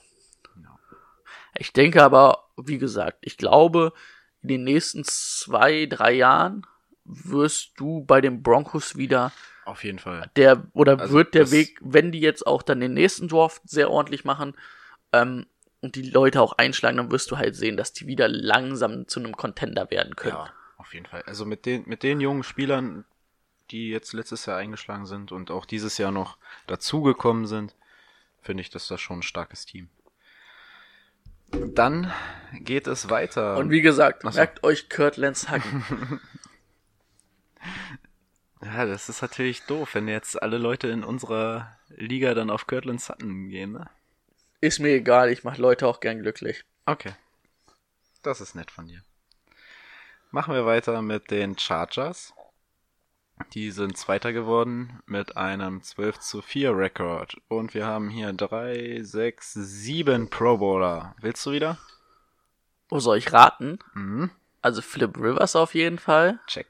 Ich 1.59 1.72
denke 1.72 2.03
aber, 2.03 2.51
wie 2.59 2.79
gesagt, 2.79 3.18
ich 3.22 3.38
glaube, 3.38 3.94
in 4.42 4.49
den 4.49 4.64
nächsten 4.64 5.05
zwei, 5.05 5.87
drei 5.87 6.12
Jahren 6.12 6.66
wirst 7.05 7.72
du 7.77 8.05
bei 8.05 8.20
den 8.20 8.42
Broncos 8.42 8.96
wieder 8.96 9.33
Auf 9.64 9.83
jeden 9.85 9.99
Fall. 9.99 10.31
der 10.37 10.66
oder 10.75 11.01
Also 11.01 11.14
wird 11.14 11.35
der 11.35 11.51
Weg, 11.51 11.79
wenn 11.81 12.12
die 12.12 12.20
jetzt 12.20 12.46
auch 12.46 12.62
dann 12.62 12.81
den 12.81 12.94
nächsten 12.94 13.29
Draft 13.29 13.62
sehr 13.64 13.90
ordentlich 13.90 14.25
machen 14.25 14.55
ähm, 15.12 15.46
und 15.87 15.94
die 15.94 16.03
Leute 16.03 16.40
auch 16.42 16.53
einschlagen, 16.55 16.96
dann 16.96 17.11
wirst 17.11 17.31
du 17.31 17.38
halt 17.38 17.55
sehen, 17.55 17.77
dass 17.77 17.92
die 17.92 18.07
wieder 18.07 18.29
langsam 18.29 19.07
zu 19.09 19.20
einem 19.20 19.37
Contender 19.37 19.90
werden 19.90 20.16
können. 20.16 20.35
Ja, 20.35 20.53
auf 20.77 20.92
jeden 20.94 21.07
Fall. 21.07 21.22
Also 21.22 21.44
mit 21.44 21.64
den, 21.64 21.85
mit 21.87 22.03
den 22.03 22.20
jungen 22.20 22.42
Spielern, 22.42 23.05
die 23.70 23.90
jetzt 23.90 24.12
letztes 24.12 24.46
Jahr 24.46 24.59
eingeschlagen 24.59 25.07
sind 25.07 25.33
und 25.33 25.51
auch 25.51 25.64
dieses 25.64 25.99
Jahr 25.99 26.12
noch 26.12 26.38
dazugekommen 26.66 27.46
sind, 27.46 27.75
finde 28.42 28.61
ich, 28.61 28.70
dass 28.70 28.88
das 28.88 29.01
schon 29.01 29.20
ein 29.20 29.22
starkes 29.22 29.64
Team. 29.64 29.88
Dann 31.51 32.12
geht 32.53 32.88
es 32.88 33.09
weiter. 33.09 33.57
Und 33.57 33.70
wie 33.70 33.83
gesagt, 33.83 34.25
Ach 34.25 34.33
so. 34.33 34.38
merkt 34.38 34.64
euch 34.64 34.88
Kurt 34.88 35.16
Lenz 35.16 35.49
Hacken. 35.49 36.20
ja, 38.62 38.85
das 38.85 39.09
ist 39.09 39.22
natürlich 39.22 39.62
doof, 39.62 39.94
wenn 39.94 40.09
jetzt 40.09 40.42
alle 40.42 40.59
Leute 40.59 40.88
in 40.88 41.05
unserer 41.05 41.77
Liga 41.88 42.35
dann 42.35 42.51
auf 42.51 42.66
Kirtland 42.66 43.01
Sutton 43.01 43.49
gehen, 43.49 43.72
ne? 43.72 43.88
Ist 44.61 44.81
mir 44.81 44.95
egal, 44.95 45.31
ich 45.31 45.45
mache 45.45 45.61
Leute 45.61 45.87
auch 45.87 46.01
gern 46.01 46.21
glücklich. 46.21 46.64
Okay. 46.87 47.14
Das 48.23 48.40
ist 48.40 48.55
nett 48.55 48.71
von 48.71 48.87
dir. 48.87 49.03
Machen 50.31 50.55
wir 50.55 50.66
weiter 50.66 51.03
mit 51.03 51.31
den 51.31 51.59
Chargers. 51.59 52.35
Die 53.53 53.71
sind 53.71 53.97
Zweiter 53.99 54.33
geworden 54.33 55.00
mit 55.07 55.37
einem 55.37 55.83
12 55.83 56.19
zu 56.21 56.42
4 56.42 56.77
Rekord. 56.77 57.37
Und 57.48 57.75
wir 57.75 57.87
haben 57.87 58.09
hier 58.09 58.33
3, 58.33 59.00
6, 59.02 59.52
7 59.52 60.31
Pro 60.31 60.57
Bowler. 60.57 61.15
Willst 61.21 61.44
du 61.44 61.52
wieder? 61.52 61.79
Wo 62.88 62.98
soll 62.98 63.19
ich 63.19 63.33
raten? 63.33 63.79
Mhm. 63.94 64.31
Also 64.63 64.81
Philip 64.81 65.17
Rivers 65.19 65.54
auf 65.54 65.75
jeden 65.75 65.98
Fall. 65.98 66.40
Check. 66.46 66.67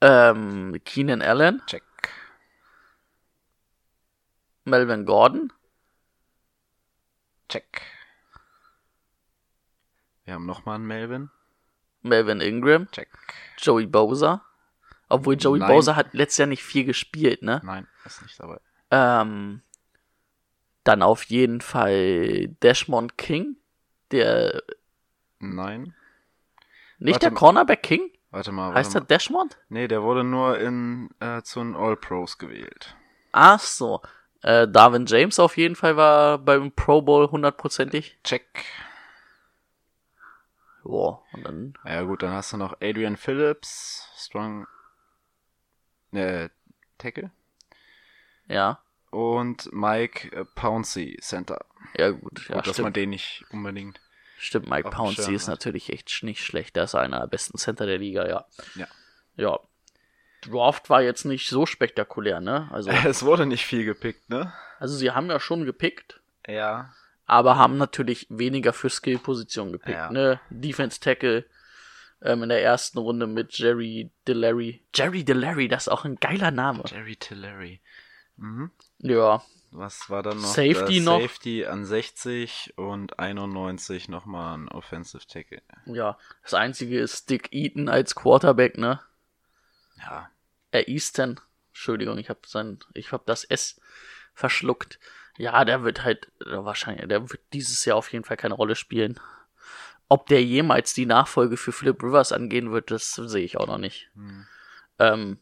Ähm, 0.00 0.80
Keenan 0.84 1.22
Allen, 1.22 1.62
Check. 1.66 1.82
Melvin 4.64 5.04
Gordon, 5.04 5.52
Check. 7.48 7.82
Wir 10.24 10.34
haben 10.34 10.46
nochmal 10.46 10.76
einen 10.76 10.86
Melvin. 10.86 11.30
Melvin 12.02 12.40
Ingram, 12.40 12.90
Check. 12.90 13.08
Joey 13.58 13.86
Bosa. 13.86 14.44
Obwohl 15.08 15.36
Joey 15.36 15.58
Nein. 15.58 15.68
Bosa 15.68 15.94
hat 15.96 16.14
letztes 16.14 16.38
Jahr 16.38 16.48
nicht 16.48 16.62
viel 16.62 16.84
gespielt, 16.84 17.42
ne? 17.42 17.60
Nein, 17.64 17.86
ist 18.04 18.22
nicht 18.22 18.40
dabei. 18.40 18.58
Ähm, 18.90 19.62
dann 20.84 21.02
auf 21.02 21.24
jeden 21.24 21.60
Fall 21.60 22.48
Dashmond 22.60 23.18
King, 23.18 23.56
der 24.10 24.62
Nein. 25.38 25.94
Nicht 26.98 27.14
Warte 27.16 27.26
der. 27.30 27.34
Cornerback 27.34 27.82
King? 27.82 28.10
Warte 28.30 28.52
mal. 28.52 28.68
Warte 28.68 28.78
Heißt 28.78 28.94
er 28.94 29.00
mal. 29.00 29.06
Dashmond? 29.08 29.58
Nee, 29.68 29.88
der 29.88 30.02
wurde 30.02 30.24
nur 30.24 30.58
in, 30.58 31.10
äh, 31.20 31.42
zu 31.42 31.58
den 31.60 31.74
All-Pros 31.76 32.38
gewählt. 32.38 32.96
Ach 33.32 33.60
so. 33.60 34.00
Äh, 34.42 34.68
Darwin 34.68 35.06
James 35.06 35.38
auf 35.38 35.56
jeden 35.56 35.76
Fall 35.76 35.96
war 35.96 36.38
beim 36.38 36.72
Pro 36.72 37.02
Bowl 37.02 37.30
hundertprozentig. 37.30 38.18
Check. 38.24 38.64
Boah, 40.82 41.22
und 41.32 41.44
dann, 41.44 41.74
Ja 41.84 42.02
gut, 42.02 42.22
dann 42.22 42.32
hast 42.32 42.52
du 42.52 42.56
noch 42.56 42.76
Adrian 42.80 43.16
Phillips, 43.16 44.08
Strong 44.16 44.66
äh, 46.10 46.48
Tackle 46.98 47.30
ja. 48.48 48.82
und 49.10 49.72
Mike 49.72 50.34
äh, 50.36 50.44
Pouncey, 50.44 51.18
Center. 51.20 51.64
Ja, 51.96 52.10
gut, 52.10 52.48
ja, 52.48 52.56
gut, 52.56 52.66
dass 52.66 52.78
man 52.78 52.86
stimmt. 52.86 52.96
den 52.96 53.10
nicht 53.10 53.44
unbedingt. 53.50 54.00
Stimmt, 54.38 54.68
Mike 54.68 54.90
Pouncey 54.90 55.34
ist 55.34 55.46
natürlich 55.46 55.90
echt 55.90 56.24
nicht 56.24 56.44
schlecht. 56.44 56.74
Der 56.74 56.84
ist 56.84 56.96
einer 56.96 57.20
der 57.20 57.26
besten 57.28 57.58
Center 57.58 57.86
der 57.86 57.98
Liga, 57.98 58.26
ja. 58.26 58.44
Ja. 58.74 58.88
Ja. 59.36 59.60
Draft 60.42 60.90
war 60.90 61.02
jetzt 61.02 61.24
nicht 61.24 61.48
so 61.48 61.64
spektakulär, 61.66 62.40
ne? 62.40 62.68
Also, 62.72 62.90
Es 63.06 63.24
wurde 63.24 63.46
nicht 63.46 63.64
viel 63.64 63.84
gepickt, 63.84 64.28
ne? 64.30 64.52
also 64.78 64.96
sie 64.96 65.10
haben 65.12 65.28
ja 65.30 65.38
schon 65.40 65.64
gepickt, 65.64 66.20
Ja. 66.46 66.92
aber 67.26 67.56
haben 67.56 67.78
natürlich 67.78 68.26
weniger 68.30 68.72
für 68.72 68.90
Skill-Positionen 68.90 69.72
gepickt, 69.72 69.96
Ja. 69.96 70.10
ne? 70.10 70.40
Defense 70.50 70.98
Tackle 71.00 71.44
ähm, 72.22 72.42
in 72.42 72.48
der 72.50 72.62
ersten 72.62 72.98
Runde 72.98 73.26
mit 73.26 73.56
Jerry 73.58 74.10
DeLarry. 74.28 74.84
Jerry 74.94 75.24
DeLarry, 75.24 75.68
das 75.68 75.84
ist 75.86 75.92
auch 75.92 76.04
ein 76.04 76.16
geiler 76.16 76.50
Name. 76.50 76.82
Jerry 76.86 77.16
Tillery. 77.16 77.80
Mhm. 78.36 78.70
Ja, 78.98 79.42
Was 79.70 80.08
war 80.10 80.22
dann 80.22 80.38
noch? 80.40 80.48
Safety 80.48 80.98
Äh, 80.98 81.00
noch. 81.00 81.20
Safety 81.20 81.66
an 81.66 81.84
60 81.84 82.74
und 82.76 83.18
91 83.18 84.08
nochmal 84.08 84.58
ein 84.58 84.68
Offensive 84.68 85.26
Tackle. 85.26 85.62
ja. 85.86 86.18
Das 86.42 86.54
einzige 86.54 86.98
ist 87.00 87.30
Dick 87.30 87.52
Eaton 87.52 87.88
als 87.88 88.14
Quarterback, 88.14 88.78
ne? 88.78 89.00
Ja. 90.02 90.30
Äh, 90.70 90.90
Easton. 90.90 91.40
Entschuldigung, 91.70 92.18
ich 92.18 92.28
habe 92.28 92.40
sein, 92.46 92.78
ich 92.92 93.12
habe 93.12 93.22
das 93.26 93.44
S 93.44 93.80
verschluckt. 94.34 94.98
Ja, 95.38 95.64
der 95.64 95.82
wird 95.84 96.04
halt 96.04 96.30
äh, 96.44 96.50
wahrscheinlich, 96.50 97.08
der 97.08 97.30
wird 97.30 97.40
dieses 97.52 97.84
Jahr 97.84 97.96
auf 97.96 98.12
jeden 98.12 98.24
Fall 98.24 98.36
keine 98.36 98.54
Rolle 98.54 98.76
spielen. 98.76 99.18
Ob 100.08 100.26
der 100.26 100.44
jemals 100.44 100.92
die 100.92 101.06
Nachfolge 101.06 101.56
für 101.56 101.72
Philip 101.72 102.02
Rivers 102.02 102.32
angehen 102.32 102.70
wird, 102.70 102.90
das 102.90 103.14
sehe 103.14 103.44
ich 103.44 103.56
auch 103.56 103.66
noch 103.66 103.78
nicht. 103.78 104.10
Ähm, 104.98 105.38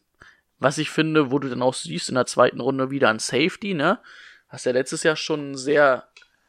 was 0.59 0.77
ich 0.77 0.89
finde, 0.89 1.29
wo 1.31 1.39
du 1.39 1.49
dann 1.49 1.61
auch 1.61 1.73
siehst 1.73 2.07
in 2.07 2.15
der 2.15 2.25
zweiten 2.25 2.61
Runde 2.61 2.89
wieder 2.89 3.09
ein 3.09 3.19
Safety, 3.19 3.73
ne? 3.73 3.99
Hast 4.47 4.65
ja 4.65 4.71
letztes 4.71 5.03
Jahr 5.03 5.17
schon 5.17 5.51
ein 5.51 5.57
sehr, 5.57 6.07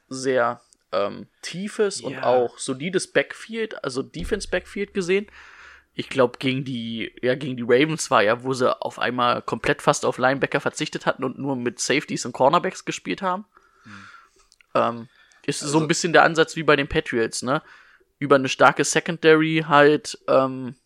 sehr 0.09 0.61
ähm, 0.93 1.27
tiefes 1.41 2.01
und 2.01 2.13
Ja. 2.13 2.23
auch 2.25 2.59
solides 2.59 3.11
Backfield, 3.11 3.83
also 3.83 4.03
Defense 4.03 4.49
Backfield 4.49 4.95
gesehen. 4.95 5.27
Ich 5.95 6.09
glaube, 6.09 6.39
gegen 6.39 6.65
die, 6.65 7.13
ja, 7.21 7.35
gegen 7.35 7.57
die 7.57 7.65
Ravens 7.67 8.11
war 8.11 8.23
ja, 8.23 8.43
wo 8.43 8.55
sie 8.55 8.81
auf 8.81 8.99
einmal 8.99 9.43
komplett 9.43 9.83
fast 9.83 10.07
auf 10.07 10.19
Linebacker 10.19 10.61
verzichtet 10.61 11.05
hatten 11.05 11.23
und 11.23 11.39
nur 11.39 11.55
mit 11.55 11.81
Safeties 11.81 12.25
und 12.25 12.33
Cornerbacks 12.33 12.85
gespielt 12.85 13.21
haben. 13.21 13.45
Ähm, 14.75 15.09
ist 15.45 15.61
so 15.61 15.81
ein 15.81 15.89
bisschen 15.89 16.13
der 16.13 16.23
Ansatz 16.23 16.57
wie 16.57 16.63
bei 16.63 16.77
den 16.77 16.89
Patriots, 16.89 17.43
ne? 17.43 17.63
Über 18.19 18.37
eine 18.37 18.49
starke 18.49 18.85
Secondary 18.85 19.65
halt 19.69 20.19
ähm, 20.29 20.77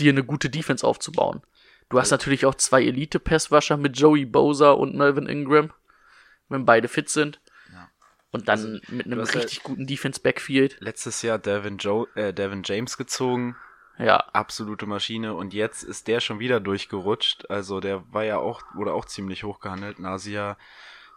dir 0.00 0.10
eine 0.10 0.24
gute 0.24 0.50
Defense 0.50 0.86
aufzubauen. 0.86 1.42
Du 1.88 2.00
hast 2.00 2.10
natürlich 2.10 2.44
auch 2.46 2.54
zwei 2.56 2.82
Elite-Passwasher 2.82 3.76
mit 3.76 3.98
Joey 3.98 4.24
Bosa 4.24 4.72
und 4.72 4.94
Melvin 4.94 5.26
Ingram, 5.26 5.72
wenn 6.48 6.64
beide 6.64 6.88
fit 6.88 7.08
sind. 7.08 7.40
Und 8.32 8.48
dann 8.48 8.80
mit 8.88 9.06
einem 9.06 9.20
richtig 9.20 9.62
guten 9.62 9.86
Defense-Backfield. 9.86 10.78
Letztes 10.80 11.20
Jahr 11.22 11.38
Devin, 11.38 11.76
jo 11.76 12.08
äh, 12.14 12.32
Devin 12.32 12.62
James 12.64 12.96
gezogen. 12.96 13.56
Ja, 13.98 14.16
Absolute 14.32 14.86
Maschine. 14.86 15.34
Und 15.34 15.52
jetzt 15.52 15.82
ist 15.82 16.08
der 16.08 16.20
schon 16.20 16.38
wieder 16.38 16.58
durchgerutscht. 16.58 17.50
Also 17.50 17.80
der 17.80 18.10
war 18.12 18.24
ja 18.24 18.38
auch, 18.38 18.62
wurde 18.74 18.94
auch 18.94 19.04
ziemlich 19.04 19.44
hoch 19.44 19.60
gehandelt. 19.60 19.98
Nasia 19.98 20.56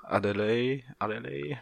Adelaide, 0.03 0.83
Adelaide 0.99 1.59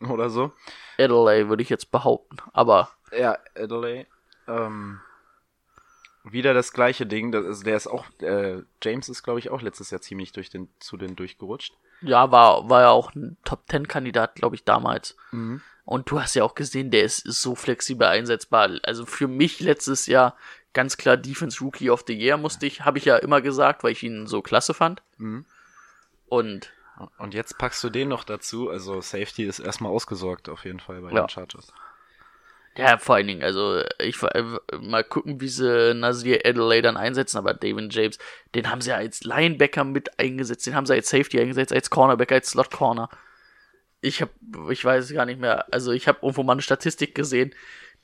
oder 0.08 0.28
so. 0.28 0.52
Adelaide 0.98 1.48
würde 1.48 1.62
ich 1.62 1.70
jetzt 1.70 1.90
behaupten. 1.90 2.36
Aber 2.52 2.90
Ja, 3.10 3.38
Adelaide. 3.56 4.06
Ähm, 4.46 5.00
wieder 6.24 6.54
das 6.54 6.72
gleiche 6.72 7.06
Ding. 7.06 7.32
Das 7.32 7.44
ist, 7.46 7.66
der 7.66 7.76
ist 7.76 7.86
auch, 7.86 8.04
äh, 8.20 8.62
James 8.82 9.08
ist, 9.08 9.22
glaube 9.22 9.38
ich, 9.38 9.50
auch 9.50 9.62
letztes 9.62 9.90
Jahr 9.90 10.00
ziemlich 10.00 10.32
durch 10.32 10.50
den, 10.50 10.68
zu 10.78 10.96
den 10.96 11.16
durchgerutscht. 11.16 11.74
Ja, 12.04 12.30
war, 12.30 12.68
war 12.68 12.82
ja 12.82 12.90
auch 12.90 13.14
ein 13.14 13.36
Top-10-Kandidat, 13.44 14.34
glaube 14.36 14.56
ich, 14.56 14.64
damals. 14.64 15.16
Und 15.84 16.10
du 16.10 16.20
hast 16.20 16.34
ja 16.34 16.44
auch 16.44 16.54
gesehen, 16.54 16.90
der 16.90 17.02
ist, 17.04 17.26
ist 17.26 17.42
so 17.42 17.54
flexibel 17.54 18.06
einsetzbar. 18.06 18.70
Also 18.84 19.04
für 19.06 19.28
mich 19.28 19.60
letztes 19.60 20.06
Jahr 20.06 20.36
ganz 20.72 20.96
klar 20.96 21.16
Defense 21.16 21.60
Rookie 21.60 21.90
of 21.90 22.04
the 22.06 22.14
Year 22.14 22.36
musste 22.36 22.66
ich, 22.66 22.84
habe 22.84 22.98
ich 22.98 23.04
ja 23.04 23.16
immer 23.16 23.40
gesagt, 23.40 23.84
weil 23.84 23.92
ich 23.92 24.02
ihn 24.02 24.26
so 24.26 24.42
klasse 24.42 24.74
fand. 24.74 25.02
Mhm. 25.18 25.44
Und 26.28 26.70
Und 27.18 27.34
jetzt 27.34 27.58
packst 27.58 27.82
du 27.84 27.90
den 27.90 28.08
noch 28.08 28.24
dazu. 28.24 28.70
Also 28.70 29.00
Safety 29.00 29.44
ist 29.44 29.58
erstmal 29.58 29.92
ausgesorgt 29.92 30.48
auf 30.48 30.64
jeden 30.64 30.80
Fall 30.80 31.00
bei 31.00 31.10
Ja. 31.10 31.22
den 31.24 31.28
Chargers. 31.28 31.72
Ja, 32.76 32.98
vor 32.98 33.14
allen 33.14 33.28
Dingen, 33.28 33.42
also 33.44 33.82
ich 34.00 34.20
mal 34.80 35.04
gucken, 35.04 35.40
wie 35.40 35.48
sie 35.48 35.94
Nasir 35.94 36.40
Adelaide 36.44 36.82
dann 36.82 36.96
einsetzen, 36.96 37.38
aber 37.38 37.54
David 37.54 37.94
James, 37.94 38.18
den 38.54 38.68
haben 38.68 38.80
sie 38.80 38.90
ja 38.90 38.96
als 38.96 39.22
Linebacker 39.22 39.84
mit 39.84 40.18
eingesetzt, 40.18 40.66
den 40.66 40.74
haben 40.74 40.86
sie 40.86 40.94
als 40.94 41.08
Safety 41.08 41.38
eingesetzt, 41.40 41.72
als 41.72 41.90
Cornerback, 41.90 42.32
als 42.32 42.50
Slot 42.50 42.72
Corner. 42.72 43.08
Ich 44.00 44.20
habe, 44.20 44.32
ich 44.70 44.84
weiß 44.84 45.04
es 45.04 45.14
gar 45.14 45.24
nicht 45.24 45.40
mehr, 45.40 45.72
also 45.72 45.92
ich 45.92 46.08
habe 46.08 46.18
irgendwo 46.22 46.42
mal 46.42 46.52
eine 46.54 46.62
Statistik 46.62 47.14
gesehen, 47.14 47.54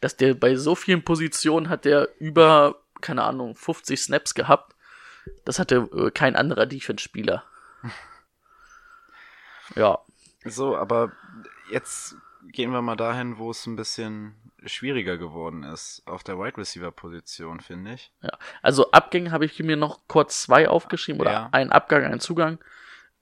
dass 0.01 0.17
der 0.17 0.35
bei 0.35 0.55
so 0.55 0.77
vielen 0.77 1.03
Positionen 1.03 1.69
hat 1.69 1.85
der 1.85 2.09
über, 2.21 2.81
keine 3.01 3.25
Ahnung, 3.25 3.57
50 3.57 4.01
Snaps 4.01 4.35
gehabt. 4.35 4.77
Das 5.45 5.59
hatte 5.59 5.89
äh, 5.95 6.11
kein 6.11 6.37
anderer 6.37 6.67
Defense-Spieler. 6.67 7.43
ja, 9.75 9.99
So, 10.45 10.77
aber 10.77 11.13
jetzt 11.71 12.15
gehen 12.49 12.71
wir 12.73 12.83
mal 12.83 12.97
dahin, 12.97 13.39
wo 13.39 13.51
es 13.51 13.67
ein 13.67 13.77
bisschen 13.77 14.35
schwieriger 14.67 15.17
geworden 15.19 15.63
ist. 15.63 16.03
Auf 16.07 16.23
der 16.23 16.39
Wide 16.39 16.57
Receiver 16.59 16.91
Position, 16.91 17.61
finde 17.61 17.95
ich. 17.95 18.13
Ja, 18.23 18.31
also 18.63 18.91
Abgänge 18.93 19.31
habe 19.33 19.45
ich 19.45 19.59
mir 19.61 19.77
noch 19.77 20.01
kurz 20.09 20.43
zwei 20.43 20.69
aufgeschrieben 20.69 21.21
oder 21.21 21.33
Ja. 21.33 21.49
ein 21.53 21.73
Abgang, 21.73 22.05
ein 22.05 22.21
Zugang. 22.21 22.59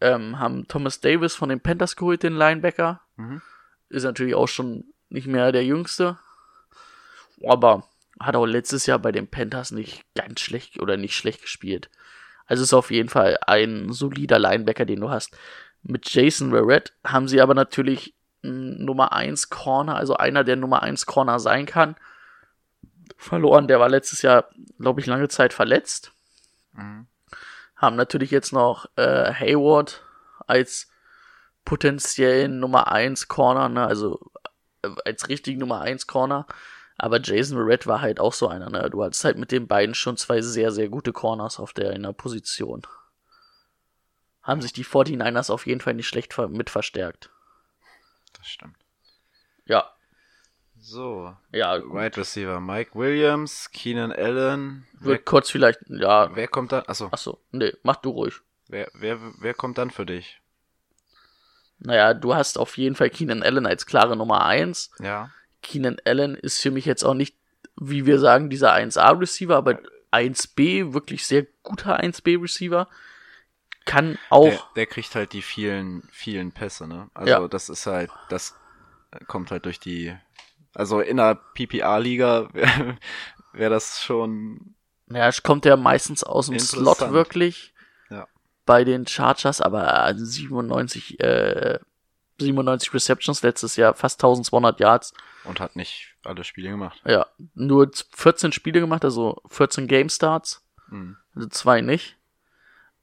Ähm, 0.00 0.38
haben 0.38 0.68
Thomas 0.68 1.00
Davis 1.00 1.34
von 1.34 1.48
den 1.48 1.60
Panthers 1.60 1.96
geholt, 1.96 2.22
den 2.22 2.34
Linebacker. 2.34 3.00
Mhm. 3.16 3.42
Ist 3.88 4.04
natürlich 4.04 4.34
auch 4.34 4.46
schon 4.48 4.84
nicht 5.08 5.26
mehr 5.26 5.50
der 5.52 5.64
Jüngste. 5.64 6.18
Aber 7.46 7.84
hat 8.20 8.36
auch 8.36 8.46
letztes 8.46 8.86
Jahr 8.86 8.98
bei 8.98 9.12
den 9.12 9.28
Panthers 9.28 9.70
nicht 9.70 10.02
ganz 10.14 10.40
schlecht 10.40 10.80
oder 10.80 10.96
nicht 10.96 11.14
schlecht 11.14 11.42
gespielt. 11.42 11.88
Also 12.46 12.62
ist 12.62 12.72
auf 12.74 12.90
jeden 12.90 13.08
Fall 13.08 13.38
ein 13.46 13.92
solider 13.92 14.38
Linebacker, 14.38 14.84
den 14.84 15.00
du 15.00 15.10
hast. 15.10 15.36
Mit 15.82 16.08
Jason 16.12 16.50
Verrett 16.50 16.92
haben 17.04 17.28
sie 17.28 17.40
aber 17.40 17.54
natürlich 17.54 18.14
einen 18.48 18.84
Nummer 18.84 19.12
1 19.12 19.50
Corner, 19.50 19.96
also 19.96 20.16
einer, 20.16 20.44
der 20.44 20.56
Nummer 20.56 20.82
1 20.82 21.06
Corner 21.06 21.38
sein 21.38 21.66
kann, 21.66 21.96
verloren. 23.16 23.68
Der 23.68 23.80
war 23.80 23.88
letztes 23.88 24.22
Jahr, 24.22 24.48
glaube 24.78 25.00
ich, 25.00 25.06
lange 25.06 25.28
Zeit 25.28 25.52
verletzt. 25.52 26.12
Mhm. 26.72 27.06
Haben 27.76 27.96
natürlich 27.96 28.30
jetzt 28.30 28.52
noch 28.52 28.86
äh, 28.96 29.32
Hayward 29.32 30.02
als 30.46 30.88
potenziellen 31.64 32.60
Nummer 32.60 32.90
1 32.90 33.28
Corner, 33.28 33.68
ne? 33.68 33.86
also 33.86 34.30
äh, 34.82 34.88
als 35.04 35.28
richtigen 35.28 35.60
Nummer 35.60 35.80
1 35.80 36.06
Corner. 36.06 36.46
Aber 36.96 37.20
Jason 37.20 37.56
Verrett 37.56 37.86
war 37.86 38.00
halt 38.00 38.18
auch 38.18 38.32
so 38.32 38.48
einer. 38.48 38.70
Ne? 38.70 38.90
Du 38.90 39.04
hattest 39.04 39.24
halt 39.24 39.38
mit 39.38 39.52
den 39.52 39.68
beiden 39.68 39.94
schon 39.94 40.16
zwei 40.16 40.40
sehr, 40.40 40.72
sehr 40.72 40.88
gute 40.88 41.12
Corners 41.12 41.60
auf 41.60 41.72
der 41.72 41.92
in 41.92 42.02
der 42.02 42.12
Position. 42.12 42.82
Haben 44.42 44.62
sich 44.62 44.72
die 44.72 44.84
49ers 44.84 45.50
auf 45.52 45.66
jeden 45.66 45.80
Fall 45.80 45.94
nicht 45.94 46.08
schlecht 46.08 46.36
mit 46.48 46.70
verstärkt. 46.70 47.30
Das 48.32 48.46
stimmt. 48.46 48.76
Ja, 49.66 49.90
So, 50.80 51.34
ja, 51.52 51.82
Wide 51.82 52.16
Receiver 52.16 52.60
Mike 52.60 52.94
Williams, 52.94 53.70
Keenan 53.72 54.12
Allen. 54.12 54.86
Wer, 54.92 55.06
wird 55.06 55.26
kurz 55.26 55.50
vielleicht, 55.50 55.80
ja, 55.88 56.34
wer 56.36 56.48
kommt 56.48 56.72
dann? 56.72 56.84
Achso, 56.86 57.08
achso, 57.10 57.40
nee, 57.50 57.72
mach 57.82 57.96
du 57.96 58.10
ruhig. 58.10 58.34
wer, 58.68 58.88
wer, 58.94 59.18
wer 59.40 59.54
kommt 59.54 59.76
dann 59.78 59.90
für 59.90 60.06
dich? 60.06 60.40
Naja, 61.80 62.14
du 62.14 62.34
hast 62.34 62.58
auf 62.58 62.76
jeden 62.76 62.94
Fall 62.94 63.10
Keenan 63.10 63.42
Allen 63.42 63.66
als 63.66 63.86
klare 63.86 64.16
Nummer 64.16 64.44
1. 64.46 64.90
Ja. 65.00 65.30
Keenan 65.62 65.96
Allen 66.04 66.34
ist 66.34 66.60
für 66.60 66.70
mich 66.70 66.84
jetzt 66.84 67.04
auch 67.04 67.14
nicht, 67.14 67.36
wie 67.76 68.06
wir 68.06 68.18
sagen, 68.18 68.50
dieser 68.50 68.72
1A-Receiver, 68.74 69.56
aber 69.56 69.80
1B, 70.12 70.92
wirklich 70.92 71.26
sehr 71.26 71.46
guter 71.62 72.00
1B-Receiver. 72.00 72.88
Kann 73.88 74.18
auch, 74.30 74.44
Der, 74.44 74.60
der 74.76 74.86
kriegt 74.86 75.14
halt 75.14 75.32
die 75.32 75.42
vielen, 75.42 76.02
vielen 76.12 76.52
Pässe, 76.52 76.86
ne? 76.86 77.10
Also 77.14 77.32
Ja. 77.32 77.48
das 77.48 77.68
ist 77.68 77.86
halt, 77.86 78.10
das 78.28 78.54
kommt 79.26 79.50
halt 79.50 79.64
durch 79.64 79.80
die, 79.80 80.14
also 80.74 81.00
in 81.00 81.16
der 81.16 81.34
PPA-Liga 81.54 82.48
wäre 82.52 82.98
wär 83.52 83.70
das 83.70 84.02
schon, 84.02 84.74
naja, 85.06 85.30
kommt 85.42 85.64
ja 85.64 85.76
meistens 85.76 86.22
aus 86.22 86.46
dem 86.48 86.58
Slot 86.58 87.00
wirklich 87.12 87.72
Ja. 88.10 88.28
bei 88.66 88.84
den 88.84 89.06
Chargers, 89.06 89.60
aber 89.60 90.12
97 90.16 91.18
äh, 91.20 91.78
97 92.40 92.92
Receptions 92.94 93.42
letztes 93.42 93.76
Jahr, 93.76 93.94
fast 93.94 94.20
1200 94.22 94.78
Yards. 94.80 95.12
Und 95.44 95.60
hat 95.60 95.74
nicht 95.76 96.14
alle 96.24 96.44
Spiele 96.44 96.70
gemacht. 96.70 97.00
Ja, 97.04 97.26
nur 97.54 97.90
14 98.14 98.52
Spiele 98.52 98.80
gemacht, 98.80 99.04
also 99.04 99.40
14 99.48 99.86
Game 99.88 100.08
Starts. 100.08 100.62
Mhm. 100.88 101.16
Also 101.34 101.48
zwei 101.48 101.80
nicht. 101.80 102.17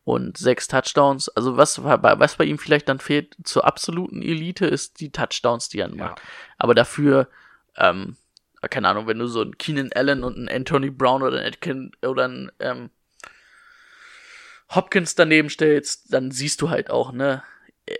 Und 0.05 0.37
sechs 0.37 0.67
Touchdowns. 0.67 1.29
Also 1.29 1.57
was, 1.57 1.83
was 1.83 2.35
bei 2.35 2.45
ihm 2.45 2.59
vielleicht 2.59 2.87
dann 2.87 2.99
fehlt 2.99 3.35
zur 3.43 3.65
absoluten 3.65 4.21
Elite, 4.21 4.65
ist 4.67 4.99
die 4.99 5.11
Touchdowns, 5.11 5.67
die 5.67 5.79
er 5.79 5.89
macht. 5.89 6.21
Aber 6.57 6.75
dafür, 6.75 7.27
ähm, 7.75 8.15
keine 8.69 8.87
Ahnung, 8.87 9.07
wenn 9.07 9.19
du 9.19 9.27
so 9.27 9.41
einen 9.41 9.57
Keenan 9.57 9.91
Allen 9.93 10.23
und 10.23 10.37
einen 10.37 10.47
Anthony 10.47 10.91
Brown 10.91 11.23
oder 11.23 11.37
einen 11.39 11.47
Atkin 11.47 11.91
oder 12.03 12.25
einen 12.25 12.51
ähm, 12.59 12.91
Hopkins 14.69 15.15
daneben 15.15 15.49
stellst, 15.49 16.13
dann 16.13 16.31
siehst 16.31 16.61
du 16.61 16.69
halt 16.69 16.89
auch, 16.91 17.11
ne, 17.11 17.43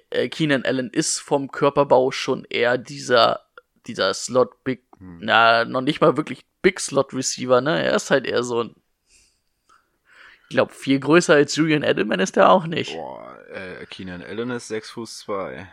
äh, 0.10 0.30
Keenan 0.30 0.64
Allen 0.64 0.90
ist 0.90 1.20
vom 1.20 1.52
Körperbau 1.52 2.12
schon 2.12 2.46
eher 2.50 2.78
dieser, 2.78 3.42
dieser 3.88 4.14
Slot 4.14 4.64
Big, 4.64 4.86
Hm. 5.00 5.20
na, 5.22 5.66
noch 5.66 5.82
nicht 5.82 6.02
mal 6.02 6.18
wirklich 6.18 6.46
Big 6.62 6.80
Slot 6.80 7.14
Receiver, 7.14 7.62
ne, 7.62 7.84
er 7.84 7.96
ist 7.96 8.12
halt 8.12 8.26
eher 8.26 8.44
so 8.44 8.64
ein, 8.64 8.76
ich 10.48 10.56
glaube, 10.56 10.74
viel 10.74 11.00
größer 11.00 11.34
als 11.34 11.56
Julian 11.56 11.84
Edelman 11.84 12.20
ist 12.20 12.38
er 12.38 12.50
auch 12.50 12.68
nicht. 12.68 12.94
Boah, 12.94 13.40
äh, 13.50 13.86
Keenan 13.88 14.22
Allen 14.22 14.52
ist 14.52 14.68
6 14.68 14.92
Fuß 14.92 15.20
2. 15.20 15.68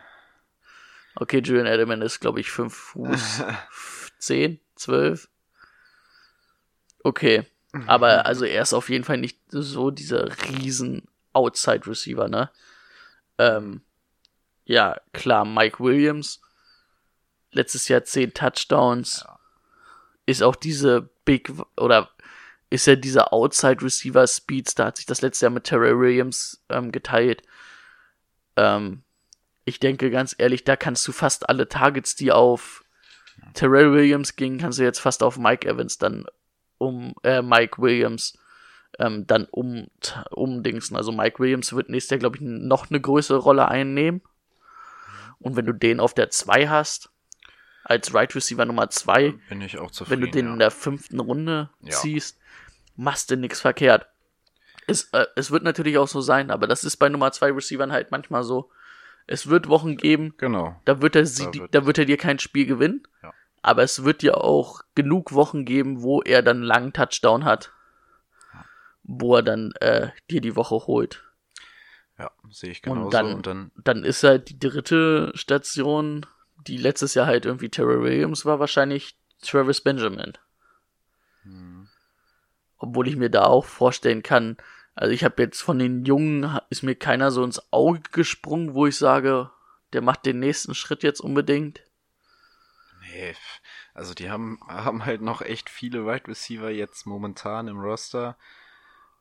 Okay, 1.15 1.41
Julian 1.43 1.67
Edelman 1.67 2.01
ist, 2.01 2.19
glaube 2.19 2.39
ich, 2.39 2.49
5 2.49 2.73
Fuß 2.73 3.43
10, 4.17 4.59
12. 4.75 5.29
Okay. 7.03 7.43
Aber 7.85 8.25
also 8.25 8.45
er 8.45 8.63
ist 8.63 8.73
auf 8.73 8.89
jeden 8.89 9.03
Fall 9.03 9.17
nicht 9.17 9.39
so 9.49 9.91
dieser 9.91 10.29
riesen 10.49 11.07
Outside 11.33 11.85
Receiver, 11.85 12.27
ne? 12.27 12.49
Ähm, 13.37 13.81
ja, 14.65 14.99
klar, 15.13 15.45
Mike 15.45 15.83
Williams. 15.83 16.41
Letztes 17.51 17.87
Jahr 17.87 18.03
10 18.03 18.33
Touchdowns. 18.33 19.25
Ist 20.25 20.41
auch 20.41 20.55
diese 20.55 21.09
Big 21.25 21.51
oder 21.77 22.09
ist 22.73 22.87
ja 22.87 22.95
dieser 22.95 23.31
Outside 23.33 23.83
Receiver 23.83 24.25
Speeds, 24.25 24.73
da 24.73 24.85
hat 24.87 24.97
sich 24.97 25.05
das 25.05 25.21
letzte 25.21 25.45
Jahr 25.45 25.51
mit 25.51 25.65
Terry 25.65 25.97
Williams 25.97 26.63
ähm, 26.69 26.91
geteilt. 26.91 27.43
Ähm, 28.55 29.03
ich 29.63 29.79
denke 29.79 30.09
ganz 30.09 30.35
ehrlich, 30.37 30.63
da 30.63 30.75
kannst 30.75 31.07
du 31.07 31.11
fast 31.11 31.47
alle 31.49 31.69
Targets, 31.69 32.15
die 32.15 32.31
auf 32.31 32.83
Terrell 33.53 33.93
Williams 33.93 34.35
gingen, 34.35 34.57
kannst 34.57 34.79
du 34.79 34.83
jetzt 34.83 34.99
fast 34.99 35.21
auf 35.21 35.37
Mike 35.37 35.67
Evans 35.67 35.99
dann 35.99 36.25
um, 36.79 37.13
äh, 37.23 37.41
Mike 37.43 37.79
Williams 37.81 38.37
ähm, 38.97 39.27
dann 39.27 39.45
um, 39.51 39.87
umdingsen. 40.31 40.97
Also 40.97 41.11
Mike 41.11 41.39
Williams 41.39 41.73
wird 41.73 41.89
nächstes 41.89 42.09
Jahr, 42.11 42.19
glaube 42.19 42.37
ich, 42.37 42.41
noch 42.41 42.89
eine 42.89 42.99
größere 42.99 43.37
Rolle 43.37 43.67
einnehmen. 43.67 44.21
Und 45.39 45.55
wenn 45.55 45.65
du 45.65 45.73
den 45.73 45.99
auf 45.99 46.13
der 46.15 46.29
2 46.31 46.69
hast, 46.69 47.11
als 47.83 48.13
Right 48.13 48.33
Receiver 48.35 48.65
Nummer 48.65 48.89
2, 48.89 49.33
Bin 49.49 49.61
ich 49.61 49.77
auch 49.77 49.87
wenn 49.87 49.91
zufrieden. 49.93 50.21
du 50.21 50.31
den 50.31 50.45
ja. 50.47 50.53
in 50.53 50.59
der 50.59 50.71
fünften 50.71 51.19
Runde 51.19 51.69
Ja. 51.81 51.91
ziehst, 51.91 52.39
machst 52.95 53.31
du 53.31 53.37
nichts 53.37 53.59
verkehrt. 53.61 54.07
Es, 54.87 55.05
äh, 55.13 55.25
es 55.35 55.49
wird 55.51 55.63
natürlich 55.63 55.97
auch 55.97 56.07
so 56.07 56.21
sein, 56.21 56.51
aber 56.51 56.67
das 56.67 56.83
ist 56.83 56.97
bei 56.97 57.09
Nummer 57.09 57.31
2 57.31 57.51
Receivern 57.51 57.91
halt 57.91 58.11
manchmal 58.11 58.43
so. 58.43 58.69
Es 59.27 59.47
wird 59.47 59.69
Wochen 59.69 59.95
geben, 59.95 60.33
Genau. 60.37 60.75
da 60.85 61.01
wird 61.01 61.15
er, 61.15 61.25
sie, 61.25 61.45
Da 61.45 61.51
da 61.51 61.59
wird- 61.59 61.85
wird, 61.85 61.97
er 61.99 62.05
dir 62.05 62.17
kein 62.17 62.39
Spiel 62.39 62.65
gewinnen. 62.65 63.03
Ja. 63.21 63.31
Aber 63.61 63.83
es 63.83 64.03
wird 64.03 64.21
dir 64.21 64.43
auch 64.43 64.81
genug 64.95 65.31
Wochen 65.33 65.63
geben, 65.63 66.01
wo 66.01 66.21
er 66.21 66.41
dann 66.41 66.57
einen 66.57 66.65
langen 66.65 66.91
Touchdown 66.93 67.45
hat. 67.45 67.71
Wo 69.03 69.35
er 69.37 69.43
dann 69.43 69.71
äh, 69.79 70.09
dir 70.29 70.41
die 70.41 70.55
Woche 70.57 70.75
holt. 70.87 71.23
Ja, 72.19 72.31
sehe 72.51 72.71
ich 72.71 72.81
genauso. 72.81 73.05
Und 73.05 73.13
dann, 73.13 73.33
Und 73.35 73.47
dann 73.47 73.71
dann 73.83 74.03
ist 74.03 74.23
halt 74.23 74.49
die 74.49 74.59
dritte 74.59 75.31
Station, 75.35 76.25
die 76.67 76.77
letztes 76.77 77.13
Jahr 77.13 77.25
halt 77.25 77.45
irgendwie 77.45 77.69
Terry 77.69 78.01
Williams 78.01 78.45
war, 78.45 78.59
wahrscheinlich 78.59 79.17
Travis 79.41 79.81
Benjamin. 79.81 80.33
Obwohl 82.83 83.07
ich 83.07 83.15
mir 83.15 83.29
da 83.29 83.45
auch 83.45 83.63
vorstellen 83.63 84.23
kann, 84.23 84.57
also 84.93 85.13
ich 85.13 85.23
habe 85.23 85.41
jetzt 85.41 85.61
von 85.61 85.79
den 85.79 86.03
Jungen, 86.03 86.59
ist 86.69 86.83
mir 86.83 86.95
keiner 86.95 87.31
so 87.31 87.41
ins 87.41 87.71
Auge 87.71 88.01
gesprungen, 88.11 88.73
wo 88.73 88.85
ich 88.85 88.97
sage, 88.97 89.49
der 89.93 90.01
macht 90.01 90.25
den 90.25 90.39
nächsten 90.39 90.75
Schritt 90.75 91.01
jetzt 91.01 91.21
unbedingt. 91.21 91.81
Nee, 92.99 93.35
also 93.93 94.13
die 94.13 94.29
haben, 94.29 94.59
haben 94.67 95.05
halt 95.05 95.21
noch 95.21 95.41
echt 95.41 95.69
viele 95.69 96.05
Wide 96.05 96.27
Receiver 96.27 96.69
jetzt 96.69 97.05
momentan 97.05 97.69
im 97.69 97.79
Roster. 97.79 98.35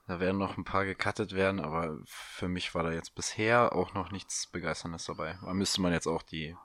Da 0.09 0.19
werden 0.19 0.39
noch 0.39 0.57
ein 0.57 0.65
paar 0.65 0.85
gecuttet 0.85 1.33
werden, 1.33 1.61
aber 1.61 2.01
für 2.07 2.49
mich 2.49 2.75
war 2.75 2.83
da 2.83 2.91
jetzt 2.91 3.15
bisher 3.15 3.77
auch 3.77 3.95
noch 3.95 4.11
nichts 4.11 4.49
Begeisterndes 4.49 5.05
dabei. 5.05 5.39
Da 5.41 5.55
müsste 5.55 5.81
man 5.81 5.93
jetzt 5.93 6.09
auch 6.09 6.23
die 6.23 6.57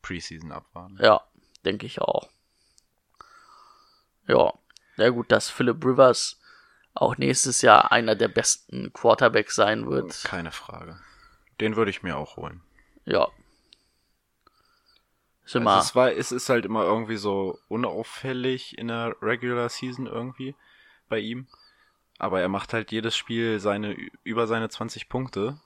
Preseason 0.00 0.52
abwarten. 0.52 0.96
Ja, 1.02 1.24
denke 1.64 1.86
ich 1.86 2.00
auch. 2.00 2.28
Ja, 4.28 4.54
ja 4.96 5.08
gut, 5.10 5.30
dass 5.32 5.50
Philip 5.50 5.84
Rivers 5.84 6.40
auch 6.94 7.16
nächstes 7.16 7.62
Jahr 7.62 7.90
einer 7.92 8.14
der 8.14 8.28
besten 8.28 8.92
Quarterbacks 8.92 9.56
sein 9.56 9.90
wird. 9.90 10.22
Keine 10.24 10.52
Frage. 10.52 11.00
Den 11.60 11.76
würde 11.76 11.90
ich 11.90 12.02
mir 12.02 12.16
auch 12.16 12.36
holen. 12.36 12.62
Ja. 13.04 13.28
Ist 15.44 15.56
Also 15.56 15.58
immer, 15.58 15.78
es, 15.78 15.94
war, 15.94 16.12
es 16.12 16.32
ist 16.32 16.48
halt 16.48 16.64
immer 16.64 16.84
irgendwie 16.84 17.16
so 17.16 17.58
unauffällig 17.68 18.78
in 18.78 18.88
der 18.88 19.14
Regular 19.20 19.68
Season 19.68 20.06
irgendwie 20.06 20.54
bei 21.08 21.18
ihm. 21.18 21.48
Aber 22.18 22.40
er 22.40 22.48
macht 22.48 22.72
halt 22.72 22.92
jedes 22.92 23.16
Spiel 23.16 23.58
seine 23.58 23.96
über 24.22 24.46
seine 24.46 24.68
20 24.68 25.08
Punkte. 25.08 25.60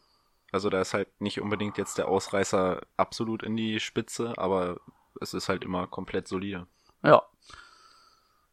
Also 0.51 0.71
da 0.71 0.81
ist 0.81 0.95
halt 0.95 1.09
nicht 1.21 1.41
unbedingt 1.41 1.77
jetzt 1.77 1.99
der 1.99 2.09
Ausreißer 2.09 2.81
absolut 2.97 3.43
in 3.43 3.57
die 3.57 3.81
Spitze, 3.81 4.33
aber 4.39 4.81
es 5.21 5.35
ist 5.35 5.49
halt 5.49 5.63
immer 5.63 5.87
komplett 5.87 6.27
solide. 6.27 6.67
ja. 7.05 7.23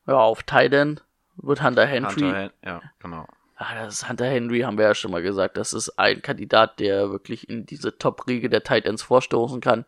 Ja, 0.08 0.16
auf 0.16 0.44
Titan 0.44 1.00
wird 1.38 1.64
Hunter 1.64 1.86
Henry. 1.86 2.10
Hunter, 2.22 2.36
Hen- 2.36 2.52
ja, 2.64 2.82
genau. 3.00 3.28
Ah, 3.58 3.76
das 3.76 3.96
ist 3.96 4.10
Hunter 4.10 4.26
Henry, 4.26 4.62
haben 4.62 4.78
wir 4.78 4.86
ja 4.86 4.96
schon 4.96 5.12
mal 5.12 5.22
gesagt. 5.22 5.58
Das 5.58 5.74
ist 5.74 5.98
ein 5.98 6.22
Kandidat, 6.22 6.80
der 6.80 7.10
wirklich 7.12 7.50
in 7.50 7.66
diese 7.66 7.98
Top-Riege 7.98 8.50
der 8.50 8.64
Titans 8.64 9.02
vorstoßen 9.02 9.62
kann. 9.62 9.86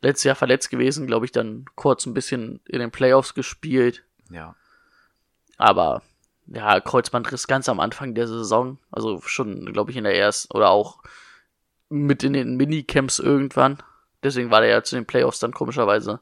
Letztes 0.00 0.24
Jahr 0.24 0.36
verletzt 0.36 0.70
gewesen, 0.70 1.06
glaube 1.06 1.26
ich, 1.26 1.32
dann 1.32 1.66
kurz 1.74 2.06
ein 2.06 2.14
bisschen 2.14 2.60
in 2.66 2.80
den 2.80 2.90
Playoffs 2.90 3.34
gespielt. 3.34 4.04
Ja. 4.30 4.54
Aber 5.58 6.02
ja, 6.46 6.80
Kreuzbandriss 6.80 7.46
ganz 7.46 7.68
am 7.68 7.80
Anfang 7.80 8.14
der 8.14 8.26
Saison. 8.26 8.78
Also 8.90 9.20
schon, 9.22 9.72
glaube 9.72 9.90
ich, 9.90 9.96
in 9.96 10.04
der 10.04 10.16
ersten 10.16 10.54
oder 10.54 10.70
auch 10.70 11.02
mit 11.88 12.22
in 12.22 12.32
den 12.32 12.56
Minicamps 12.56 13.18
irgendwann. 13.18 13.78
Deswegen 14.22 14.50
war 14.50 14.60
der 14.62 14.70
ja 14.70 14.82
zu 14.82 14.96
den 14.96 15.06
Playoffs 15.06 15.38
dann 15.38 15.52
komischerweise. 15.52 16.20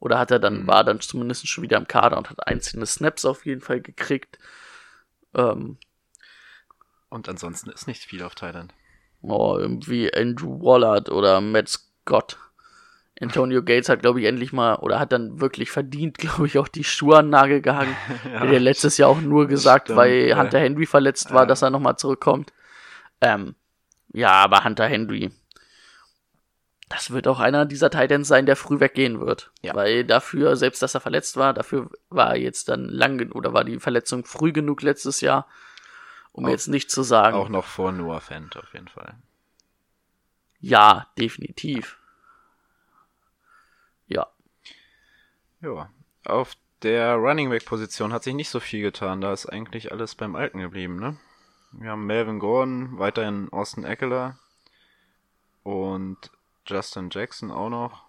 Oder 0.00 0.18
hat 0.18 0.30
er 0.30 0.38
dann, 0.38 0.62
Mhm. 0.62 0.66
war 0.66 0.82
dann 0.82 1.00
zumindest 1.00 1.46
schon 1.48 1.62
wieder 1.62 1.76
im 1.76 1.86
Kader 1.86 2.16
und 2.18 2.30
hat 2.30 2.46
einzelne 2.46 2.86
Snaps 2.86 3.24
auf 3.24 3.44
jeden 3.46 3.60
Fall 3.60 3.80
gekriegt. 3.80 4.38
Ähm, 5.34 5.78
Und 7.10 7.28
ansonsten 7.28 7.70
ist 7.70 7.86
nicht 7.86 8.02
viel 8.04 8.22
auf 8.22 8.34
Thailand. 8.34 8.72
oh, 9.22 9.56
irgendwie 9.58 10.12
Andrew 10.14 10.60
Wallard 10.62 11.10
oder 11.10 11.40
Matt 11.40 11.68
Scott. 11.68 12.38
Antonio 13.20 13.62
Gates 13.62 13.90
hat, 13.90 14.00
glaube 14.00 14.20
ich, 14.20 14.26
endlich 14.26 14.52
mal, 14.54 14.76
oder 14.76 14.98
hat 14.98 15.12
dann 15.12 15.40
wirklich 15.42 15.70
verdient, 15.70 16.16
glaube 16.18 16.46
ich, 16.46 16.56
auch 16.58 16.68
die 16.68 16.84
Schuhe 16.84 17.18
an 17.18 17.28
Nagel 17.28 17.60
gehangen. 17.60 17.94
ja, 18.32 18.40
Hat 18.40 18.48
er 18.50 18.60
letztes 18.60 18.96
Jahr 18.96 19.10
auch 19.10 19.20
nur 19.20 19.46
gesagt, 19.46 19.88
Stimmt, 19.88 19.98
weil 19.98 20.28
ja. 20.28 20.38
Hunter 20.38 20.58
Henry 20.60 20.86
verletzt 20.86 21.30
war, 21.32 21.42
Ja. 21.42 21.46
dass 21.46 21.60
er 21.62 21.68
nochmal 21.70 21.96
zurückkommt. 21.98 22.52
Ähm, 23.20 23.54
ja, 24.14 24.30
aber 24.32 24.64
Hunter 24.64 24.86
Henry. 24.86 25.30
Das 26.90 27.12
wird 27.12 27.28
auch 27.28 27.38
einer 27.38 27.66
dieser 27.66 27.88
Titans 27.88 28.26
sein, 28.26 28.46
der 28.46 28.56
früh 28.56 28.80
weggehen 28.80 29.20
wird. 29.20 29.52
Ja. 29.62 29.74
Weil 29.76 30.04
dafür, 30.04 30.56
selbst 30.56 30.82
dass 30.82 30.94
er 30.94 31.00
verletzt 31.00 31.36
war, 31.36 31.54
dafür 31.54 31.88
war 32.10 32.30
er 32.30 32.36
jetzt 32.40 32.68
dann 32.68 32.84
lang 32.84 33.30
oder 33.30 33.54
war 33.54 33.62
die 33.62 33.78
Verletzung 33.78 34.24
früh 34.24 34.52
genug 34.52 34.82
letztes 34.82 35.20
Jahr, 35.20 35.46
um 36.32 36.44
Auch- 36.44 36.48
jetzt 36.50 36.66
nicht 36.66 36.90
zu 36.90 37.02
sagen. 37.04 37.36
Auch 37.36 37.48
noch 37.48 37.64
vor 37.64 37.92
Noah 37.92 38.20
Fent 38.20 38.56
auf 38.56 38.74
jeden 38.74 38.88
Fall. 38.88 39.14
Ja, 40.58 41.06
definitiv. 41.16 41.96
Ja. 44.08 44.26
Ja. 45.62 45.90
Auf 46.24 46.54
der 46.82 47.14
Running 47.14 47.50
Back 47.50 47.66
Position 47.66 48.12
hat 48.12 48.24
sich 48.24 48.34
nicht 48.34 48.50
so 48.50 48.58
viel 48.58 48.82
getan. 48.82 49.20
Da 49.20 49.32
ist 49.32 49.46
eigentlich 49.46 49.92
alles 49.92 50.16
beim 50.16 50.34
Alten 50.34 50.58
geblieben, 50.58 50.96
ne? 50.96 51.16
Wir 51.72 51.90
haben 51.90 52.04
Melvin 52.04 52.40
Gordon, 52.40 52.98
weiterhin 52.98 53.48
Austin 53.52 53.84
Eckler 53.84 54.38
und 55.62 56.32
Justin 56.70 57.08
Jackson 57.10 57.50
auch 57.50 57.68
noch. 57.68 58.04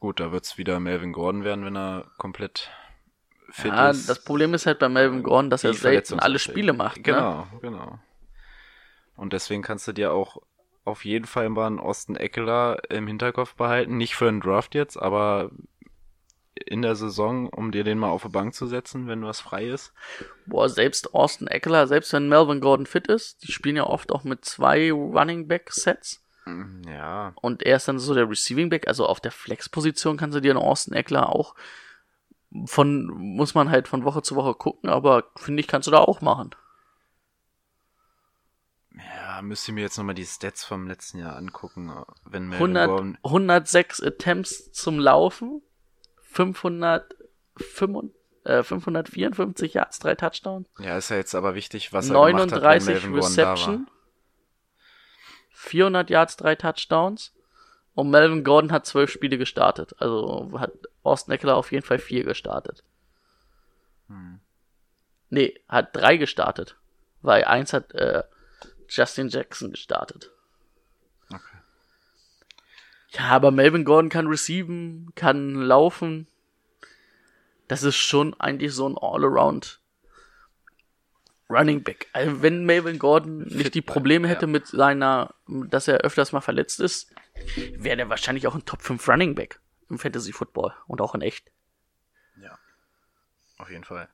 Gut, 0.00 0.20
da 0.20 0.32
wird's 0.32 0.58
wieder 0.58 0.80
Melvin 0.80 1.12
Gordon 1.12 1.44
werden, 1.44 1.64
wenn 1.64 1.76
er 1.76 2.10
komplett 2.18 2.70
fit 3.50 3.72
ja, 3.72 3.90
ist. 3.90 4.08
das 4.08 4.24
Problem 4.24 4.52
ist 4.54 4.66
halt 4.66 4.78
bei 4.78 4.88
Melvin 4.88 5.22
Gordon, 5.22 5.50
dass 5.50 5.64
er 5.64 5.72
selten 5.74 6.18
alle 6.18 6.38
verletzungsanfällig. 6.38 6.42
Spiele 6.42 6.72
macht. 6.72 6.96
Ne? 6.98 7.02
Genau, 7.02 7.46
genau. 7.60 7.98
Und 9.16 9.32
deswegen 9.32 9.62
kannst 9.62 9.86
du 9.86 9.92
dir 9.92 10.12
auch 10.12 10.38
auf 10.84 11.04
jeden 11.04 11.24
Fall 11.24 11.48
mal 11.48 11.66
einen 11.66 11.78
Austin 11.78 12.16
Eckler 12.16 12.82
im 12.90 13.06
Hinterkopf 13.06 13.54
behalten. 13.54 13.96
Nicht 13.96 14.16
für 14.16 14.28
einen 14.28 14.40
Draft 14.40 14.74
jetzt, 14.74 14.96
aber 14.96 15.50
in 16.54 16.82
der 16.82 16.94
Saison, 16.94 17.48
um 17.48 17.72
dir 17.72 17.84
den 17.84 17.98
mal 17.98 18.10
auf 18.10 18.22
die 18.22 18.28
Bank 18.28 18.54
zu 18.54 18.66
setzen, 18.66 19.08
wenn 19.08 19.24
was 19.24 19.40
frei 19.40 19.66
ist. 19.66 19.92
Boah, 20.46 20.68
selbst 20.68 21.14
Austin 21.14 21.48
Eckler, 21.48 21.86
selbst 21.86 22.12
wenn 22.12 22.28
Melvin 22.28 22.60
Gordon 22.60 22.86
fit 22.86 23.08
ist, 23.08 23.42
die 23.42 23.52
spielen 23.52 23.76
ja 23.76 23.84
oft 23.84 24.12
auch 24.12 24.24
mit 24.24 24.44
zwei 24.44 24.92
Running 24.92 25.48
Back 25.48 25.72
Sets. 25.72 26.20
Ja, 26.86 27.32
Und 27.36 27.62
er 27.62 27.76
ist 27.76 27.88
dann 27.88 27.98
so 27.98 28.14
der 28.14 28.28
Receiving 28.28 28.68
Back, 28.68 28.86
also 28.86 29.06
auf 29.06 29.18
der 29.20 29.32
Flex-Position 29.32 30.18
kannst 30.18 30.36
du 30.36 30.40
dir 30.40 30.50
einen 30.52 30.62
Austin 30.62 30.92
Eckler 30.94 31.30
auch 31.30 31.54
von, 32.66 33.06
muss 33.06 33.54
man 33.54 33.70
halt 33.70 33.88
von 33.88 34.04
Woche 34.04 34.22
zu 34.22 34.36
Woche 34.36 34.54
gucken, 34.54 34.88
aber 34.88 35.24
finde 35.36 35.60
ich, 35.60 35.66
kannst 35.66 35.86
du 35.88 35.90
da 35.90 35.98
auch 35.98 36.20
machen. 36.20 36.54
ja, 38.96 39.42
müsste 39.42 39.70
ich 39.70 39.74
mir 39.74 39.80
jetzt 39.80 39.98
nochmal 39.98 40.14
die 40.14 40.26
Stats 40.26 40.64
vom 40.64 40.86
letzten 40.86 41.18
Jahr 41.18 41.36
angucken, 41.36 41.92
wenn 42.24 42.48
Melvin 42.48 42.76
100, 42.76 42.88
Gordon 42.88 43.18
106 43.24 44.02
Attempts 44.02 44.72
zum 44.72 44.98
Laufen, 45.00 45.62
500, 46.34 47.14
500, 47.56 48.12
äh, 48.44 48.62
554 48.62 49.74
Yards, 49.74 49.98
drei 50.00 50.14
Touchdowns, 50.16 50.68
Ja, 50.78 50.96
ist 50.98 51.10
ja 51.10 51.16
jetzt 51.16 51.34
aber 51.34 51.54
wichtig, 51.54 51.92
was 51.92 52.10
er 52.10 52.14
gemacht 52.14 52.50
hat, 52.50 52.52
wenn 52.52 52.60
39 52.60 52.88
Melvin 52.88 53.12
Gordon 53.12 53.36
da 53.36 53.42
war. 53.44 53.52
Reception, 53.52 53.86
400 55.50 56.10
Yards, 56.10 56.36
drei 56.36 56.54
Touchdowns 56.56 57.32
und 57.94 58.10
Melvin 58.10 58.42
Gordon 58.42 58.72
hat 58.72 58.86
zwölf 58.86 59.10
Spiele 59.10 59.38
gestartet. 59.38 59.94
Also 59.98 60.50
hat 60.58 60.72
Austin 61.04 61.34
Eckler 61.34 61.56
auf 61.56 61.70
jeden 61.70 61.86
Fall 61.86 61.98
vier 61.98 62.24
gestartet. 62.24 62.82
Hm. 64.08 64.40
Nee, 65.30 65.60
hat 65.68 65.94
drei 65.94 66.16
gestartet, 66.16 66.76
weil 67.22 67.44
eins 67.44 67.72
hat 67.72 67.92
äh, 67.94 68.24
Justin 68.88 69.28
Jackson 69.28 69.70
gestartet. 69.70 70.30
Ja, 73.16 73.28
aber 73.28 73.50
Melvin 73.50 73.84
Gordon 73.84 74.08
kann 74.08 74.26
receiven, 74.26 75.12
kann 75.14 75.54
laufen. 75.54 76.26
Das 77.68 77.82
ist 77.82 77.96
schon 77.96 78.38
eigentlich 78.40 78.72
so 78.72 78.88
ein 78.88 78.98
All-Around 78.98 79.80
Running 81.48 81.82
Back. 81.82 82.08
Also 82.12 82.42
wenn 82.42 82.64
Melvin 82.64 82.98
Gordon 82.98 83.38
nicht 83.44 83.74
die 83.74 83.82
Probleme 83.82 84.28
hätte 84.28 84.46
mit 84.46 84.66
seiner, 84.66 85.34
dass 85.46 85.88
er 85.88 85.98
öfters 85.98 86.32
mal 86.32 86.40
verletzt 86.40 86.80
ist, 86.80 87.12
wäre 87.76 87.96
der 87.96 88.08
wahrscheinlich 88.08 88.46
auch 88.46 88.54
ein 88.54 88.64
Top 88.64 88.82
5 88.82 89.08
Running 89.08 89.34
Back 89.34 89.60
im 89.88 89.98
Fantasy 89.98 90.32
Football 90.32 90.72
und 90.86 91.00
auch 91.00 91.14
in 91.14 91.20
echt. 91.20 91.50
Ja, 92.40 92.58
auf 93.58 93.70
jeden 93.70 93.84
Fall. 93.84 94.08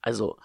Also 0.00 0.38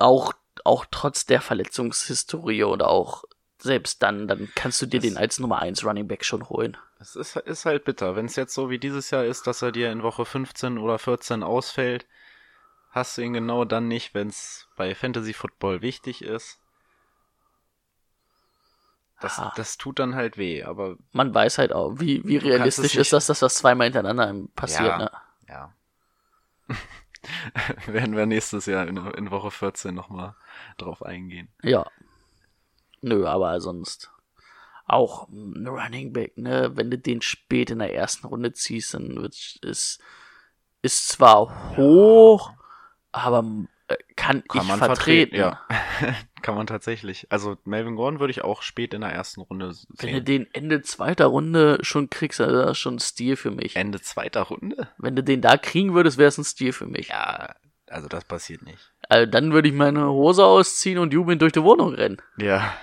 auch, 0.00 0.32
auch 0.64 0.86
trotz 0.90 1.26
der 1.26 1.40
Verletzungshistorie 1.40 2.64
oder 2.64 2.88
auch 2.88 3.24
selbst 3.58 4.02
dann, 4.02 4.26
dann 4.28 4.48
kannst 4.54 4.82
du 4.82 4.86
dir 4.86 5.00
Das- 5.00 5.08
den 5.08 5.16
als 5.16 5.38
Nummer 5.38 5.60
1 5.60 5.84
Running 5.84 6.06
Back 6.08 6.24
schon 6.24 6.48
holen. 6.48 6.76
Es 6.98 7.16
ist, 7.16 7.36
ist 7.36 7.64
halt 7.66 7.84
bitter. 7.84 8.16
Wenn 8.16 8.26
es 8.26 8.36
jetzt 8.36 8.54
so 8.54 8.70
wie 8.70 8.78
dieses 8.78 9.10
Jahr 9.10 9.24
ist, 9.24 9.46
dass 9.46 9.62
er 9.62 9.72
dir 9.72 9.92
in 9.92 10.02
Woche 10.02 10.24
15 10.24 10.78
oder 10.78 10.98
14 10.98 11.42
ausfällt, 11.42 12.06
hast 12.90 13.18
du 13.18 13.22
ihn 13.22 13.32
genau 13.34 13.64
dann 13.64 13.88
nicht, 13.88 14.14
wenn 14.14 14.28
es 14.28 14.68
bei 14.76 14.94
Fantasy 14.94 15.32
Football 15.34 15.82
wichtig 15.82 16.22
ist. 16.22 16.58
Das, 19.20 19.38
Ah. 19.38 19.52
das 19.56 19.78
tut 19.78 19.98
dann 19.98 20.14
halt 20.14 20.36
weh, 20.38 20.62
aber 20.64 20.96
Man 21.12 21.32
weiß 21.34 21.58
halt 21.58 21.72
auch, 21.72 21.98
wie, 21.98 22.22
wie 22.26 22.36
realistisch 22.36 22.94
ist 22.96 23.12
das, 23.12 23.26
dass 23.26 23.38
das 23.38 23.54
zweimal 23.54 23.86
hintereinander 23.86 24.34
passiert, 24.54 24.88
Ja. 24.88 24.98
ne? 24.98 25.10
ja. 25.48 25.72
Werden 27.86 28.16
wir 28.16 28.26
nächstes 28.26 28.66
Jahr 28.66 28.86
in, 28.86 28.96
in 28.96 29.30
Woche 29.30 29.50
14 29.50 29.94
nochmal 29.94 30.34
drauf 30.78 31.02
eingehen. 31.02 31.48
Ja. 31.62 31.86
Nö, 33.04 33.26
aber 33.26 33.60
sonst 33.60 34.10
auch 34.86 35.28
ein 35.28 35.66
Running 35.66 36.12
Back, 36.12 36.36
ne? 36.36 36.72
Wenn 36.74 36.90
du 36.90 36.98
den 36.98 37.22
spät 37.22 37.70
in 37.70 37.78
der 37.78 37.94
ersten 37.94 38.26
Runde 38.26 38.52
ziehst, 38.52 38.94
dann 38.94 39.16
wird 39.16 39.58
ist 39.62 40.02
ist 40.82 41.08
zwar 41.08 41.76
hoch, 41.76 42.52
aber 43.12 43.44
äh, 43.88 43.96
kann, 44.16 44.42
ich 44.52 44.62
vertreten. 44.62 45.36
Ja, 45.36 45.60
kann 46.42 46.54
man 46.54 46.66
tatsächlich. 46.66 47.26
Also 47.30 47.56
Melvin 47.64 47.96
Gordon 47.96 48.20
würde 48.20 48.30
ich 48.30 48.44
auch 48.44 48.62
spät 48.62 48.92
in 48.92 49.00
der 49.00 49.10
ersten 49.10 49.40
Runde 49.40 49.74
Wenn 49.98 50.08
du 50.10 50.16
sehen. 50.16 50.24
den 50.24 50.54
Ende 50.54 50.82
zweiter 50.82 51.26
Runde 51.26 51.78
schon 51.82 52.10
kriegst, 52.10 52.40
dann 52.40 52.50
ist 52.50 52.56
das 52.56 52.78
schon 52.78 52.96
ein 52.96 53.00
Stil 53.00 53.36
für 53.36 53.50
mich. 53.50 53.76
Ende 53.76 54.00
zweiter 54.00 54.42
Runde? 54.42 54.88
Wenn 54.98 55.16
du 55.16 55.22
den 55.22 55.40
da 55.40 55.56
kriegen 55.56 55.94
würdest, 55.94 56.18
wäre 56.18 56.28
es 56.28 56.38
ein 56.38 56.44
Stil 56.44 56.72
für 56.72 56.86
mich. 56.86 57.08
Ja, 57.08 57.54
also 57.88 58.08
das 58.08 58.24
passiert 58.24 58.62
nicht. 58.62 58.92
Also 59.08 59.30
dann 59.30 59.52
würde 59.52 59.68
ich 59.68 59.74
meine 59.74 60.08
Hose 60.08 60.44
ausziehen 60.44 60.98
und 60.98 61.12
jubelnd 61.12 61.40
durch 61.40 61.52
die 61.52 61.62
Wohnung 61.62 61.94
rennen. 61.94 62.20
Ja. 62.36 62.74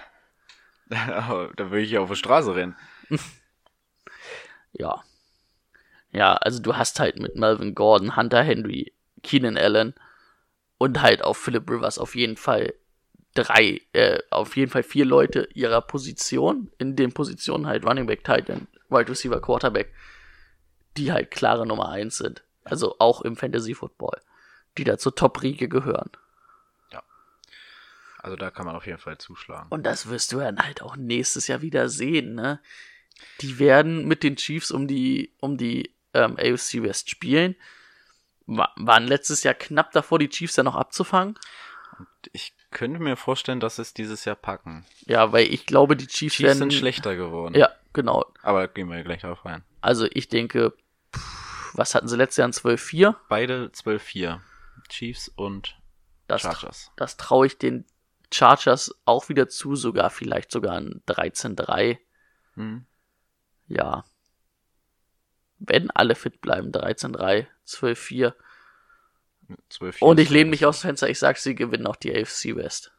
Da 1.55 1.71
würde 1.71 1.81
ich 1.81 1.91
ja 1.91 2.01
auf 2.01 2.09
die 2.09 2.15
Straße 2.15 2.55
rennen. 2.55 2.75
Ja. 4.73 5.03
Ja, 6.13 6.35
also 6.35 6.61
du 6.61 6.77
hast 6.77 6.97
halt 7.01 7.19
mit 7.19 7.35
Melvin 7.35 7.75
Gordon, 7.75 8.15
Hunter 8.15 8.41
Henry, 8.41 8.93
Keenan 9.21 9.57
Allen 9.57 9.93
und 10.77 11.01
halt 11.01 11.25
auf 11.25 11.37
Philip 11.37 11.69
Rivers 11.69 11.99
auf 11.99 12.15
jeden 12.15 12.37
Fall 12.37 12.73
drei, 13.33 13.81
äh, 13.91 14.19
auf 14.29 14.55
jeden 14.55 14.71
Fall 14.71 14.83
vier 14.83 15.03
Leute 15.03 15.49
ihrer 15.53 15.81
Position, 15.81 16.71
in 16.77 16.95
den 16.95 17.11
Positionen 17.11 17.67
halt 17.67 17.85
Running 17.85 18.05
Back, 18.05 18.23
Tight 18.23 18.47
Wide 18.47 19.09
Receiver, 19.09 19.41
Quarterback, 19.41 19.93
die 20.95 21.11
halt 21.11 21.31
klare 21.31 21.67
Nummer 21.67 21.89
eins 21.89 22.17
sind. 22.17 22.43
Also 22.63 22.95
auch 22.99 23.21
im 23.21 23.35
Fantasy 23.35 23.73
Football, 23.73 24.21
die 24.77 24.85
da 24.85 24.97
zur 24.97 25.15
Top-Riege 25.15 25.67
gehören. 25.67 26.11
Also 28.21 28.35
da 28.37 28.51
kann 28.51 28.65
man 28.65 28.75
auf 28.75 28.85
jeden 28.85 28.99
Fall 28.99 29.17
zuschlagen. 29.17 29.67
Und 29.69 29.83
das 29.85 30.07
wirst 30.09 30.31
du 30.31 30.37
dann 30.39 30.59
halt 30.59 30.81
auch 30.81 30.95
nächstes 30.95 31.47
Jahr 31.47 31.61
wieder 31.61 31.89
sehen, 31.89 32.35
ne? 32.35 32.59
Die 33.41 33.59
werden 33.59 34.07
mit 34.07 34.23
den 34.23 34.35
Chiefs 34.35 34.71
um 34.71 34.87
die, 34.87 35.33
um 35.41 35.57
die 35.57 35.93
ähm, 36.13 36.37
AFC 36.37 36.81
West 36.83 37.09
spielen. 37.09 37.55
Wa- 38.47 38.71
waren 38.77 39.05
letztes 39.07 39.43
Jahr 39.43 39.53
knapp 39.53 39.91
davor, 39.91 40.17
die 40.19 40.29
Chiefs 40.29 40.55
dann 40.55 40.65
noch 40.65 40.75
abzufangen. 40.75 41.37
Ich 42.33 42.53
könnte 42.71 42.99
mir 42.99 43.15
vorstellen, 43.17 43.59
dass 43.59 43.77
es 43.79 43.93
dieses 43.93 44.25
Jahr 44.25 44.35
packen. 44.35 44.85
Ja, 45.05 45.31
weil 45.31 45.45
ich 45.53 45.65
glaube, 45.65 45.95
die 45.95 46.07
Chiefs, 46.07 46.35
Chiefs 46.35 46.47
werden. 46.47 46.57
sind 46.57 46.73
schlechter 46.73 47.15
geworden. 47.15 47.53
Ja, 47.55 47.69
genau. 47.93 48.25
Aber 48.41 48.67
gehen 48.67 48.89
wir 48.89 49.03
gleich 49.03 49.21
darauf 49.21 49.45
rein. 49.45 49.63
Also 49.81 50.07
ich 50.11 50.27
denke, 50.29 50.73
pff, 51.15 51.73
was 51.75 51.93
hatten 51.95 52.07
sie 52.07 52.17
letztes 52.17 52.37
Jahr 52.37 52.47
in 52.47 52.53
12-4? 52.53 53.15
Beide 53.29 53.67
12-4. 53.73 54.39
Chiefs 54.89 55.27
und 55.35 55.77
Das, 56.27 56.41
Chargers. 56.41 56.91
das 56.97 57.17
traue 57.17 57.45
ich 57.47 57.57
den 57.57 57.85
Chargers 58.31 58.95
auch 59.05 59.29
wieder 59.29 59.49
zu, 59.49 59.75
sogar 59.75 60.09
vielleicht 60.09 60.51
sogar 60.51 60.77
ein 60.77 61.01
13-3. 61.07 61.99
Hm. 62.55 62.85
Ja. 63.67 64.05
Wenn 65.59 65.91
alle 65.91 66.15
fit 66.15 66.41
bleiben, 66.41 66.71
13-3, 66.71 67.47
12-4. 67.67 68.33
12 69.69 70.01
Und 70.01 70.19
ich 70.19 70.29
lehne 70.29 70.49
mich 70.49 70.65
aus 70.65 70.79
dem 70.79 70.89
Fenster, 70.89 71.09
ich 71.09 71.19
sag, 71.19 71.37
sie 71.37 71.55
gewinnen 71.55 71.87
auch 71.87 71.95
die 71.95 72.15
AFC 72.15 72.55
West. 72.55 72.93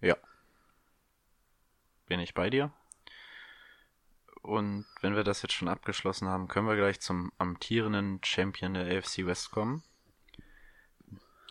Ja. 0.00 0.16
Bin 2.06 2.20
ich 2.20 2.34
bei 2.34 2.50
dir. 2.50 2.72
Und 4.42 4.86
wenn 5.00 5.16
wir 5.16 5.24
das 5.24 5.42
jetzt 5.42 5.54
schon 5.54 5.68
abgeschlossen 5.68 6.28
haben, 6.28 6.48
können 6.48 6.68
wir 6.68 6.76
gleich 6.76 7.00
zum 7.00 7.32
amtierenden 7.38 8.20
Champion 8.24 8.74
der 8.74 8.98
AFC 8.98 9.26
West 9.26 9.50
kommen. 9.50 9.82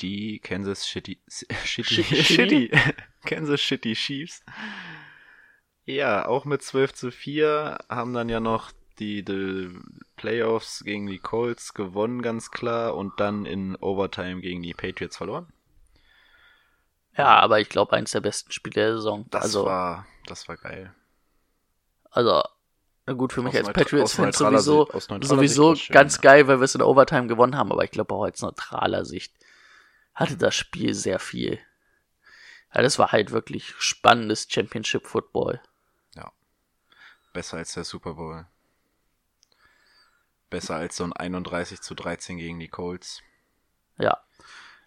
Die 0.02 0.40
Kansas 0.40 0.84
City, 0.84 1.20
Shitty, 1.28 2.04
Shitty? 2.04 2.24
Shitty, 2.24 2.72
Kansas 3.26 3.62
City 3.62 3.94
Chiefs. 3.94 4.44
Ja, 5.86 6.28
auch 6.28 6.46
mit 6.46 6.62
12 6.62 6.94
zu 6.94 7.12
4 7.12 7.78
haben 7.90 8.14
dann 8.14 8.30
ja 8.30 8.40
noch 8.40 8.72
die, 9.00 9.24
die 9.24 9.70
Playoffs 10.16 10.84
gegen 10.84 11.08
die 11.08 11.20
Colts 11.20 11.74
gewonnen, 11.74 12.22
ganz 12.22 12.52
klar, 12.52 12.96
und 12.96 13.20
dann 13.20 13.46
in 13.46 13.76
Overtime 13.78 14.42
gegen 14.42 14.62
die 14.64 14.74
Patriots 14.74 15.18
verloren. 15.18 15.48
Ja, 17.18 17.40
aber 17.40 17.60
ich 17.60 17.70
glaube, 17.70 17.94
eins 17.94 18.12
der 18.12 18.22
besten 18.22 18.52
Spiele 18.52 18.74
der 18.74 18.94
Saison. 18.98 19.26
Das 19.30 19.44
also, 19.44 19.66
war, 19.66 20.06
das 20.28 20.48
war 20.48 20.58
geil. 20.58 20.94
also, 22.12 22.44
gut, 23.16 23.34
für 23.34 23.42
mich 23.42 23.54
Aus 23.54 23.66
als 23.68 23.74
Patriots-Fan 23.74 24.34
sowieso, 24.34 24.86
Sicht- 24.92 25.24
sowieso 25.24 25.74
Sicht 25.74 25.86
schön, 25.86 25.94
ganz 25.94 26.16
ja. 26.18 26.22
geil, 26.22 26.48
weil 26.48 26.60
wir 26.60 26.66
es 26.66 26.76
in 26.76 26.82
Overtime 26.82 27.28
gewonnen 27.28 27.56
haben, 27.56 27.72
aber 27.72 27.84
ich 27.84 27.92
glaube 27.92 28.14
auch 28.14 28.24
als 28.24 28.42
neutraler 28.42 29.06
Sicht 29.06 29.34
hatte 30.18 30.38
das 30.38 30.56
Spiel 30.56 30.94
sehr 30.94 31.20
viel. 31.20 31.60
Ja, 32.74 32.82
das 32.82 33.00
war 33.00 33.12
halt 33.12 33.32
wirklich 33.32 33.74
spannendes 33.80 34.48
Championship-Football. 34.50 35.62
Besser 37.34 37.58
als 37.58 37.74
der 37.74 37.84
Super 37.84 38.16
Bowl. 38.16 38.48
Besser 40.50 40.76
als 40.76 40.96
so 40.96 41.04
ein 41.04 41.14
31 41.14 41.82
zu 41.82 41.94
13 41.94 42.38
gegen 42.38 42.60
die 42.60 42.68
Colts. 42.70 43.22
Ja. 44.00 44.18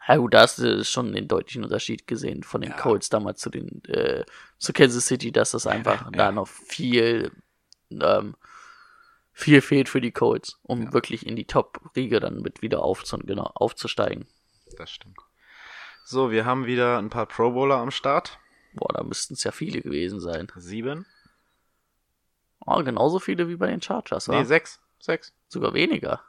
Ja 0.09 0.17
gut, 0.17 0.35
da 0.35 0.41
hast 0.41 0.59
du 0.59 0.83
schon 0.85 1.13
den 1.13 1.29
deutlichen 1.29 1.63
Unterschied 1.63 2.09
gesehen 2.09 2.43
von 2.43 2.63
den 2.63 2.71
Ja. 2.73 2.77
Colts 2.77 3.09
damals 3.09 3.41
zu 3.41 3.51
den 3.51 3.85
äh, 3.85 4.25
zu 4.59 4.73
Kansas 4.73 5.07
City, 5.07 5.31
dass 5.31 5.53
das 5.53 5.69
einfach 5.69 6.07
Ja. 6.07 6.11
da 6.11 6.33
noch 6.33 6.49
viel 6.49 7.31
ähm, 7.93 8.35
viel 9.33 9.61
fehlt 9.61 9.89
für 9.89 10.01
die 10.01 10.11
Colts, 10.13 10.59
um 10.63 10.83
Ja. 10.85 10.93
wirklich 10.93 11.25
in 11.27 11.37
die 11.37 11.47
Top-Riege 11.47 12.19
dann 12.19 12.41
mit 12.43 12.63
wieder 12.63 12.83
aufzu 12.83 13.17
genau, 13.19 13.45
aufzusteigen. 13.55 14.27
Das 14.77 14.91
stimmt. 14.91 15.19
So, 16.05 16.31
wir 16.31 16.45
haben 16.45 16.67
wieder 16.67 16.99
ein 16.99 17.11
paar 17.11 17.27
Pro 17.27 17.51
Bowler 17.53 17.77
am 17.77 17.91
Start. 17.91 18.39
Boah, 18.75 18.93
da 18.93 19.03
müssten 19.03 19.35
es 19.35 19.45
ja 19.45 19.53
viele 19.53 19.81
gewesen 19.81 20.21
sein. 20.21 20.49
Sieben? 20.57 21.07
Oh, 22.67 22.83
genauso 22.83 23.19
viele 23.19 23.49
wie 23.49 23.57
bei 23.57 23.67
den 23.69 23.83
Chargers, 23.83 24.29
wa? 24.29 24.37
Nee, 24.39 24.45
sechs. 24.45 24.81
Sechs. 24.99 25.33
Sogar 25.49 25.73
weniger. 25.75 26.23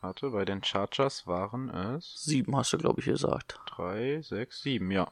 Warte, 0.00 0.30
bei 0.30 0.44
den 0.44 0.62
Chargers 0.62 1.26
waren 1.26 1.70
es 1.70 2.22
Sieben 2.24 2.56
hast 2.56 2.72
du, 2.72 2.78
glaube 2.78 3.00
ich, 3.00 3.06
gesagt. 3.06 3.58
drei, 3.66 4.20
sechs, 4.22 4.62
sieben, 4.62 4.90
ja. 4.90 5.10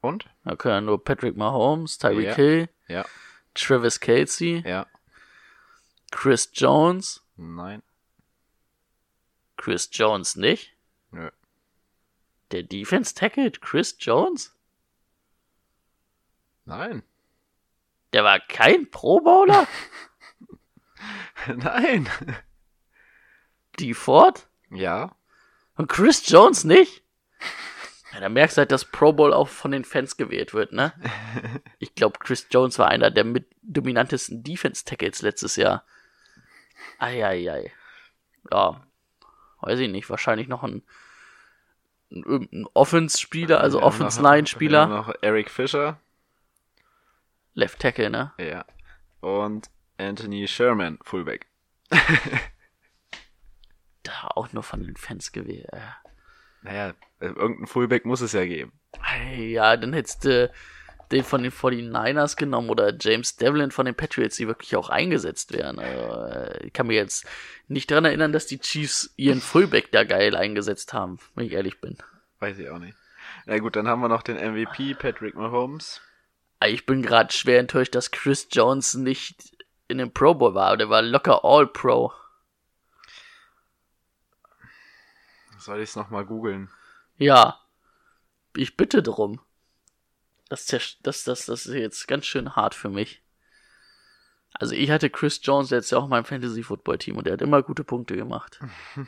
Und? 0.00 0.26
Da 0.44 0.56
können 0.56 0.74
ja 0.74 0.80
nur 0.80 1.02
Patrick 1.02 1.36
Mahomes, 1.36 1.98
Tyreek 1.98 2.26
Ja. 2.26 2.34
Hill, 2.34 2.68
Ja. 2.88 3.04
Travis 3.54 4.00
Kelsey, 4.00 4.62
Ja. 4.66 4.86
Chris 6.10 6.50
Jones. 6.52 7.22
Nein. 7.36 7.82
Chris 9.64 9.88
Jones 9.90 10.36
nicht? 10.36 10.76
Nö. 11.10 11.30
Der 12.50 12.62
Defense 12.62 13.14
tackled 13.14 13.62
Chris 13.62 13.96
Jones? 13.98 14.54
Nein. 16.66 17.02
Der 18.12 18.24
war 18.24 18.40
kein 18.40 18.90
Pro 18.90 19.20
Bowler? 19.20 19.66
Nein. 21.46 22.10
Die 23.78 23.94
Ford? 23.94 24.48
Ja. 24.70 25.16
Und 25.76 25.88
Chris 25.88 26.28
Jones 26.28 26.64
nicht? 26.64 27.02
Ja, 28.12 28.20
da 28.20 28.28
merkst 28.28 28.58
du 28.58 28.60
halt, 28.60 28.70
dass 28.70 28.84
Pro 28.84 29.14
Bowl 29.14 29.32
auch 29.32 29.48
von 29.48 29.70
den 29.70 29.86
Fans 29.86 30.18
gewählt 30.18 30.52
wird, 30.52 30.72
ne? 30.72 30.92
Ich 31.78 31.94
glaube, 31.94 32.18
Chris 32.18 32.48
Jones 32.50 32.78
war 32.78 32.88
einer 32.88 33.10
der 33.10 33.24
mit 33.24 33.46
dominantesten 33.62 34.42
Defense-Tackles 34.42 35.22
letztes 35.22 35.56
Jahr. 35.56 35.86
Eieiei. 36.98 37.72
Ja, 38.52 38.86
weiß 39.64 39.78
ich 39.80 39.90
nicht. 39.90 40.08
Wahrscheinlich 40.10 40.48
noch 40.48 40.62
ein, 40.62 40.82
ein, 42.10 42.22
irgendein 42.22 42.66
Offense-Spieler, 42.74 43.60
also 43.60 43.78
wir 43.80 43.84
Offense-Line-Spieler. 43.84 44.86
Noch 44.86 45.14
Eric 45.20 45.50
Fischer. 45.50 45.98
Left 47.54 47.80
Tackle, 47.80 48.10
ne? 48.10 48.32
Ja. 48.38 48.64
Und 49.20 49.70
Anthony 49.98 50.46
Sherman, 50.46 50.98
Fullback. 51.02 51.46
Da 54.04 54.28
auch 54.34 54.52
nur 54.52 54.62
von 54.62 54.82
den 54.82 54.96
Fans 54.96 55.32
gewählt. 55.32 55.66
äh. 55.72 55.80
Naja, 56.62 56.88
äh, 57.20 57.26
irgendein 57.26 57.66
Fullback 57.66 58.04
muss 58.04 58.20
es 58.20 58.32
ja 58.32 58.44
geben. 58.44 58.72
Ja, 59.34 59.76
dann 59.76 59.92
hättest 59.92 60.24
du 60.24 60.50
den 61.10 61.24
von 61.24 61.42
den 61.42 61.52
49ers 61.52 62.36
genommen 62.36 62.70
oder 62.70 62.94
James 62.98 63.36
Devlin 63.36 63.70
von 63.70 63.86
den 63.86 63.94
Patriots, 63.94 64.36
die 64.36 64.46
wirklich 64.46 64.76
auch 64.76 64.88
eingesetzt 64.88 65.52
wären. 65.52 65.78
Also, 65.78 66.24
äh, 66.26 66.66
ich 66.66 66.72
kann 66.72 66.86
mir 66.86 66.94
jetzt 66.94 67.26
nicht 67.68 67.90
dran 67.90 68.04
erinnern, 68.04 68.32
dass 68.32 68.46
die 68.46 68.58
Chiefs 68.58 69.12
ihren 69.16 69.40
Fullback 69.40 69.92
da 69.92 70.04
geil 70.04 70.34
eingesetzt 70.34 70.92
haben, 70.92 71.18
wenn 71.34 71.46
ich 71.46 71.52
ehrlich 71.52 71.80
bin. 71.80 71.96
Weiß 72.40 72.58
ich 72.58 72.68
auch 72.68 72.78
nicht. 72.78 72.96
Na 73.46 73.58
gut, 73.58 73.76
dann 73.76 73.88
haben 73.88 74.00
wir 74.00 74.08
noch 74.08 74.22
den 74.22 74.36
MVP, 74.36 74.94
Patrick 74.94 75.34
Mahomes. 75.34 76.00
Ich 76.64 76.86
bin 76.86 77.02
gerade 77.02 77.32
schwer 77.32 77.60
enttäuscht, 77.60 77.94
dass 77.94 78.10
Chris 78.10 78.48
Jones 78.50 78.94
nicht 78.94 79.56
in 79.88 79.98
dem 79.98 80.12
Pro 80.12 80.34
Bowl 80.34 80.54
war. 80.54 80.76
Der 80.76 80.88
war 80.88 81.02
locker 81.02 81.44
All-Pro. 81.44 82.12
Soll 85.58 85.80
ich 85.80 85.90
es 85.90 85.96
nochmal 85.96 86.24
googeln? 86.24 86.70
Ja, 87.16 87.60
ich 88.56 88.76
bitte 88.76 89.02
drum. 89.02 89.40
Das, 90.54 90.98
das, 91.02 91.24
das, 91.24 91.46
das 91.46 91.66
ist 91.66 91.74
jetzt 91.74 92.06
ganz 92.06 92.26
schön 92.26 92.54
hart 92.54 92.76
für 92.76 92.88
mich. 92.88 93.24
Also 94.52 94.76
ich 94.76 94.88
hatte 94.88 95.10
Chris 95.10 95.40
Jones 95.42 95.70
jetzt 95.70 95.90
ja 95.90 95.98
auch 95.98 96.04
in 96.04 96.10
meinem 96.10 96.24
Fantasy 96.24 96.62
Football 96.62 96.98
Team 96.98 97.16
und 97.16 97.26
der 97.26 97.32
hat 97.32 97.42
immer 97.42 97.60
gute 97.60 97.82
Punkte 97.82 98.14
gemacht. 98.14 98.60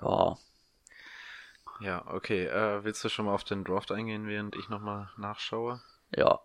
ja, 0.00 0.36
Ja, 1.80 2.06
okay. 2.06 2.46
Äh, 2.46 2.84
willst 2.84 3.02
du 3.02 3.08
schon 3.08 3.24
mal 3.24 3.34
auf 3.34 3.42
den 3.42 3.64
Draft 3.64 3.90
eingehen, 3.90 4.28
während 4.28 4.54
ich 4.54 4.68
nochmal 4.68 5.10
nachschaue? 5.16 5.82
ja. 6.16 6.38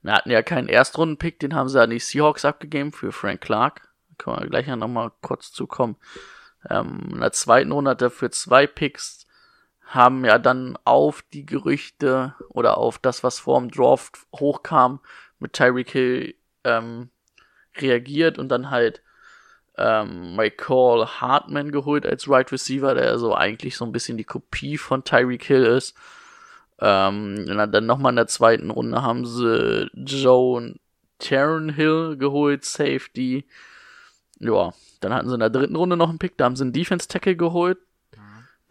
Wir 0.00 0.12
hatten 0.14 0.30
ja 0.30 0.42
keinen 0.42 0.68
Erstrunden-Pick, 0.68 1.40
den 1.40 1.54
haben 1.54 1.68
sie 1.68 1.78
an 1.78 1.90
die 1.90 1.98
Seahawks 1.98 2.46
abgegeben 2.46 2.90
für 2.92 3.12
Frank 3.12 3.42
Clark. 3.42 3.92
Da 4.08 4.24
können 4.24 4.40
wir 4.40 4.48
gleich 4.48 4.66
noch 4.66 4.88
mal 4.88 5.12
kurz 5.20 5.52
zukommen. 5.52 5.96
Ähm, 6.68 7.08
in 7.12 7.20
der 7.20 7.32
zweiten 7.32 7.72
Runde 7.72 7.92
hat 7.92 8.02
er 8.02 8.10
für 8.10 8.30
zwei 8.30 8.66
Picks 8.66 9.26
haben 9.90 10.24
ja 10.24 10.38
dann 10.38 10.78
auf 10.84 11.22
die 11.32 11.44
Gerüchte 11.44 12.34
oder 12.48 12.78
auf 12.78 12.98
das, 12.98 13.24
was 13.24 13.40
vor 13.40 13.58
dem 13.60 13.70
Draft 13.70 14.18
hochkam, 14.36 15.00
mit 15.40 15.52
Tyreek 15.52 15.90
Hill 15.90 16.34
ähm, 16.62 17.10
reagiert 17.76 18.38
und 18.38 18.50
dann 18.50 18.70
halt 18.70 19.02
ähm, 19.76 20.36
Michael 20.36 21.06
Hartman 21.06 21.72
geholt 21.72 22.06
als 22.06 22.28
Right 22.28 22.52
Receiver, 22.52 22.94
der 22.94 23.18
so 23.18 23.34
eigentlich 23.34 23.76
so 23.76 23.84
ein 23.84 23.92
bisschen 23.92 24.16
die 24.16 24.24
Kopie 24.24 24.78
von 24.78 25.02
Tyreek 25.02 25.44
Hill 25.44 25.64
ist. 25.64 25.96
Ähm, 26.78 27.46
dann, 27.46 27.86
nochmal 27.86 28.12
in 28.12 28.16
der 28.16 28.26
zweiten 28.26 28.70
Runde 28.70 29.02
haben 29.02 29.26
sie 29.26 29.90
Joe 29.94 30.74
Taron 31.18 31.68
Hill 31.68 32.16
geholt, 32.16 32.64
Safety. 32.64 33.44
Ja, 34.40 34.72
dann 35.00 35.14
hatten 35.14 35.28
sie 35.28 35.34
in 35.34 35.40
der 35.40 35.50
dritten 35.50 35.76
Runde 35.76 35.96
noch 35.96 36.08
einen 36.08 36.18
Pick, 36.18 36.36
da 36.36 36.46
haben 36.46 36.56
sie 36.56 36.64
einen 36.64 36.72
Defense 36.72 37.06
Tackle 37.08 37.36
geholt, 37.36 37.78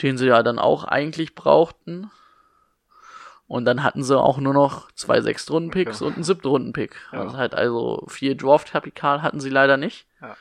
den 0.01 0.17
sie 0.17 0.27
ja 0.27 0.43
dann 0.43 0.59
auch 0.59 0.83
eigentlich 0.83 1.35
brauchten. 1.35 2.09
Und 3.47 3.65
dann 3.65 3.81
hatten 3.83 4.03
sie 4.03 4.19
auch 4.19 4.37
nur 4.37 4.53
noch 4.53 4.91
zwei 4.91 5.21
Sechstrunden-Picks 5.21 5.97
Okay. 6.01 6.05
und 6.05 6.13
einen 6.15 6.23
Siebtrunden-Pick. 6.23 6.95
Ja. 7.11 7.21
Also 7.21 7.37
halt 7.37 7.55
also 7.55 8.03
vier 8.07 8.35
Draft-Kapital 8.37 9.23
hatten 9.23 9.39
sie 9.39 9.49
leider 9.49 9.75
nicht. 9.77 10.05
Ja. 10.21 10.37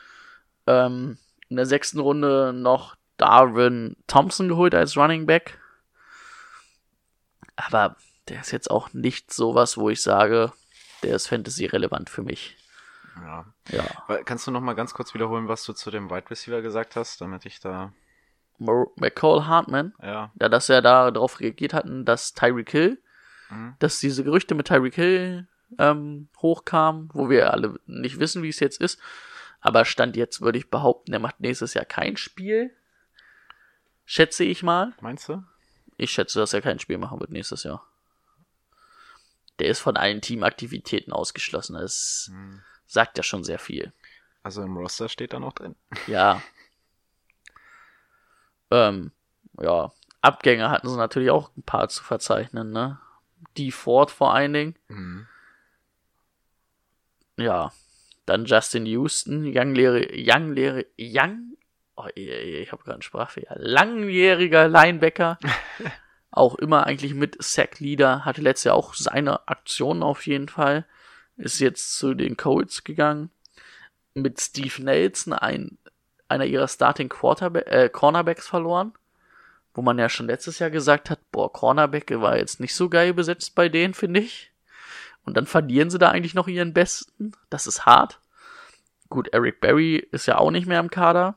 Ähm, 0.67 1.17
in 1.47 1.55
der 1.55 1.65
sechsten 1.65 1.99
Runde 1.99 2.53
noch 2.53 2.95
Darwin 3.17 3.95
Thompson 4.05 4.47
geholt 4.47 4.75
als 4.75 4.95
Running 4.95 5.25
Back. 5.25 5.57
Aber 7.55 7.95
der 8.29 8.41
ist 8.41 8.51
jetzt 8.51 8.69
auch 8.69 8.93
nicht 8.93 9.33
sowas, 9.33 9.77
wo 9.77 9.89
ich 9.89 10.01
sage, 10.03 10.51
der 11.01 11.15
ist 11.15 11.27
Fantasy-relevant 11.27 12.09
für 12.11 12.21
mich. 12.21 12.55
Ja. 13.21 13.45
Ja. 13.69 14.17
Kannst 14.23 14.47
du 14.47 14.51
nochmal 14.51 14.75
ganz 14.75 14.93
kurz 14.93 15.13
wiederholen, 15.13 15.47
was 15.47 15.63
du 15.63 15.73
zu 15.73 15.91
dem 15.91 16.09
Wide 16.09 16.29
Receiver 16.29 16.61
gesagt 16.61 16.95
hast, 16.95 17.21
damit 17.21 17.45
ich 17.45 17.59
da. 17.59 17.93
McCall 18.57 19.45
Hartman, 19.47 19.93
Ja. 20.01 20.31
ja, 20.39 20.49
dass 20.49 20.67
er 20.69 20.81
da 20.81 21.11
darauf 21.11 21.39
reagiert 21.39 21.73
hatten, 21.73 22.03
dass 22.03 22.33
Tyreek 22.33 22.69
Hill, 22.71 23.01
Mhm. 23.49 23.75
dass 23.79 23.99
diese 23.99 24.23
Gerüchte 24.23 24.53
mit 24.53 24.67
Tyreek 24.67 24.95
Hill 24.95 25.47
ähm, 25.77 26.29
hochkamen, 26.41 27.09
wo 27.13 27.29
wir 27.29 27.53
alle 27.53 27.79
nicht 27.85 28.19
wissen, 28.19 28.41
wie 28.43 28.49
es 28.49 28.59
jetzt 28.59 28.81
ist. 28.81 28.99
Aber 29.61 29.85
Stand 29.85 30.15
jetzt 30.17 30.41
würde 30.41 30.57
ich 30.57 30.69
behaupten, 30.69 31.13
er 31.13 31.19
macht 31.19 31.39
nächstes 31.39 31.73
Jahr 31.73 31.85
kein 31.85 32.17
Spiel. 32.17 32.75
Schätze 34.05 34.43
ich 34.43 34.63
mal. 34.63 34.93
Meinst 35.01 35.29
du? 35.29 35.43
Ich 35.97 36.11
schätze, 36.11 36.39
dass 36.39 36.53
er 36.53 36.61
kein 36.61 36.79
Spiel 36.79 36.97
machen 36.97 37.19
wird 37.19 37.29
nächstes 37.31 37.63
Jahr. 37.63 37.85
Der 39.59 39.67
ist 39.67 39.79
von 39.79 39.97
allen 39.97 40.21
Teamaktivitäten 40.21 41.13
ausgeschlossen. 41.13 41.75
Das 41.75 42.29
Hm. 42.31 42.61
Sagt 42.89 43.17
ja 43.17 43.23
schon 43.23 43.43
sehr 43.43 43.59
viel. 43.59 43.93
Also 44.43 44.63
im 44.63 44.75
Roster 44.75 45.07
steht 45.07 45.33
da 45.33 45.39
noch 45.39 45.53
drin. 45.53 45.75
Ja. 46.07 46.41
ähm, 48.71 49.11
ja. 49.61 49.91
Abgänge 50.21 50.69
hatten 50.69 50.89
sie 50.89 50.97
natürlich 50.97 51.29
auch 51.29 51.51
ein 51.55 51.63
paar 51.63 51.87
zu 51.87 52.03
verzeichnen, 52.03 52.71
ne? 52.71 52.99
Die 53.55 53.71
Ford 53.71 54.11
vor 54.11 54.33
allen 54.33 54.53
Dingen. 54.53 54.75
Mhm. 54.89 55.27
Ja. 57.37 57.71
Dann 58.25 58.45
Justin 58.45 58.85
Houston, 58.85 59.45
Younglehre, 59.45 60.07
Younglehre, 60.11 60.85
Young, 60.99 61.57
oh, 61.95 62.05
ich, 62.15 62.27
ich 62.27 62.71
habe 62.71 62.83
gerade 62.83 62.95
einen 62.95 63.01
Sprachfehler. 63.01 63.55
Langjähriger 63.57 64.67
Linebacker. 64.67 65.37
auch 66.31 66.55
immer 66.55 66.85
eigentlich 66.85 67.13
mit 67.13 67.41
Sack-Leader. 67.41 68.25
Hatte 68.25 68.41
letztes 68.41 68.65
Jahr 68.65 68.75
auch 68.75 68.93
seine 68.93 69.47
Aktionen 69.47 70.03
auf 70.03 70.25
jeden 70.25 70.49
Fall. 70.49 70.85
Ist 71.39 71.59
jetzt 71.59 71.97
zu 71.97 72.13
den 72.13 72.37
Colts 72.37 72.83
gegangen. 72.83 73.31
Mit 74.13 74.39
Steve 74.41 74.83
Nelson, 74.83 75.33
ein, 75.33 75.77
einer 76.27 76.45
ihrer 76.45 76.67
Starting 76.67 77.09
Quarterback, 77.09 77.67
äh, 77.67 77.89
Cornerbacks 77.89 78.47
verloren. 78.47 78.93
Wo 79.73 79.81
man 79.81 79.97
ja 79.97 80.09
schon 80.09 80.27
letztes 80.27 80.59
Jahr 80.59 80.69
gesagt 80.69 81.09
hat, 81.09 81.19
boah, 81.31 81.51
Cornerback 81.51 82.11
war 82.19 82.37
jetzt 82.37 82.59
nicht 82.59 82.75
so 82.75 82.89
geil 82.89 83.13
besetzt 83.13 83.55
bei 83.55 83.69
denen, 83.69 83.93
finde 83.93 84.19
ich. 84.19 84.51
Und 85.23 85.37
dann 85.37 85.45
verlieren 85.45 85.89
sie 85.89 85.99
da 85.99 86.09
eigentlich 86.09 86.33
noch 86.33 86.47
ihren 86.47 86.73
Besten. 86.73 87.31
Das 87.49 87.67
ist 87.67 87.85
hart. 87.85 88.19
Gut, 89.09 89.29
Eric 89.31 89.61
Berry 89.61 89.97
ist 90.11 90.25
ja 90.25 90.37
auch 90.37 90.51
nicht 90.51 90.67
mehr 90.67 90.79
im 90.79 90.89
Kader. 90.89 91.35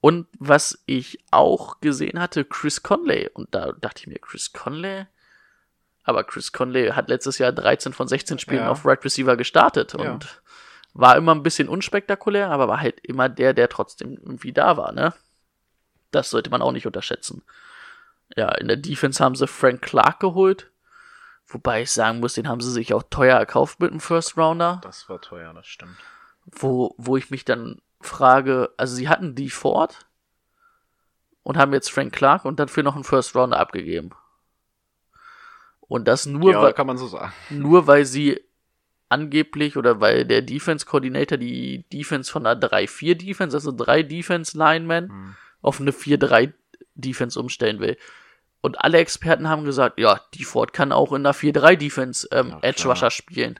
Und 0.00 0.26
was 0.38 0.82
ich 0.86 1.18
auch 1.30 1.80
gesehen 1.80 2.20
hatte, 2.20 2.44
Chris 2.44 2.82
Conley. 2.82 3.30
Und 3.32 3.54
da 3.54 3.72
dachte 3.72 4.00
ich 4.00 4.06
mir, 4.08 4.18
Chris 4.18 4.52
Conley? 4.52 5.06
Aber 6.08 6.24
Chris 6.24 6.52
Conley 6.52 6.88
hat 6.92 7.10
letztes 7.10 7.36
Jahr 7.36 7.52
13 7.52 7.92
von 7.92 8.08
16 8.08 8.38
Spielen 8.38 8.62
Ja. 8.62 8.70
auf 8.70 8.86
Right 8.86 9.04
Receiver 9.04 9.36
gestartet 9.36 9.92
Ja. 9.92 10.12
und 10.12 10.40
war 10.94 11.16
immer 11.16 11.34
ein 11.34 11.42
bisschen 11.42 11.68
unspektakulär, 11.68 12.48
aber 12.50 12.66
war 12.66 12.80
halt 12.80 12.98
immer 13.00 13.28
der, 13.28 13.52
der 13.52 13.68
trotzdem 13.68 14.12
irgendwie 14.14 14.54
da 14.54 14.78
war, 14.78 14.92
ne? 14.92 15.12
Das 16.10 16.30
sollte 16.30 16.48
man 16.48 16.62
auch 16.62 16.72
nicht 16.72 16.86
unterschätzen. 16.86 17.42
Ja, 18.36 18.48
in 18.54 18.68
der 18.68 18.78
Defense 18.78 19.22
haben 19.22 19.34
sie 19.34 19.46
Frank 19.46 19.82
Clark 19.82 20.18
geholt. 20.20 20.70
Wobei 21.46 21.82
ich 21.82 21.92
sagen 21.92 22.20
muss, 22.20 22.32
den 22.32 22.48
haben 22.48 22.62
sie 22.62 22.72
sich 22.72 22.94
auch 22.94 23.02
teuer 23.10 23.36
erkauft 23.38 23.78
mit 23.78 23.90
einem 23.90 24.00
First 24.00 24.38
Rounder. 24.38 24.80
Das 24.82 25.10
war 25.10 25.20
teuer, 25.20 25.52
das 25.52 25.66
stimmt. 25.66 25.96
Wo, 26.46 26.94
wo 26.96 27.18
ich 27.18 27.28
mich 27.28 27.44
dann 27.44 27.82
frage, 28.00 28.70
also 28.78 28.94
sie 28.96 29.10
hatten 29.10 29.34
die 29.34 29.50
Ford 29.50 30.06
und 31.42 31.58
haben 31.58 31.74
jetzt 31.74 31.90
Frank 31.90 32.14
Clark 32.14 32.46
und 32.46 32.58
dafür 32.58 32.82
noch 32.82 32.94
einen 32.94 33.04
First 33.04 33.36
Rounder 33.36 33.60
abgegeben. 33.60 34.12
Und 35.88 36.06
das 36.06 36.26
nur, 36.26 36.52
ja, 36.52 36.62
weil, 36.62 36.72
kann 36.74 36.86
man 36.86 36.98
so 36.98 37.06
sagen. 37.08 37.32
nur 37.50 37.86
weil 37.86 38.04
sie 38.04 38.40
angeblich 39.08 39.76
oder 39.78 40.00
weil 40.00 40.26
der 40.26 40.42
Defense 40.42 40.84
Coordinator 40.84 41.38
die 41.38 41.84
Defense 41.92 42.30
von 42.30 42.46
einer 42.46 42.60
3-4 42.60 43.14
Defense, 43.14 43.56
also 43.56 43.72
drei 43.72 44.02
Defense 44.02 44.56
Linemen, 44.56 45.08
Hm. 45.08 45.34
auf 45.62 45.80
eine 45.80 45.92
4-3 45.92 46.52
Defense 46.94 47.40
umstellen 47.40 47.80
will. 47.80 47.96
Und 48.60 48.84
alle 48.84 48.98
Experten 48.98 49.48
haben 49.48 49.64
gesagt, 49.64 49.98
ja, 49.98 50.20
die 50.34 50.44
Ford 50.44 50.72
kann 50.74 50.92
auch 50.92 51.12
in 51.12 51.22
der 51.22 51.34
4-3-Defense 51.34 52.28
ähm, 52.32 52.50
Ja, 52.50 52.58
Edge. 52.62 52.86
Rusher 52.88 53.10
spielen. 53.10 53.58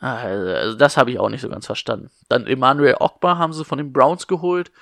Ah, 0.00 0.16
Also 0.16 0.76
das 0.76 0.96
habe 0.96 1.12
ich 1.12 1.20
auch 1.20 1.28
nicht 1.28 1.42
so 1.42 1.48
ganz 1.48 1.66
verstanden. 1.66 2.10
Dann 2.28 2.46
Emmanuel 2.48 2.96
Ogba 2.98 3.38
haben 3.38 3.52
sie 3.52 3.64
von 3.64 3.78
den 3.78 3.92
Browns 3.92 4.26
geholt. 4.26 4.72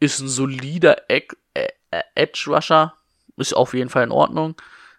Ist 0.00 0.18
ein 0.18 0.28
solider 0.28 1.08
äh, 1.08 1.22
äh, 1.54 1.68
Edge 2.16 2.46
Rusher. 2.48 2.94
Ist 3.36 3.54
auf 3.54 3.74
jeden 3.74 3.90
Fall 3.90 4.02
in 4.04 4.10
Ordnung. 4.10 4.56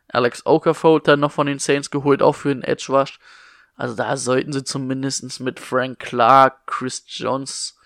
Alex 0.07 0.45
Okafor 0.45 0.99
dann 0.99 1.19
noch 1.21 1.31
von 1.31 1.47
den 1.47 1.59
Saints 1.59 1.89
geholt, 1.91 2.21
auch 2.21 2.33
für 2.33 2.53
den 2.53 2.63
Edge 2.63 2.85
Rush. 2.89 3.19
Also 3.75 3.95
da 3.95 4.15
sollten 4.17 4.53
sie 4.53 4.63
zumindest 4.63 5.39
mit 5.39 5.59
Frank 5.59 5.99
Clark, 5.99 6.67
Chris 6.67 7.03
Jones 7.07 7.77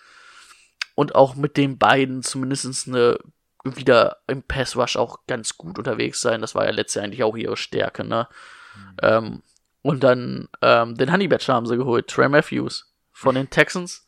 und 0.96 1.16
auch 1.16 1.36
mit 1.36 1.58
den 1.58 1.78
beiden 1.78 2.24
zumindest 2.24 2.88
eine 2.88 3.18
wieder 3.64 4.18
im 4.28 4.44
Pass 4.44 4.76
Rush 4.76 4.96
auch 4.96 5.20
ganz 5.28 5.58
gut 5.58 5.78
unterwegs 5.78 6.22
sein. 6.22 6.42
Das 6.42 6.56
war 6.56 6.66
ja 6.66 6.72
letztes 6.72 6.96
Jahr 6.96 7.06
eigentlich 7.06 7.24
auch 7.24 7.36
ihre 7.36 7.58
Stärke, 7.58 8.04
ne? 8.04 8.28
Ähm, 9.02 9.42
und 9.82 10.04
dann 10.04 10.50
ähm, 10.62 10.96
den 10.96 11.12
Honey 11.12 11.28
Badger 11.28 11.54
haben 11.54 11.66
sie 11.66 11.78
geholt, 11.78 12.08
Trey 12.08 12.30
Matthews 12.30 12.94
von 13.12 13.36
den 13.36 13.50
Texans. 13.50 14.06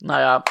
Naja, 0.00 0.42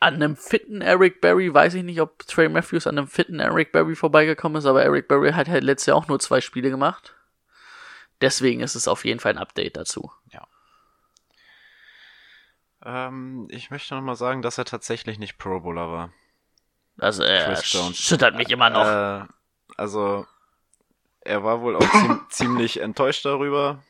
an 0.00 0.14
einem 0.14 0.36
fitten 0.36 0.80
Eric 0.80 1.20
Berry 1.20 1.52
weiß 1.52 1.74
ich 1.74 1.82
nicht, 1.82 2.00
ob 2.00 2.26
Trey 2.26 2.48
Matthews 2.48 2.86
an 2.86 2.98
einem 2.98 3.06
fitten 3.06 3.38
Eric 3.38 3.72
Berry 3.72 3.94
vorbeigekommen 3.94 4.58
ist, 4.58 4.66
aber 4.66 4.82
Eric 4.82 5.08
Berry 5.08 5.32
hat 5.32 5.48
halt 5.48 5.62
letztes 5.62 5.86
Jahr 5.86 5.96
auch 5.96 6.08
nur 6.08 6.18
zwei 6.18 6.40
Spiele 6.40 6.70
gemacht. 6.70 7.14
Deswegen 8.20 8.60
ist 8.60 8.74
es 8.74 8.88
auf 8.88 9.04
jeden 9.04 9.20
Fall 9.20 9.32
ein 9.32 9.38
Update 9.38 9.76
dazu. 9.76 10.10
Ähm, 12.84 13.46
ich 13.50 13.70
möchte 13.70 13.94
noch 13.94 14.02
mal 14.02 14.16
sagen, 14.16 14.42
dass 14.42 14.58
er 14.58 14.64
tatsächlich 14.64 15.18
nicht 15.18 15.38
Pro 15.38 15.60
Bowler 15.60 15.90
war. 15.90 16.12
Also 16.98 17.22
er 17.22 17.52
Jones. 17.60 17.98
schüttert 17.98 18.34
mich 18.36 18.50
immer 18.50 18.70
noch. 18.70 18.86
Äh, 18.86 19.26
also, 19.76 20.26
er 21.20 21.44
war 21.44 21.60
wohl 21.60 21.76
auch 21.76 21.90
ziem 21.90 22.26
ziemlich 22.30 22.80
enttäuscht 22.80 23.24
darüber 23.24 23.82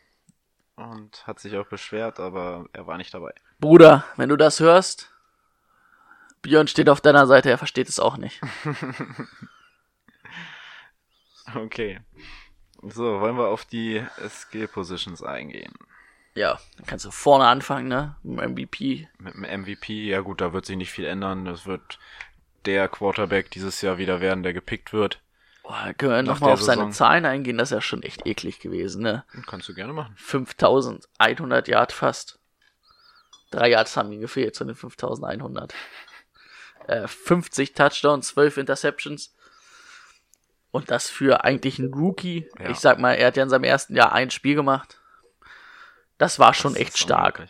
und 0.77 1.27
hat 1.27 1.41
sich 1.41 1.57
auch 1.57 1.67
beschwert, 1.67 2.21
aber 2.21 2.67
er 2.73 2.87
war 2.87 2.97
nicht 2.97 3.15
dabei. 3.15 3.33
Bruder, 3.59 4.05
wenn 4.17 4.29
du 4.29 4.37
das 4.37 4.61
hörst, 4.61 5.10
Björn 6.43 6.69
steht 6.69 6.89
auf 6.89 7.01
deiner 7.01 7.27
Seite, 7.27 7.51
er 7.51 7.59
versteht 7.59 7.89
es 7.89 8.01
auch 8.01 8.17
nicht. 8.17 8.41
Okay. 11.55 12.01
So, 12.83 13.21
wollen 13.21 13.37
wir 13.37 13.49
auf 13.49 13.65
die 13.65 14.05
Skill 14.29 14.69
Positions 14.69 15.23
eingehen? 15.23 15.73
Ja, 16.35 16.59
dann 16.77 16.87
kannst 16.87 17.05
du 17.05 17.11
vorne 17.11 17.47
anfangen, 17.47 17.89
ne? 17.89 18.17
Mit 18.23 18.41
dem 18.41 18.53
MVP. 18.53 19.09
Mit 19.19 19.35
dem 19.35 19.63
MVP, 19.63 20.05
ja 20.05 20.21
gut, 20.21 20.41
da 20.41 20.53
wird 20.53 20.65
sich 20.65 20.77
nicht 20.77 20.93
viel 20.93 21.05
ändern. 21.07 21.45
Das 21.45 21.67
wird 21.67 21.99
der 22.65 22.89
Quarterback 22.89 23.51
dieses 23.51 23.83
Jahr 23.83 23.99
wieder 23.99 24.21
werden, 24.21 24.43
der 24.43 24.53
gepickt 24.53 24.93
wird. 24.93 25.21
Boah, 25.63 25.93
können 25.99 26.13
wir 26.13 26.23
nochmal 26.23 26.53
auf 26.53 26.63
seine 26.63 26.83
Saison. 26.83 26.93
Zahlen 26.93 27.27
eingehen, 27.27 27.59
das 27.59 27.71
ist 27.71 27.75
ja 27.75 27.81
schon 27.81 28.03
echt 28.03 28.27
eklig 28.27 28.61
gewesen, 28.61 29.03
ne? 29.03 29.25
Kannst 29.47 29.69
du 29.69 29.75
gerne 29.75 29.93
machen. 29.93 30.15
5100 30.17 31.69
Yard 31.69 31.93
fast. 31.93 32.39
Drei 33.51 33.69
Yards 33.71 33.97
haben 33.97 34.13
ihm 34.13 34.21
gefehlt 34.21 34.55
zu 34.55 34.65
den 34.65 34.77
5100. 34.77 35.75
Äh, 36.91 37.07
50 37.07 37.75
Touchdowns, 37.75 38.29
12 38.29 38.57
Interceptions. 38.57 39.33
Und 40.73 40.91
das 40.91 41.09
für 41.09 41.45
eigentlich 41.45 41.79
einen 41.79 41.95
Rookie. 41.95 42.49
Ja. 42.59 42.71
Ich 42.71 42.79
sag 42.79 42.99
mal, 42.99 43.13
er 43.13 43.29
hat 43.29 43.37
ja 43.37 43.45
in 43.45 43.49
seinem 43.49 43.65
ersten 43.65 43.95
Jahr 43.95 44.13
ein 44.13 44.33
Spiel 44.33 44.57
gemacht. 44.57 45.01
Das 46.19 46.41
war 46.41 46.53
schon 46.53 46.73
Das 46.73 46.83
echt 46.83 46.99
stark. 46.99 47.47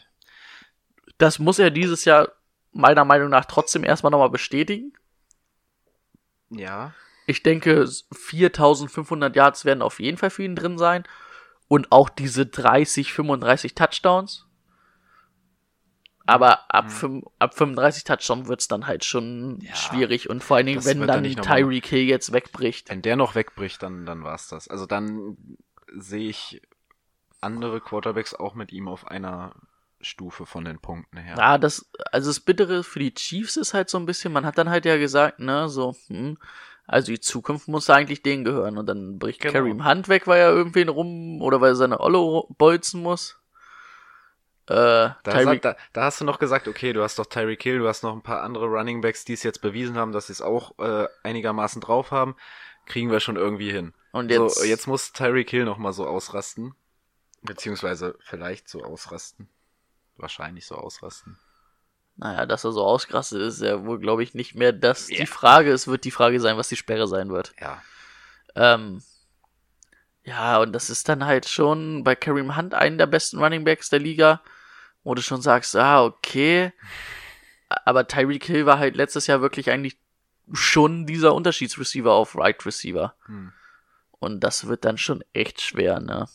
Das 1.17 1.39
muss 1.39 1.59
er 1.59 1.71
dieses 1.71 2.05
Jahr 2.05 2.33
meiner 2.73 3.07
Meinung 3.07 3.31
nach 3.31 3.47
trotzdem 3.47 3.83
erstmal 3.83 4.11
nochmal 4.11 4.31
bestätigen. 4.31 4.93
Ja, 6.51 6.93
Ich 7.27 7.43
denke, 7.43 7.89
4500 8.13 9.35
Yards 9.35 9.65
werden 9.65 9.83
auf 9.83 10.01
jeden 10.01 10.19
Fall 10.19 10.31
für 10.31 10.43
ihn 10.43 10.57
drin 10.57 10.77
sein. 10.77 11.05
Und 11.67 11.93
auch 11.93 12.11
diese 12.11 12.45
30, 12.45 13.13
35 13.13 13.75
Touchdowns. 13.75 14.47
Aber 16.31 16.73
ab, 16.73 16.91
fünf- 16.91 17.25
ab 17.39 17.55
35 17.55 18.05
Touchdowns 18.05 18.49
wird's 18.49 18.69
dann 18.69 18.87
halt 18.87 19.05
schon 19.05 19.59
Ja, 19.61 19.75
schwierig. 19.75 20.31
Und 20.31 20.43
vor 20.45 20.57
allen 20.57 20.67
Dingen, 20.67 20.85
wenn 20.85 21.01
wird 21.01 21.11
dann 21.11 21.23
nochmal 21.23 21.45
Tyreek 21.63 21.87
Hill 21.87 22.05
jetzt 22.05 22.33
wegbricht. 22.33 22.89
wenn 22.91 23.03
der 23.03 23.17
noch 23.17 23.35
wegbricht, 23.35 23.83
dann, 23.83 24.07
dann 24.07 24.23
war's 24.23 24.49
das. 24.49 24.69
Also 24.69 24.87
dann 24.87 25.37
sehe 25.97 26.29
ich 26.29 26.63
andere 27.41 27.81
Quarterbacks 27.81 28.35
auch 28.35 28.55
mit 28.55 28.73
ihm 28.73 28.87
auf 28.87 29.07
einer 29.09 29.55
Stufe 30.01 30.47
von 30.47 30.65
den 30.65 30.79
Punkten 30.79 31.19
her. 31.19 31.37
Ja, 31.37 31.59
das, 31.59 31.91
also 32.13 32.31
das 32.31 32.41
Bittere 32.41 32.85
für 32.85 33.01
die 33.01 33.13
Chiefs 33.15 33.57
ist 33.57 33.75
halt 33.75 33.91
so 33.91 33.99
ein 33.99 34.07
bisschen, 34.07 34.33
man 34.33 34.47
hat 34.47 34.57
dann 34.57 34.71
halt 34.71 34.85
ja 34.87 34.97
gesagt, 34.97 35.41
ne, 35.41 35.69
so, 35.69 35.95
hm, 36.07 36.39
also 36.87 37.13
die 37.13 37.21
Zukunft 37.21 37.69
muss 37.69 37.91
eigentlich 37.91 38.23
denen 38.23 38.45
gehören 38.45 38.79
und 38.79 38.87
dann 38.87 39.19
bricht 39.19 39.41
Genau. 39.41 39.53
Kareem 39.55 39.85
Hunt 39.87 40.09
weg, 40.09 40.27
weil 40.27 40.41
er 40.41 40.51
irgendwen 40.51 40.89
rum 40.89 41.43
oder 41.43 41.61
weil 41.61 41.73
er 41.73 41.77
seine 41.77 42.01
Olle 42.01 42.45
bolzen 42.57 43.03
muss. 43.03 43.40
Äh, 44.71 44.75
Da, 44.75 45.15
Tyreek, 45.25 45.63
da, 45.63 45.77
da 45.93 46.05
hast 46.05 46.21
du 46.21 46.25
noch 46.25 46.39
gesagt, 46.39 46.69
okay, 46.69 46.93
du 46.93 47.03
hast 47.03 47.19
doch 47.19 47.27
Tyreek 47.27 47.63
Hill, 47.63 47.79
du 47.81 47.89
hast 47.89 48.03
noch 48.05 48.13
ein 48.13 48.23
paar 48.23 48.43
andere 48.43 48.67
Running 48.67 49.01
Backs, 49.01 49.25
die 49.25 49.33
es 49.33 49.43
jetzt 49.43 49.61
bewiesen 49.63 49.97
haben, 49.97 50.13
dass 50.13 50.29
sie 50.29 50.33
es 50.33 50.43
auch 50.43 50.79
äh, 50.79 51.09
einigermaßen 51.25 51.81
drauf 51.81 52.11
haben. 52.13 52.37
Kriegen 52.87 53.11
wir 53.11 53.21
schon 53.21 53.37
irgendwie 53.37 53.71
hin. 53.71 53.93
und 54.13 54.31
jetzt, 54.31 54.59
so, 54.59 54.65
jetzt 54.65 54.87
muss 54.87 55.13
Tyreek 55.13 55.51
Hill 55.51 55.65
noch 55.65 55.79
mal 55.79 55.93
so 55.93 56.07
ausrasten. 56.07 56.75
Beziehungsweise 57.43 58.17
vielleicht 58.21 58.69
so 58.69 58.83
ausrasten. 58.85 59.49
Wahrscheinlich 60.17 60.67
so 60.67 60.75
ausrasten. 60.77 61.39
naja, 62.17 62.45
dass 62.47 62.65
er 62.65 62.73
so 62.73 62.85
ausgerastet 62.85 63.41
ist, 63.41 63.55
ist 63.57 63.63
ja 63.63 63.85
wohl, 63.87 63.99
glaube 63.99 64.23
ich, 64.23 64.35
nicht 64.35 64.55
mehr 64.55 64.73
das 64.73 65.09
Ja. 65.09 65.17
die 65.21 65.27
Frage. 65.27 65.73
Es 65.73 65.89
wird 65.89 66.05
die 66.05 66.11
Frage 66.11 66.39
sein, 66.41 66.57
was 66.59 66.69
die 66.69 66.77
Sperre 66.77 67.09
sein 67.09 67.31
wird. 67.31 67.53
Ja. 67.59 67.83
Ähm, 68.55 69.03
ja, 70.25 70.59
und 70.61 70.73
das 70.73 70.91
ist 70.91 71.09
dann 71.09 71.25
halt 71.25 71.49
schon 71.49 72.05
bei 72.05 72.15
Kareem 72.15 72.57
Hunt 72.57 72.75
einen 72.75 72.99
der 72.99 73.07
besten 73.07 73.39
Running 73.43 73.65
Backs 73.65 73.89
der 73.89 74.01
Liga, 74.01 74.43
wo 75.05 75.15
du 75.15 75.23
schon 75.23 75.43
sagst, 75.43 75.75
ah, 75.77 76.05
okay. 76.05 76.73
Aber 77.85 78.07
Tyreek 78.07 78.45
Hill 78.45 78.67
war 78.67 78.79
halt 78.79 78.97
letztes 78.97 79.27
Jahr 79.27 79.41
wirklich 79.41 79.71
eigentlich 79.71 79.99
schon 80.53 81.07
dieser 81.07 81.35
Unterschiedsreceiver 81.35 82.13
auf 82.13 82.37
Right 82.37 82.65
Receiver. 82.67 83.15
Hm, 83.27 83.53
Und 84.19 84.41
das 84.41 84.67
wird 84.67 84.85
dann 84.85 84.99
schon 84.99 85.23
echt 85.33 85.61
schwer, 85.61 86.01
ne? 86.01 86.29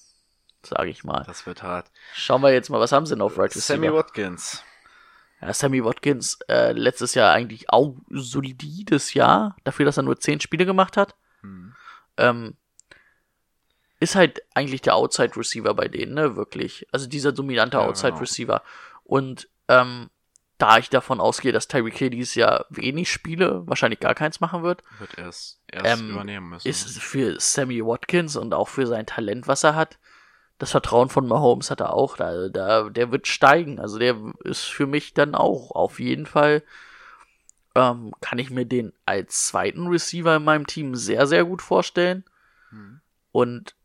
Sag 0.63 0.87
ich 0.87 1.03
mal. 1.03 1.23
das 1.27 1.45
wird 1.45 1.61
hart. 1.61 1.91
Schauen 2.13 2.41
wir 2.41 2.51
jetzt 2.51 2.69
mal, 2.69 2.79
was 2.79 2.91
haben 2.91 3.05
sie 3.05 3.13
denn 3.13 3.21
auf 3.21 3.37
Right 3.37 3.55
Receiver? 3.55 3.75
Sammy 3.79 3.93
Watkins. 3.93 4.63
Ja, 5.41 5.53
Sammy 5.53 5.83
Watkins, 5.83 6.39
äh, 6.47 6.71
letztes 6.71 7.13
Jahr 7.13 7.33
eigentlich 7.33 7.69
auch 7.69 7.95
solides 8.09 9.13
Jahr, 9.13 9.55
dafür, 9.65 9.85
dass 9.85 9.97
er 9.97 10.03
nur 10.03 10.17
zehn 10.19 10.39
Spiele 10.39 10.65
gemacht 10.65 10.95
hat. 10.97 11.15
Hm. 11.41 11.75
Ähm, 12.17 12.55
ist 13.99 14.15
halt 14.15 14.41
eigentlich 14.53 14.81
der 14.81 14.95
Outside 14.95 15.35
Receiver 15.37 15.73
bei 15.73 15.87
denen, 15.87 16.13
ne, 16.13 16.35
wirklich. 16.35 16.87
Also 16.91 17.07
dieser 17.07 17.31
dominante 17.31 17.77
Ja, 17.77 17.83
Outside 17.85 18.11
genau. 18.11 18.21
Receiver. 18.21 18.61
Und 19.03 19.47
ähm, 19.67 20.09
da 20.57 20.77
ich 20.77 20.89
davon 20.89 21.19
ausgehe, 21.19 21.51
dass 21.51 21.67
Tyreek 21.67 21.97
Hill 21.97 22.09
dieses 22.11 22.35
Jahr 22.35 22.65
wenig 22.69 23.11
Spiele, 23.11 23.63
wahrscheinlich 23.67 23.99
gar 23.99 24.15
keins 24.15 24.39
machen 24.39 24.63
wird, 24.63 24.83
Wird 24.99 25.17
erst, 25.17 25.59
erst 25.71 25.99
Ähm, 26.01 26.11
übernehmen 26.11 26.49
müssen. 26.49 26.67
ist 26.67 26.85
es 26.85 26.97
für 26.97 27.39
Sammy 27.39 27.85
Watkins 27.85 28.35
und 28.35 28.53
auch 28.53 28.67
für 28.69 28.87
sein 28.87 29.05
Talent, 29.05 29.47
was 29.47 29.63
er 29.63 29.75
hat, 29.75 29.97
das 30.57 30.71
Vertrauen 30.71 31.09
von 31.09 31.27
Mahomes 31.27 31.69
hat 31.69 31.81
er 31.81 31.93
auch. 31.93 32.15
Da, 32.15 32.47
da, 32.47 32.89
der 32.89 33.11
wird 33.11 33.27
steigen. 33.27 33.79
Also 33.79 33.99
der 33.99 34.15
ist 34.45 34.63
für 34.63 34.87
mich 34.87 35.13
dann 35.13 35.35
auch 35.35 35.71
auf 35.71 35.99
jeden 35.99 36.25
Fall. 36.25 36.63
Ähm, 37.75 38.13
kann 38.21 38.39
ich 38.39 38.49
mir 38.51 38.65
den 38.65 38.93
als 39.05 39.47
zweiten 39.47 39.87
Receiver 39.87 40.37
in 40.37 40.45
meinem 40.45 40.65
Team 40.65 40.95
sehr, 40.95 41.27
sehr 41.27 41.43
gut 41.43 41.61
vorstellen. 41.61 42.23
Hm. 42.69 43.01
Und 43.33 43.75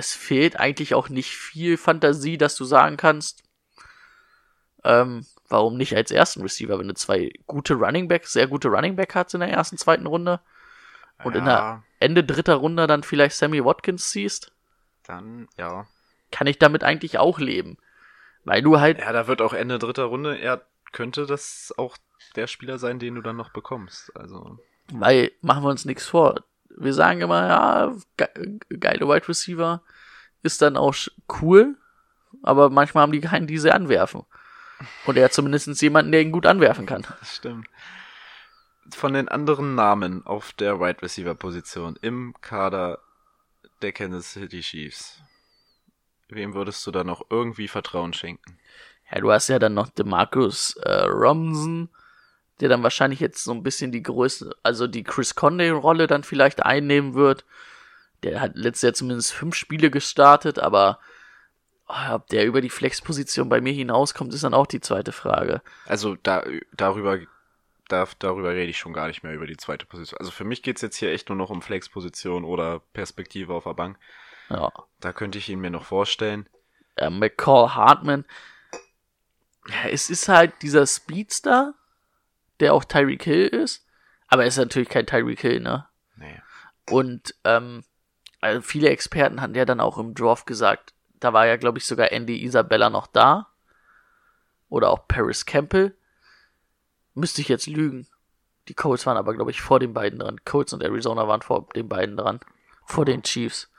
es 0.00 0.14
fehlt 0.14 0.58
eigentlich 0.58 0.94
auch 0.94 1.10
nicht 1.10 1.36
viel 1.36 1.76
Fantasie, 1.76 2.38
dass 2.38 2.56
du 2.56 2.64
sagen 2.64 2.96
kannst, 2.96 3.42
ähm, 4.82 5.26
warum 5.50 5.76
nicht 5.76 5.94
als 5.94 6.10
ersten 6.10 6.40
Receiver, 6.40 6.78
wenn 6.78 6.88
du 6.88 6.94
zwei 6.94 7.30
gute 7.46 7.74
Running 7.74 8.08
Backs, 8.08 8.32
sehr 8.32 8.46
gute 8.46 8.68
Running 8.68 8.96
Back 8.96 9.14
hast 9.14 9.34
in 9.34 9.40
der 9.40 9.50
ersten, 9.50 9.76
zweiten 9.76 10.06
Runde 10.06 10.40
und 11.22 11.36
in 11.36 11.44
der 11.44 11.54
ja, 11.54 11.82
Ende 11.98 12.24
dritter 12.24 12.54
Runde 12.54 12.86
dann 12.86 13.02
vielleicht 13.02 13.36
Sammy 13.36 13.62
Watkins 13.62 14.10
siehst, 14.10 14.52
dann, 15.04 15.48
ja. 15.58 15.86
kann 16.30 16.46
ich 16.46 16.58
damit 16.58 16.82
eigentlich 16.82 17.18
auch 17.18 17.38
leben. 17.38 17.76
Weil 18.44 18.62
du 18.62 18.80
halt, 18.80 19.00
Ja, 19.00 19.12
da 19.12 19.26
wird 19.26 19.42
auch 19.42 19.52
Ende 19.52 19.78
dritter 19.78 20.04
Runde, 20.04 20.38
er 20.38 20.64
könnte 20.92 21.26
das 21.26 21.74
auch 21.76 21.98
der 22.36 22.46
Spieler 22.46 22.78
sein, 22.78 22.98
den 22.98 23.16
du 23.16 23.20
dann 23.20 23.36
noch 23.36 23.50
bekommst. 23.50 24.16
Also, 24.16 24.58
weil, 24.92 25.30
machen 25.42 25.62
wir 25.62 25.68
uns 25.68 25.84
nichts 25.84 26.06
vor. 26.06 26.42
Wir 26.80 26.94
sagen 26.94 27.20
immer, 27.20 27.46
ja, 27.46 27.94
ge 28.16 28.58
geile 28.78 29.06
Wide 29.06 29.28
Receiver 29.28 29.82
ist 30.42 30.62
dann 30.62 30.76
auch 30.76 30.94
cool, 31.40 31.76
aber 32.42 32.70
manchmal 32.70 33.02
haben 33.02 33.12
die 33.12 33.20
keinen, 33.20 33.46
die 33.46 33.58
sie 33.58 33.72
anwerfen. 33.72 34.22
Und 35.06 35.18
er 35.18 35.26
hat 35.26 35.34
zumindest 35.34 35.80
jemanden, 35.82 36.10
der 36.12 36.22
ihn 36.22 36.32
gut 36.32 36.46
anwerfen 36.46 36.86
kann. 36.86 37.06
das 37.20 37.36
stimmt. 37.36 37.68
Von 38.92 39.12
den 39.12 39.28
anderen 39.28 39.74
Namen 39.74 40.26
auf 40.26 40.52
der 40.52 40.80
Wide 40.80 41.02
Receiver 41.02 41.34
Position 41.34 41.96
im 42.00 42.34
Kader 42.40 42.98
der 43.82 43.92
Kansas 43.92 44.32
City 44.32 44.60
Chiefs. 44.60 45.22
Wem 46.28 46.54
würdest 46.54 46.86
du 46.86 46.90
da 46.90 47.04
noch 47.04 47.26
irgendwie 47.28 47.68
Vertrauen 47.68 48.12
schenken? 48.12 48.58
Ja, 49.10 49.20
du 49.20 49.30
hast 49.30 49.48
ja 49.48 49.58
dann 49.58 49.74
noch 49.74 49.88
DeMarcus 49.88 50.76
äh, 50.76 51.04
Robinson, 51.04 51.90
der 52.60 52.68
dann 52.68 52.82
wahrscheinlich 52.82 53.20
jetzt 53.20 53.42
so 53.42 53.52
ein 53.52 53.62
bisschen 53.62 53.92
die 53.92 54.02
Größe, 54.02 54.54
also 54.62 54.86
die 54.86 55.02
Chris 55.02 55.34
Conley-Rolle 55.34 56.06
dann 56.06 56.24
vielleicht 56.24 56.62
einnehmen 56.64 57.14
wird. 57.14 57.44
Der 58.22 58.40
hat 58.40 58.52
letztes 58.54 58.82
Jahr 58.82 58.94
zumindest 58.94 59.32
fünf 59.32 59.54
Spiele 59.54 59.90
gestartet, 59.90 60.58
aber 60.58 60.98
oh, 61.88 62.14
ob 62.14 62.26
der 62.28 62.44
über 62.44 62.60
die 62.60 62.70
Flexposition 62.70 63.48
bei 63.48 63.60
mir 63.60 63.72
hinauskommt, 63.72 64.34
ist 64.34 64.44
dann 64.44 64.54
auch 64.54 64.66
die 64.66 64.80
zweite 64.80 65.12
Frage. 65.12 65.62
Also 65.86 66.16
da, 66.22 66.44
darüber, 66.72 67.18
da, 67.88 68.06
darüber 68.18 68.50
rede 68.50 68.70
ich 68.70 68.78
schon 68.78 68.92
gar 68.92 69.06
nicht 69.06 69.22
mehr 69.22 69.32
über 69.32 69.46
die 69.46 69.56
zweite 69.56 69.86
Position. 69.86 70.18
Also 70.18 70.30
für 70.30 70.44
mich 70.44 70.62
geht's 70.62 70.82
jetzt 70.82 70.96
hier 70.96 71.10
echt 71.12 71.30
nur 71.30 71.36
noch 71.36 71.50
um 71.50 71.62
Flexposition 71.62 72.44
oder 72.44 72.80
Perspektive 72.92 73.54
auf 73.54 73.64
der 73.64 73.74
Bank. 73.74 73.98
Ja. 74.50 74.70
Da 75.00 75.12
könnte 75.12 75.38
ich 75.38 75.48
ihn 75.48 75.60
mir 75.60 75.70
noch 75.70 75.84
vorstellen. 75.84 76.46
äh, 76.96 77.08
McCall 77.08 77.74
Hartman. 77.74 78.24
Ja, 79.68 79.88
es 79.90 80.10
ist 80.10 80.28
halt 80.28 80.52
dieser 80.62 80.86
Speedster, 80.86 81.74
der 82.60 82.74
auch 82.74 82.84
Tyreek 82.84 83.24
Hill 83.24 83.46
ist, 83.46 83.86
aber 84.28 84.42
er 84.42 84.48
ist 84.48 84.58
natürlich 84.58 84.88
kein 84.88 85.06
Tyreek 85.06 85.40
Hill, 85.40 85.60
ne? 85.60 85.86
Nee. 86.16 86.40
Und 86.88 87.34
ähm, 87.44 87.82
also 88.40 88.60
viele 88.62 88.88
Experten 88.88 89.40
hatten 89.40 89.54
ja 89.54 89.64
dann 89.64 89.80
auch 89.80 89.98
im 89.98 90.14
Draft 90.14 90.46
gesagt, 90.46 90.94
da 91.20 91.32
war 91.32 91.46
ja, 91.46 91.56
glaube 91.56 91.78
ich, 91.78 91.86
sogar 91.86 92.12
Andy 92.12 92.42
Isabella 92.42 92.90
noch 92.90 93.06
da. 93.06 93.48
Oder 94.68 94.90
auch 94.90 95.06
Paris 95.06 95.44
Campbell. 95.44 95.96
Müsste 97.14 97.42
ich 97.42 97.48
jetzt 97.48 97.66
lügen. 97.66 98.06
Die 98.68 98.74
Colts 98.74 99.04
waren 99.04 99.16
aber, 99.16 99.34
glaube 99.34 99.50
ich, 99.50 99.60
vor 99.60 99.80
den 99.80 99.92
beiden 99.92 100.20
dran. 100.20 100.44
Colts 100.44 100.72
und 100.72 100.82
Arizona 100.82 101.26
waren 101.28 101.42
vor 101.42 101.68
den 101.74 101.88
beiden 101.88 102.16
dran. 102.16 102.40
Vor 102.86 103.04
den 103.04 103.22
Chiefs. 103.22 103.70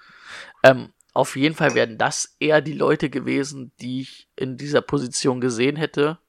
Ähm, 0.64 0.94
auf 1.14 1.36
jeden 1.36 1.56
Fall 1.56 1.74
wären 1.74 1.98
das 1.98 2.36
eher 2.40 2.62
die 2.62 2.74
Leute 2.74 3.10
gewesen, 3.10 3.72
die 3.82 4.02
ich 4.02 4.30
in 4.36 4.58
dieser 4.58 4.82
Position 4.82 5.42
gesehen 5.42 5.76
hätte, 5.76 6.20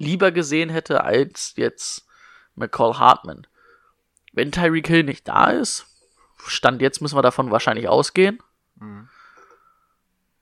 lieber 0.00 0.32
gesehen 0.32 0.70
hätte, 0.70 1.04
als 1.04 1.54
jetzt 1.56 2.06
McCall 2.56 2.98
Hartman. 2.98 3.46
Wenn 4.32 4.50
Tyreek 4.50 4.88
Hill 4.88 5.04
nicht 5.04 5.28
da 5.28 5.50
ist, 5.50 5.86
Stand 6.46 6.80
jetzt 6.80 7.00
müssen 7.00 7.16
wir 7.16 7.22
davon 7.22 7.50
wahrscheinlich 7.50 7.86
ausgehen, 7.88 8.42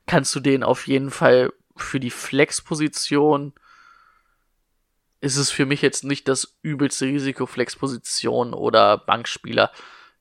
kannst 0.07 0.35
du 0.35 0.41
den 0.41 0.63
auf 0.63 0.87
jeden 0.87 1.11
Fall 1.11 1.53
für 1.77 2.01
die 2.01 2.11
Flex-Position 2.11 3.53
ist 5.21 5.37
es 5.37 5.51
für 5.51 5.67
mich 5.67 5.83
jetzt 5.83 6.05
nicht 6.05 6.29
das 6.29 6.57
übelste 6.63 7.07
Risiko 7.07 7.47
Flex-Position 7.47 8.55
oder 8.55 8.97
Bankspieler, 8.99 9.73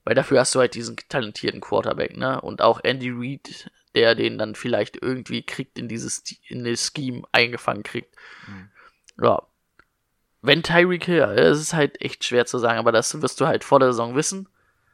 weil 0.04 0.16
dafür 0.16 0.40
hast 0.40 0.56
du 0.56 0.60
halt 0.60 0.74
diesen 0.74 0.96
talentierten 1.10 1.62
Quarterback, 1.62 2.18
ne? 2.18 2.42
Und 2.42 2.64
auch 2.64 2.80
Andy 2.84 3.12
Reid, 3.12 3.70
der 3.94 4.16
den 4.16 4.40
dann 4.40 4.56
vielleicht 4.56 5.00
irgendwie 5.02 5.44
kriegt 5.44 5.78
in 5.78 5.88
dieses 5.88 6.24
in 6.48 6.64
das 6.64 6.92
Scheme 6.96 7.24
eingefangen 7.32 7.84
kriegt. 7.84 8.16
Ja. 9.22 9.42
Wenn 10.42 10.64
Tyreek 10.64 11.06
Hill, 11.06 11.22
es 11.24 11.60
ist 11.60 11.74
halt 11.74 12.00
echt 12.02 12.24
schwer 12.24 12.46
zu 12.46 12.60
sagen, 12.60 12.80
aber 12.80 12.92
das 12.92 13.22
wirst 13.22 13.42
du 13.42 13.48
halt 13.48 13.64
vor 13.64 13.80
der 13.80 13.90
Saison 13.92 14.16
wissen. 14.16 14.48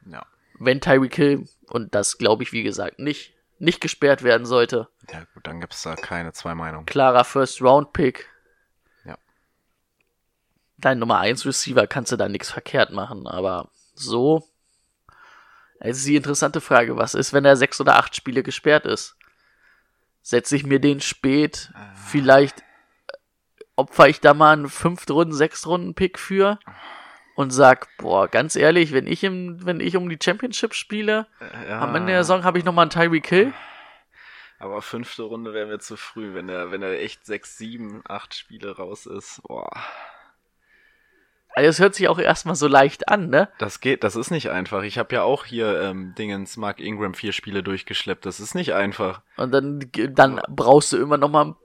Ja. 0.06 0.26
Wenn 0.60 0.82
Tyreek 0.82 1.16
Hill, 1.16 1.48
und 1.68 1.94
das 1.94 2.18
glaube 2.18 2.44
ich 2.44 2.52
wie 2.54 2.64
gesagt 2.64 3.00
nicht, 3.00 3.34
nicht 3.60 3.82
gesperrt 3.82 4.24
werden 4.24 4.46
sollte, 4.46 4.88
Ja, 5.12 5.24
gut, 5.34 5.46
dann 5.46 5.60
gibt's 5.62 5.84
da 5.84 5.96
keine 5.96 6.34
zwei 6.34 6.56
Meinungen. 6.56 6.86
klarer 6.86 7.24
First-Round-Pick. 7.24 8.28
Ja. 9.06 9.18
Dein 10.78 11.00
Nummer 11.00 11.20
1 11.20 11.46
Receiver 11.46 11.88
kannst 11.88 12.12
du 12.12 12.18
da 12.18 12.28
nichts 12.30 12.50
verkehrt 12.52 12.92
machen, 12.92 13.28
aber 13.28 13.70
so. 13.94 14.48
Es 15.80 15.98
ist 15.98 16.08
die 16.08 16.16
interessante 16.16 16.62
Frage, 16.62 16.96
was 16.98 17.14
ist, 17.14 17.34
wenn 17.34 17.46
er 17.46 17.58
sechs 17.58 17.80
oder 17.82 17.98
acht 17.98 18.16
Spiele 18.16 18.42
gesperrt 18.44 18.86
ist? 18.86 19.18
Setze 20.22 20.56
ich 20.56 20.66
mir 20.66 20.80
den 20.80 21.02
spät, 21.02 21.72
vielleicht 22.08 22.62
äh, 22.62 22.64
opfer 23.76 24.08
ich 24.08 24.20
da 24.22 24.34
mal 24.34 24.54
einen 24.54 24.70
fünf 24.70 25.10
Runden, 25.10 25.34
sechs 25.34 25.66
Runden 25.68 25.94
Pick 25.96 26.20
für 26.20 26.60
und 27.36 27.50
sag, 27.52 27.88
boah, 27.98 28.28
ganz 28.28 28.56
ehrlich, 28.56 28.94
wenn 28.94 29.08
ich 29.08 29.24
im, 29.24 29.66
wenn 29.66 29.80
ich 29.80 29.96
um 29.98 30.08
die 30.10 30.20
Championship 30.22 30.74
spiele, 30.74 31.28
Ja, 31.68 31.82
am 31.82 31.96
Ende 31.96 32.12
der 32.14 32.24
Saison 32.24 32.44
habe 32.44 32.60
ich 32.60 32.66
nochmal 32.66 32.84
einen 32.84 32.92
Tyreek 32.92 33.28
Hill. 33.28 33.54
aber 34.60 34.82
fünfte 34.82 35.24
Runde 35.24 35.54
wäre 35.54 35.66
mir 35.68 35.80
zu 35.80 35.98
früh, 35.98 36.34
wenn 36.36 36.48
er, 36.50 36.72
wenn 36.72 36.82
er 36.84 37.00
echt 37.02 37.26
sechs, 37.26 37.58
sieben, 37.58 38.02
acht 38.08 38.36
Spiele 38.36 38.76
raus 38.78 39.06
ist. 39.08 39.42
Boah. 39.44 39.70
Also 41.56 41.70
es 41.70 41.80
hört 41.80 41.94
sich 41.94 42.08
auch 42.08 42.18
erstmal 42.18 42.56
so 42.56 42.68
leicht 42.68 43.10
an, 43.10 43.30
ne? 43.30 43.48
Das 43.60 43.80
geht, 43.80 44.04
das 44.04 44.16
ist 44.16 44.32
nicht 44.32 44.50
einfach. 44.50 44.82
Ich 44.82 44.98
habe 44.98 45.14
ja 45.14 45.22
auch 45.22 45.46
hier 45.46 45.82
ähm, 45.82 46.16
Dingens 46.18 46.58
Mark 46.58 46.80
Ingram 46.80 47.14
vier 47.14 47.32
Spiele 47.32 47.62
durchgeschleppt. 47.62 48.26
Das 48.26 48.40
ist 48.40 48.56
nicht 48.56 48.74
einfach. 48.74 49.22
Und 49.38 49.52
dann, 49.52 49.80
dann 50.10 50.42
brauchst 50.50 50.94
du 50.94 50.98
immer 50.98 51.18
noch 51.18 51.30
mal 51.30 51.46
Pla- 51.46 51.63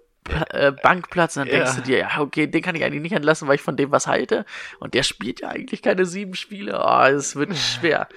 äh, 0.51 0.72
Bankplatz 0.72 1.37
und 1.37 1.47
dann 1.47 1.55
denkst 1.55 1.70
Ja. 1.70 1.76
du 1.76 1.83
dir, 1.83 1.99
ja, 1.99 2.20
okay, 2.20 2.47
den 2.47 2.62
kann 2.62 2.74
ich 2.74 2.85
eigentlich 2.85 3.03
nicht 3.03 3.12
entlassen, 3.12 3.49
weil 3.49 3.57
ich 3.57 3.62
von 3.62 3.76
dem 3.76 3.91
was 3.91 4.07
halte. 4.07 4.45
Und 4.81 4.95
der 4.95 5.03
spielt 5.03 5.41
ja 5.41 5.49
eigentlich 5.49 5.83
keine 5.83 6.05
sieben 6.07 6.35
Spiele. 6.35 6.81
Oh, 6.83 7.03
es 7.05 7.37
wird 7.37 7.57
schwer. 7.57 8.09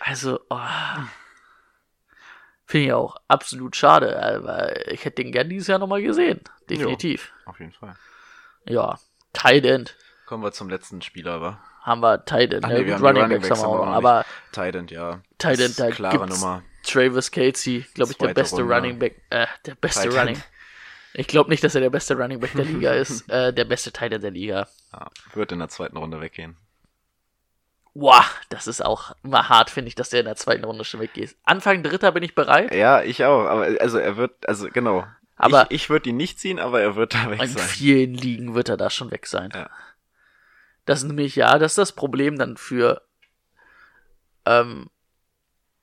Also, 0.00 0.40
oh. 0.50 0.58
Finde 2.66 2.86
ich 2.86 2.92
auch 2.92 3.16
absolut 3.28 3.76
schade, 3.76 4.22
aber 4.22 4.90
ich 4.90 5.04
hätte 5.04 5.22
den 5.22 5.32
gern 5.32 5.48
dieses 5.48 5.68
Jahr 5.68 5.78
nochmal 5.78 6.02
gesehen. 6.02 6.40
Definitiv. 6.68 7.32
Auf 7.46 7.58
jeden 7.60 7.72
Fall. 7.72 7.96
Ja. 8.68 8.98
Tight 9.32 9.64
End 9.64 9.96
Kommen 10.26 10.42
wir 10.42 10.52
zum 10.52 10.68
letzten 10.68 11.00
Spieler, 11.00 11.32
aber. 11.32 11.58
haben 11.80 12.02
wir 12.02 12.22
Tight 12.26 12.52
End. 12.52 12.62
Ach 12.66 12.68
ne? 12.68 12.80
nee, 12.80 12.86
wir 12.86 12.94
haben 12.96 13.14
die 13.14 13.20
Running 13.20 13.40
Backs 13.40 13.50
haben 13.50 13.60
wir 13.60 13.68
auch 13.68 13.86
noch. 13.86 13.92
Aber 13.94 14.26
Titan, 14.52 14.86
ja. 14.88 15.22
Tight 15.38 15.58
End, 15.60 15.80
da 15.80 15.90
klare 15.90 16.26
Nummer. 16.26 16.62
Travis 16.82 17.30
Kelsey, 17.30 17.86
glaube 17.94 18.12
ich, 18.12 18.18
der 18.18 18.34
beste 18.34 18.60
Runde. 18.60 18.74
Running 18.74 18.98
Back, 18.98 19.22
äh, 19.30 19.46
der 19.64 19.74
beste 19.76 20.10
Tight 20.10 20.28
End. 20.28 20.44
Ich 21.14 21.26
glaube 21.26 21.50
nicht, 21.50 21.64
dass 21.64 21.74
er 21.74 21.80
der 21.80 21.90
beste 21.90 22.14
Running 22.16 22.40
Back 22.40 22.52
der 22.54 22.64
Liga 22.66 22.92
ist, 22.92 23.28
äh, 23.30 23.52
der 23.52 23.64
beste 23.64 23.90
End 24.00 24.22
der 24.22 24.30
Liga. 24.30 24.68
Ja, 24.92 25.10
wird 25.34 25.52
in 25.52 25.58
der 25.58 25.68
zweiten 25.68 25.96
Runde 25.96 26.20
weggehen. 26.20 26.56
Wow, 27.94 28.24
das 28.48 28.66
ist 28.68 28.84
auch 28.84 29.16
immer 29.24 29.48
hart, 29.48 29.70
finde 29.70 29.88
ich, 29.88 29.94
dass 29.96 30.10
der 30.10 30.20
in 30.20 30.26
der 30.26 30.36
zweiten 30.36 30.64
Runde 30.64 30.84
schon 30.84 31.00
weggeht. 31.00 31.34
Anfang 31.44 31.82
dritter 31.82 32.12
bin 32.12 32.22
ich 32.22 32.34
bereit. 32.34 32.72
Ja, 32.72 33.02
ich 33.02 33.24
auch. 33.24 33.46
Aber 33.46 33.66
also 33.80 33.98
er 33.98 34.16
wird, 34.16 34.48
also 34.48 34.68
genau. 34.68 35.04
Aber- 35.36 35.66
ich, 35.70 35.82
ich 35.82 35.90
würde 35.90 36.10
ihn 36.10 36.16
nicht 36.16 36.38
ziehen, 36.38 36.58
aber 36.60 36.80
er 36.80 36.94
wird 36.94 37.14
da 37.14 37.30
weg 37.30 37.42
In 37.42 37.48
sein. 37.48 37.66
vielen 37.66 38.14
Ligen 38.14 38.54
wird 38.54 38.68
er 38.68 38.76
da 38.76 38.90
schon 38.90 39.10
weg 39.10 39.26
sein. 39.26 39.50
Ja. 39.54 39.68
Das 40.84 41.00
ist 41.00 41.04
nämlich, 41.08 41.34
ja, 41.36 41.58
das 41.58 41.72
ist 41.72 41.78
das 41.78 41.92
Problem 41.92 42.38
dann 42.38 42.56
für 42.56 43.02
ähm, 44.46 44.88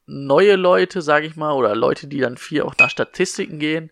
neue 0.05 0.55
Leute, 0.55 1.01
sage 1.01 1.27
ich 1.27 1.35
mal, 1.35 1.51
oder 1.51 1.75
Leute, 1.75 2.07
die 2.07 2.19
dann 2.19 2.37
viel 2.37 2.61
auch 2.61 2.75
nach 2.77 2.89
Statistiken 2.89 3.59
gehen, 3.59 3.91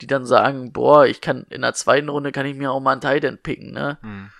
die 0.00 0.06
dann 0.06 0.24
sagen, 0.24 0.72
boah, 0.72 1.06
ich 1.06 1.20
kann 1.20 1.44
in 1.50 1.62
der 1.62 1.74
zweiten 1.74 2.08
Runde 2.08 2.32
kann 2.32 2.46
ich 2.46 2.56
mir 2.56 2.70
auch 2.72 2.80
mal 2.80 2.92
einen 2.92 3.00
Tight 3.00 3.24
End 3.24 3.42
picken, 3.42 3.72
ne? 3.72 3.98
Hm. 4.02 4.30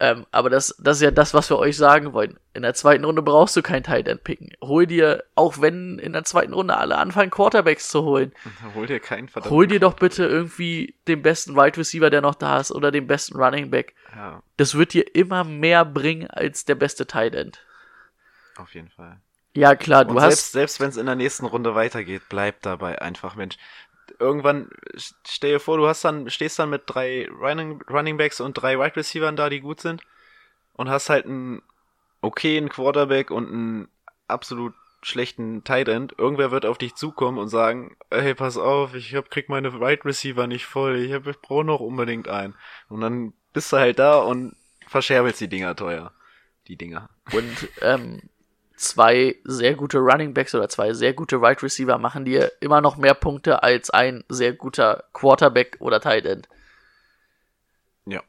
Ähm, 0.00 0.26
aber 0.30 0.48
das, 0.48 0.76
das 0.78 0.98
ist 0.98 1.02
ja 1.02 1.10
das, 1.10 1.34
was 1.34 1.50
wir 1.50 1.58
euch 1.58 1.76
sagen 1.76 2.12
wollen. 2.12 2.38
In 2.54 2.62
der 2.62 2.74
zweiten 2.74 3.04
Runde 3.04 3.20
brauchst 3.20 3.56
du 3.56 3.62
kein 3.62 3.82
Tight 3.82 4.06
End 4.06 4.22
picken. 4.22 4.52
Hol 4.62 4.86
dir, 4.86 5.24
auch 5.34 5.60
wenn 5.60 5.98
in 5.98 6.12
der 6.12 6.22
zweiten 6.22 6.52
Runde 6.52 6.76
alle 6.76 6.98
anfangen, 6.98 7.30
Quarterbacks 7.32 7.88
zu 7.88 8.04
holen, 8.04 8.32
Hol 8.76 8.86
dir 8.86 9.00
keinen 9.00 9.26
verdammten. 9.28 9.56
hol 9.56 9.66
dir 9.66 9.80
doch 9.80 9.94
bitte 9.94 10.24
irgendwie 10.24 10.94
den 11.08 11.22
besten 11.22 11.56
Wide 11.56 11.76
Receiver, 11.76 12.10
der 12.10 12.20
noch 12.20 12.36
da 12.36 12.60
ist, 12.60 12.70
oder 12.70 12.92
den 12.92 13.08
besten 13.08 13.36
Running 13.42 13.70
Back. 13.70 13.94
Ja, 14.14 14.40
Das 14.56 14.76
wird 14.76 14.92
dir 14.92 15.16
immer 15.16 15.42
mehr 15.42 15.84
bringen 15.84 16.28
als 16.30 16.64
der 16.64 16.76
beste 16.76 17.06
Tight 17.08 17.34
End. 17.34 17.58
auf 18.56 18.74
jeden 18.74 18.90
Fall. 18.90 19.20
Ja, 19.54 19.74
klar, 19.74 20.04
du 20.04 20.12
Und 20.14 20.20
hast. 20.20 20.52
selbst, 20.52 20.52
selbst 20.52 20.80
wenn 20.80 20.90
es 20.90 20.96
in 20.96 21.06
der 21.06 21.16
nächsten 21.16 21.44
Runde 21.46 21.74
weitergeht, 21.74 22.22
bleib 22.28 22.62
dabei 22.62 23.02
einfach, 23.02 23.34
Mensch. 23.34 23.56
Irgendwann, 24.18 24.68
st- 24.94 25.14
stell 25.26 25.52
dir 25.52 25.60
vor, 25.60 25.76
du 25.76 25.86
hast 25.86 26.04
dann, 26.04 26.28
stehst 26.30 26.58
dann 26.58 26.70
mit 26.70 26.82
drei 26.86 27.28
Running, 27.30 27.82
Running 27.88 28.16
Backs 28.16 28.40
und 28.40 28.54
drei 28.54 28.78
Wide 28.78 28.96
Receivern 28.96 29.36
da, 29.36 29.48
die 29.48 29.60
gut 29.60 29.80
sind. 29.80 30.02
Und 30.72 30.88
hast 30.88 31.10
halt 31.10 31.26
einen 31.26 31.62
okayen 32.20 32.68
Quarterback 32.68 33.30
und 33.30 33.48
einen 33.48 33.88
absolut 34.26 34.74
schlechten 35.02 35.64
Tight 35.64 35.88
End. 35.88 36.14
Irgendwer 36.18 36.50
wird 36.50 36.66
auf 36.66 36.78
dich 36.78 36.94
zukommen 36.94 37.38
und 37.38 37.48
sagen, 37.48 37.96
hey, 38.10 38.34
pass 38.34 38.56
auf, 38.56 38.94
ich 38.94 39.14
hab, 39.14 39.30
krieg 39.30 39.48
meine 39.48 39.80
Wide 39.80 40.04
Receiver 40.04 40.46
nicht 40.46 40.66
voll, 40.66 40.96
ich, 40.96 41.12
hab, 41.12 41.26
ich 41.26 41.40
brauche 41.40 41.64
noch 41.64 41.80
unbedingt 41.80 42.28
einen. 42.28 42.54
Und 42.88 43.00
dann 43.00 43.32
bist 43.52 43.72
du 43.72 43.76
halt 43.76 43.98
da 43.98 44.18
und 44.18 44.56
verscherbelst 44.86 45.40
die 45.40 45.48
Dinger 45.48 45.76
teuer. 45.76 46.12
Die 46.66 46.76
Dinger. 46.76 47.08
Und 47.32 47.68
ähm, 47.80 48.22
zwei 48.78 49.36
sehr 49.44 49.74
gute 49.74 49.98
Running 49.98 50.32
Backs 50.34 50.54
oder 50.54 50.68
zwei 50.68 50.92
sehr 50.92 51.12
gute 51.12 51.42
Wide 51.42 51.62
Receiver 51.62 51.98
machen 51.98 52.24
dir 52.24 52.52
immer 52.60 52.80
noch 52.80 52.96
mehr 52.96 53.14
Punkte 53.14 53.62
als 53.62 53.90
ein 53.90 54.24
sehr 54.28 54.52
guter 54.52 55.04
Quarterback 55.12 55.76
oder 55.80 56.00
Tight 56.00 56.24
End. 56.26 56.48
Ja. 58.06 58.22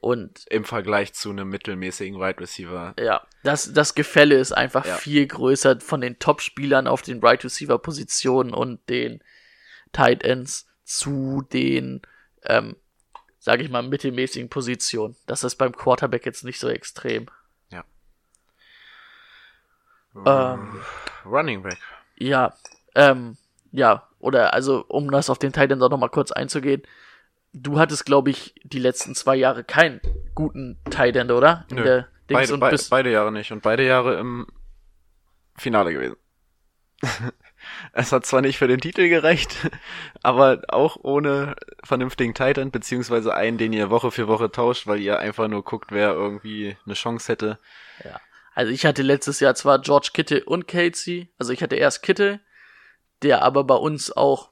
Und 0.00 0.46
Im 0.48 0.64
Vergleich 0.64 1.12
zu 1.14 1.30
einem 1.30 1.48
mittelmäßigen 1.48 2.20
Wide 2.20 2.40
Receiver. 2.40 2.94
ja, 2.98 3.26
das, 3.42 3.72
das 3.72 3.94
Gefälle 3.94 4.36
ist 4.36 4.52
einfach 4.52 4.86
Ja. 4.86 4.96
viel 4.96 5.26
größer 5.26 5.80
von 5.80 6.00
den 6.00 6.18
Top-Spielern 6.20 6.86
auf 6.86 7.02
den 7.02 7.20
Wide 7.20 7.44
Receiver-Positionen 7.44 8.54
und 8.54 8.88
den 8.88 9.22
Tight 9.92 10.22
Ends 10.22 10.66
zu 10.84 11.42
den, 11.52 12.02
ähm, 12.44 12.76
sage 13.40 13.64
ich 13.64 13.70
mal, 13.70 13.82
mittelmäßigen 13.82 14.48
Positionen. 14.48 15.16
Das 15.26 15.42
ist 15.42 15.56
beim 15.56 15.72
Quarterback 15.74 16.24
jetzt 16.24 16.44
nicht 16.44 16.60
so 16.60 16.68
extrem. 16.68 17.26
Ähm, 20.26 20.80
Running 21.24 21.62
Back. 21.62 21.78
Ja, 22.16 22.54
ähm, 22.94 23.36
ja, 23.72 24.08
oder 24.18 24.54
also 24.54 24.84
um 24.88 25.10
das 25.10 25.30
auf 25.30 25.38
den 25.38 25.52
Tight 25.52 25.70
End 25.70 25.82
auch 25.82 25.90
nochmal 25.90 26.08
kurz 26.10 26.32
einzugehen, 26.32 26.82
du 27.52 27.78
hattest, 27.78 28.06
glaube 28.06 28.30
ich, 28.30 28.54
die 28.64 28.78
letzten 28.78 29.14
zwei 29.14 29.36
Jahre 29.36 29.64
keinen 29.64 30.00
guten 30.34 30.78
Tight 30.90 31.16
End, 31.16 31.30
oder? 31.30 31.64
In 31.70 31.76
Nö. 31.76 31.82
der 31.82 32.08
Dings 32.28 32.50
Beide, 32.50 32.70
bist- 32.70 32.90
beide 32.90 33.10
Jahre 33.10 33.32
nicht 33.32 33.52
und 33.52 33.62
beide 33.62 33.86
Jahre 33.86 34.18
im 34.18 34.46
Finale 35.56 35.92
gewesen. 35.92 36.16
es 37.92 38.12
hat 38.12 38.26
zwar 38.26 38.40
nicht 38.40 38.58
für 38.58 38.66
den 38.68 38.80
Titel 38.80 39.08
gereicht, 39.08 39.70
aber 40.22 40.62
auch 40.68 40.96
ohne 41.02 41.54
vernünftigen 41.84 42.34
Titan, 42.34 42.70
beziehungsweise 42.70 43.34
einen, 43.34 43.58
den 43.58 43.72
ihr 43.72 43.90
Woche 43.90 44.10
für 44.10 44.28
Woche 44.28 44.50
tauscht, 44.50 44.86
weil 44.86 45.00
ihr 45.00 45.18
einfach 45.18 45.48
nur 45.48 45.62
guckt, 45.64 45.92
wer 45.92 46.10
irgendwie 46.10 46.76
eine 46.84 46.94
Chance 46.94 47.32
hätte. 47.32 47.58
Also 48.58 48.72
ich 48.72 48.84
hatte 48.84 49.02
letztes 49.02 49.38
Jahr 49.38 49.54
zwar 49.54 49.78
George 49.78 50.10
Kittle 50.12 50.44
und 50.44 50.66
Casey, 50.66 51.32
also 51.38 51.52
ich 51.52 51.62
hatte 51.62 51.76
erst 51.76 52.02
Kittle, 52.02 52.40
der 53.22 53.42
aber 53.42 53.62
bei 53.62 53.76
uns 53.76 54.10
auch 54.10 54.50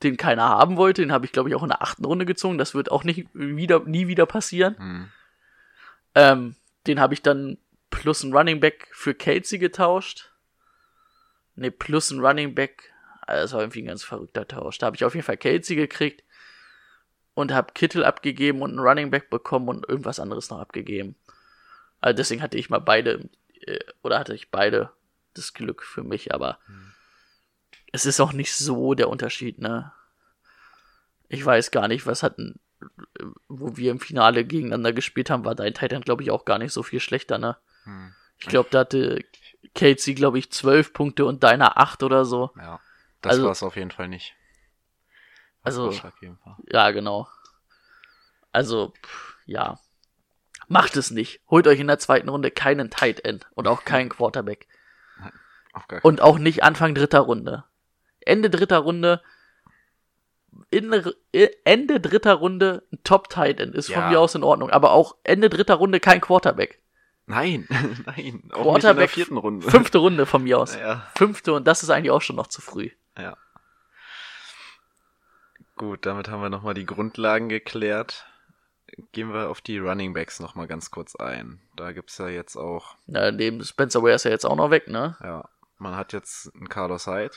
den 0.00 0.16
keiner 0.16 0.48
haben 0.48 0.76
wollte, 0.76 1.02
den 1.02 1.10
habe 1.10 1.26
ich 1.26 1.32
glaube 1.32 1.48
ich 1.48 1.56
auch 1.56 1.64
in 1.64 1.70
der 1.70 1.82
achten 1.82 2.04
Runde 2.04 2.24
gezogen, 2.24 2.56
das 2.56 2.76
wird 2.76 2.92
auch 2.92 3.02
nicht 3.02 3.26
wieder, 3.32 3.80
nie 3.80 4.06
wieder 4.06 4.26
passieren. 4.26 4.78
Hm. 4.78 5.08
Ähm, 6.14 6.56
den 6.86 7.00
habe 7.00 7.14
ich 7.14 7.22
dann 7.22 7.58
plus 7.90 8.22
ein 8.22 8.32
Running 8.32 8.60
Back 8.60 8.86
für 8.92 9.12
Casey 9.12 9.58
getauscht. 9.58 10.30
Ne, 11.56 11.72
plus 11.72 12.12
ein 12.12 12.24
Running 12.24 12.54
Back, 12.54 12.92
also 13.22 13.42
das 13.42 13.52
war 13.54 13.60
irgendwie 13.62 13.82
ein 13.82 13.88
ganz 13.88 14.04
verrückter 14.04 14.46
Tausch. 14.46 14.78
Da 14.78 14.86
habe 14.86 14.94
ich 14.94 15.04
auf 15.04 15.16
jeden 15.16 15.26
Fall 15.26 15.36
Casey 15.36 15.74
gekriegt 15.74 16.22
und 17.34 17.52
habe 17.52 17.72
Kittle 17.72 18.06
abgegeben 18.06 18.62
und 18.62 18.70
einen 18.70 18.86
Running 18.86 19.10
Back 19.10 19.30
bekommen 19.30 19.68
und 19.68 19.88
irgendwas 19.88 20.20
anderes 20.20 20.48
noch 20.48 20.60
abgegeben. 20.60 21.16
Also 22.00 22.16
deswegen 22.16 22.42
hatte 22.42 22.58
ich 22.58 22.70
mal 22.70 22.78
beide, 22.78 23.28
äh, 23.62 23.78
oder 24.02 24.18
hatte 24.18 24.34
ich 24.34 24.50
beide 24.50 24.90
das 25.34 25.52
Glück 25.54 25.82
für 25.82 26.02
mich, 26.02 26.34
aber 26.34 26.58
es 27.92 28.06
ist 28.06 28.20
auch 28.20 28.32
nicht 28.32 28.54
so 28.54 28.94
der 28.94 29.08
Unterschied, 29.08 29.58
ne? 29.58 29.92
Ich 31.28 31.44
weiß 31.44 31.70
gar 31.72 31.88
nicht, 31.88 32.06
was 32.06 32.22
hatten, 32.22 32.60
wo 33.48 33.76
wir 33.76 33.90
im 33.90 34.00
Finale 34.00 34.44
gegeneinander 34.44 34.92
gespielt 34.92 35.30
haben, 35.30 35.44
war 35.44 35.54
dein 35.54 35.74
Titan, 35.74 36.02
glaube 36.02 36.22
ich, 36.22 36.30
auch 36.30 36.44
gar 36.44 36.58
nicht 36.58 36.72
so 36.72 36.82
viel 36.82 37.00
schlechter, 37.00 37.38
ne? 37.38 37.56
Hm. 37.84 38.14
Ich 38.38 38.46
glaube, 38.46 38.68
da 38.70 38.80
hatte 38.80 39.24
Casey, 39.74 40.14
glaube 40.14 40.38
ich, 40.38 40.52
zwölf 40.52 40.92
Punkte 40.92 41.24
und 41.24 41.42
deiner 41.42 41.78
acht 41.78 42.02
oder 42.02 42.24
so. 42.24 42.50
Ja, 42.56 42.80
das 43.22 43.32
Also- 43.32 43.44
war 43.44 43.52
es 43.52 43.62
auf 43.62 43.76
jeden 43.76 43.90
Fall 43.90 44.08
nicht. 44.08 44.34
Also-. 45.62 45.90
Ja, 46.70 46.90
genau. 46.92 47.28
Also, 48.52 48.94
pff, 49.02 49.36
ja. 49.46 49.78
Macht 50.68 50.96
es 50.96 51.10
nicht. 51.10 51.40
Holt 51.48 51.66
euch 51.68 51.78
in 51.80 51.86
der 51.86 51.98
zweiten 51.98 52.28
Runde 52.28 52.50
keinen 52.50 52.90
Tight 52.90 53.24
End 53.24 53.46
und 53.54 53.68
auch 53.68 53.84
keinen 53.84 54.08
Quarterback. 54.08 54.66
Gar 55.88 56.04
Und 56.04 56.20
auch 56.20 56.38
nicht 56.38 56.62
Anfang 56.64 56.94
dritter 56.94 57.20
Runde. 57.20 57.64
Ende 58.20 58.50
dritter 58.50 58.78
Runde. 58.78 59.22
In, 60.70 60.90
Ende 61.64 62.00
dritter 62.00 62.32
Runde 62.34 62.82
ein 62.92 62.98
Top 63.04 63.28
Tight 63.28 63.60
End 63.60 63.74
ist 63.74 63.92
von 63.92 64.02
Ja. 64.02 64.08
mir 64.08 64.20
aus 64.20 64.34
in 64.34 64.42
Ordnung. 64.42 64.70
Aber 64.70 64.92
auch 64.92 65.16
Ende 65.22 65.50
dritter 65.50 65.74
Runde 65.74 66.00
kein 66.00 66.20
Quarterback. 66.20 66.80
Nein, 67.26 67.66
nein, 68.06 68.06
auch 68.06 68.16
nicht 68.16 68.16
in 68.16 68.52
der 68.52 68.52
Quarterback 68.62 69.10
vierten 69.10 69.36
Runde. 69.36 69.68
Fünfte 69.70 69.98
Runde 69.98 70.26
von 70.26 70.44
mir 70.44 70.58
aus. 70.58 70.76
Ja, 70.76 71.06
Fünfte 71.16 71.52
und 71.52 71.66
das 71.66 71.82
ist 71.82 71.90
eigentlich 71.90 72.10
auch 72.12 72.22
schon 72.22 72.36
noch 72.36 72.46
zu 72.46 72.60
früh. 72.62 72.90
ja. 73.18 73.36
Gut, 75.76 76.06
damit 76.06 76.28
haben 76.30 76.40
wir 76.40 76.48
nochmal 76.48 76.72
die 76.72 76.86
Grundlagen 76.86 77.50
geklärt. 77.50 78.24
Gehen 79.12 79.32
wir 79.32 79.50
auf 79.50 79.60
die 79.60 79.78
Running 79.78 80.14
Backs 80.14 80.38
nochmal 80.40 80.66
ganz 80.68 80.90
kurz 80.90 81.16
ein. 81.16 81.60
Da 81.74 81.92
gibt's 81.92 82.18
ja 82.18 82.28
jetzt 82.28 82.56
auch, 82.56 82.96
Na, 83.06 83.30
neben 83.32 83.62
Spencer 83.64 84.02
Ware 84.02 84.14
ist 84.14 84.24
ja 84.24 84.30
jetzt 84.30 84.46
auch 84.46 84.56
noch 84.56 84.70
weg, 84.70 84.88
ne? 84.88 85.16
ja, 85.22 85.48
man 85.78 85.96
hat 85.96 86.12
jetzt 86.12 86.54
einen 86.54 86.68
Carlos 86.68 87.06
Hyde. 87.06 87.34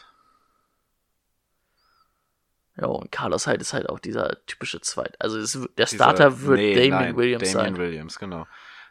Ja, 2.78 2.88
und 2.88 3.12
Carlos 3.12 3.45
Hyde 3.47 3.62
ist 3.62 3.74
halt 3.74 3.89
auch 3.89 4.00
dieser 4.00 4.45
typische 4.45 4.80
Zweit. 4.82 5.20
Also 5.20 5.38
es, 5.38 5.54
der 5.54 5.86
Dieser- 5.86 5.95
Starter 5.95 6.41
wird 6.41 6.58
nee, 6.60 6.74
Damien 6.76 6.91
nein, 6.91 7.18
Williams 7.18 7.52
Damien 7.52 7.76
sein. 7.76 7.78
Williams, 7.78 8.20
genau. 8.20 8.47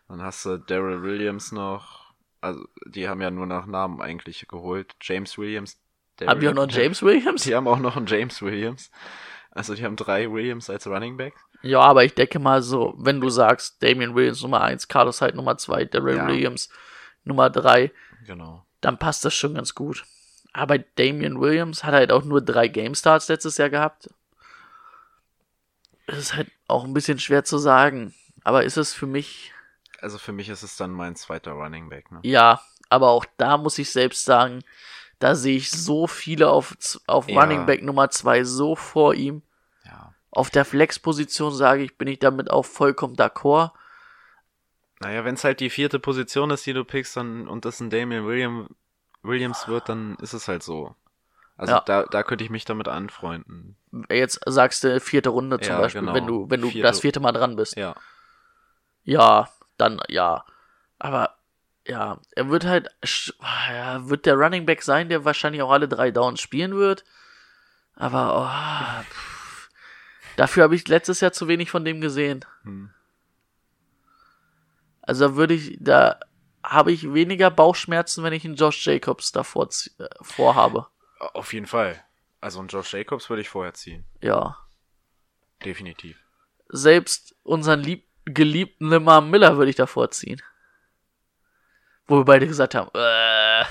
Dann 0.08 0.22
hast 0.22 0.44
du 0.44 0.58
Daryl 0.58 1.02
Williams 1.02 1.52
noch. 1.52 2.12
Also, 2.40 2.66
die 2.86 3.08
haben 3.08 3.20
ja 3.20 3.30
nur 3.30 3.46
nach 3.46 3.66
Namen 3.66 4.00
eigentlich 4.00 4.46
geholt. 4.48 4.94
James 5.00 5.36
Williams. 5.38 5.78
Haben 6.24 6.40
wir 6.40 6.50
auch 6.50 6.54
noch 6.54 6.62
einen 6.64 6.72
James 6.72 7.02
Williams? 7.02 7.42
Die 7.44 7.54
haben 7.54 7.68
auch 7.68 7.78
noch 7.78 7.96
einen 7.96 8.06
James 8.06 8.40
Williams. 8.42 8.90
Also, 9.50 9.74
die 9.74 9.84
haben 9.84 9.96
drei 9.96 10.30
Williams 10.30 10.70
als 10.70 10.86
Running 10.86 11.16
Back. 11.16 11.34
Ja, 11.62 11.80
aber 11.80 12.04
ich 12.04 12.14
denke 12.14 12.38
mal 12.38 12.62
so, 12.62 12.94
wenn 12.98 13.20
du 13.20 13.28
sagst, 13.30 13.82
Damien 13.82 14.14
Williams 14.14 14.42
Nummer 14.42 14.60
1, 14.60 14.88
Carlos 14.88 15.20
Hyde 15.20 15.36
Nummer 15.36 15.58
2, 15.58 15.84
Daryl 15.86 16.16
Ja. 16.16 16.26
Williams 16.26 16.68
Nummer 17.24 17.50
3, 17.50 17.90
Genau. 18.26 18.64
dann 18.80 18.98
passt 18.98 19.24
das 19.24 19.34
schon 19.34 19.54
ganz 19.54 19.74
gut. 19.74 20.04
Aber 20.52 20.78
Damien 20.78 21.40
Williams 21.40 21.84
hat 21.84 21.94
halt 21.94 22.10
auch 22.12 22.24
nur 22.24 22.40
drei 22.40 22.68
Game 22.68 22.94
Starts 22.94 23.28
letztes 23.28 23.58
Jahr 23.58 23.70
gehabt. 23.70 24.08
Das 26.06 26.18
ist 26.18 26.34
halt 26.34 26.50
auch 26.68 26.84
ein 26.84 26.94
bisschen 26.94 27.18
schwer 27.18 27.44
zu 27.44 27.58
sagen. 27.58 28.14
Aber 28.44 28.64
ist 28.64 28.76
es 28.76 28.94
für 28.94 29.06
mich, 29.06 29.52
Also, 30.00 30.16
für 30.18 30.32
mich 30.32 30.48
ist 30.48 30.62
es 30.62 30.76
dann 30.76 30.92
mein 30.92 31.16
zweiter 31.16 31.52
Running 31.52 31.88
Back, 31.88 32.10
ne? 32.12 32.20
ja, 32.22 32.60
aber 32.88 33.10
auch 33.10 33.26
da 33.36 33.58
muss 33.58 33.78
ich 33.78 33.90
selbst 33.92 34.24
sagen, 34.24 34.62
da 35.18 35.34
sehe 35.34 35.56
ich 35.56 35.70
so 35.70 36.06
viele 36.06 36.48
auf, 36.50 36.76
auf 37.06 37.28
Ja. 37.28 37.40
Running 37.40 37.66
Back 37.66 37.82
Nummer 37.82 38.08
2 38.08 38.44
so 38.44 38.74
vor 38.76 39.14
ihm. 39.14 39.42
Ja. 39.84 40.14
Auf 40.30 40.50
der 40.50 40.64
Flex-Position 40.64 41.54
sage 41.54 41.82
ich, 41.82 41.96
bin 41.96 42.08
ich 42.08 42.18
damit 42.18 42.50
auch 42.50 42.64
vollkommen 42.64 43.14
d'accord. 43.16 43.72
Naja, 45.00 45.24
wenn 45.24 45.34
es 45.34 45.44
halt 45.44 45.60
die 45.60 45.70
vierte 45.70 45.98
Position 45.98 46.50
ist, 46.50 46.66
die 46.66 46.72
du 46.72 46.84
pickst, 46.84 47.16
dann, 47.16 47.48
und 47.48 47.64
das 47.64 47.80
ein 47.80 47.88
Damien 47.90 48.26
William, 48.26 48.68
Williams 49.22 49.68
wird, 49.68 49.88
dann 49.88 50.16
ist 50.16 50.32
es 50.34 50.48
halt 50.48 50.62
so. 50.62 50.94
Also, 51.56 51.74
Ja. 51.74 51.80
da, 51.80 52.02
da 52.04 52.22
könnte 52.22 52.44
ich 52.44 52.50
mich 52.50 52.64
damit 52.64 52.88
anfreunden. 52.88 53.76
Jetzt 54.10 54.40
sagst 54.46 54.84
du 54.84 55.00
vierte 55.00 55.30
Runde 55.30 55.58
zum 55.60 55.72
Ja, 55.72 55.80
Beispiel, 55.80 56.02
genau. 56.02 56.14
wenn 56.14 56.26
du, 56.26 56.50
wenn 56.50 56.60
du 56.60 56.68
Vierte- 56.70 56.82
das 56.86 57.00
vierte 57.00 57.20
Mal 57.20 57.32
dran 57.32 57.56
bist. 57.56 57.76
Ja. 57.76 57.94
Ja, 59.04 59.48
dann 59.76 60.00
ja. 60.08 60.44
Aber 60.98 61.36
ja, 61.86 62.18
er 62.36 62.48
wird 62.50 62.64
halt, 62.66 62.90
ja, 63.70 64.08
wird 64.08 64.26
der 64.26 64.34
Running 64.36 64.66
Back 64.66 64.82
sein, 64.82 65.08
der 65.08 65.24
wahrscheinlich 65.24 65.62
auch 65.62 65.70
alle 65.70 65.88
drei 65.88 66.10
Downs 66.10 66.40
spielen 66.40 66.74
wird. 66.76 67.04
Aber 67.96 68.36
oh, 68.36 69.02
pff, 69.10 69.37
dafür 70.38 70.62
habe 70.62 70.74
ich 70.74 70.86
letztes 70.88 71.20
Jahr 71.20 71.32
zu 71.32 71.48
wenig 71.48 71.70
von 71.70 71.84
dem 71.84 72.00
gesehen. 72.00 72.44
Hm. 72.62 72.90
Also 75.02 75.28
da 75.28 75.36
würde 75.36 75.54
ich, 75.54 75.76
da 75.80 76.20
habe 76.62 76.92
ich 76.92 77.12
weniger 77.12 77.50
Bauchschmerzen, 77.50 78.22
wenn 78.22 78.32
ich 78.32 78.44
einen 78.44 78.54
Josh 78.56 78.86
Jacobs 78.86 79.32
davor 79.32 79.68
äh, 79.98 80.08
vorhabe. 80.22 80.86
Auf 81.18 81.52
jeden 81.52 81.66
Fall. 81.66 82.02
Also, 82.40 82.60
einen 82.60 82.68
Josh 82.68 82.92
Jacobs 82.92 83.28
würde 83.28 83.42
ich 83.42 83.48
vorher 83.48 83.74
ziehen. 83.74 84.04
Ja. 84.22 84.56
Definitiv. 85.64 86.16
selbst 86.68 87.34
unseren 87.42 87.80
lieb 87.80 88.06
geliebten 88.26 88.90
Lamar 88.90 89.22
Miller 89.22 89.56
würde 89.56 89.70
ich 89.70 89.76
davor 89.76 90.10
ziehen. 90.12 90.40
Wo 92.06 92.18
wir 92.18 92.24
beide 92.24 92.46
gesagt 92.46 92.76
haben, 92.76 92.90
äh, 92.94 93.64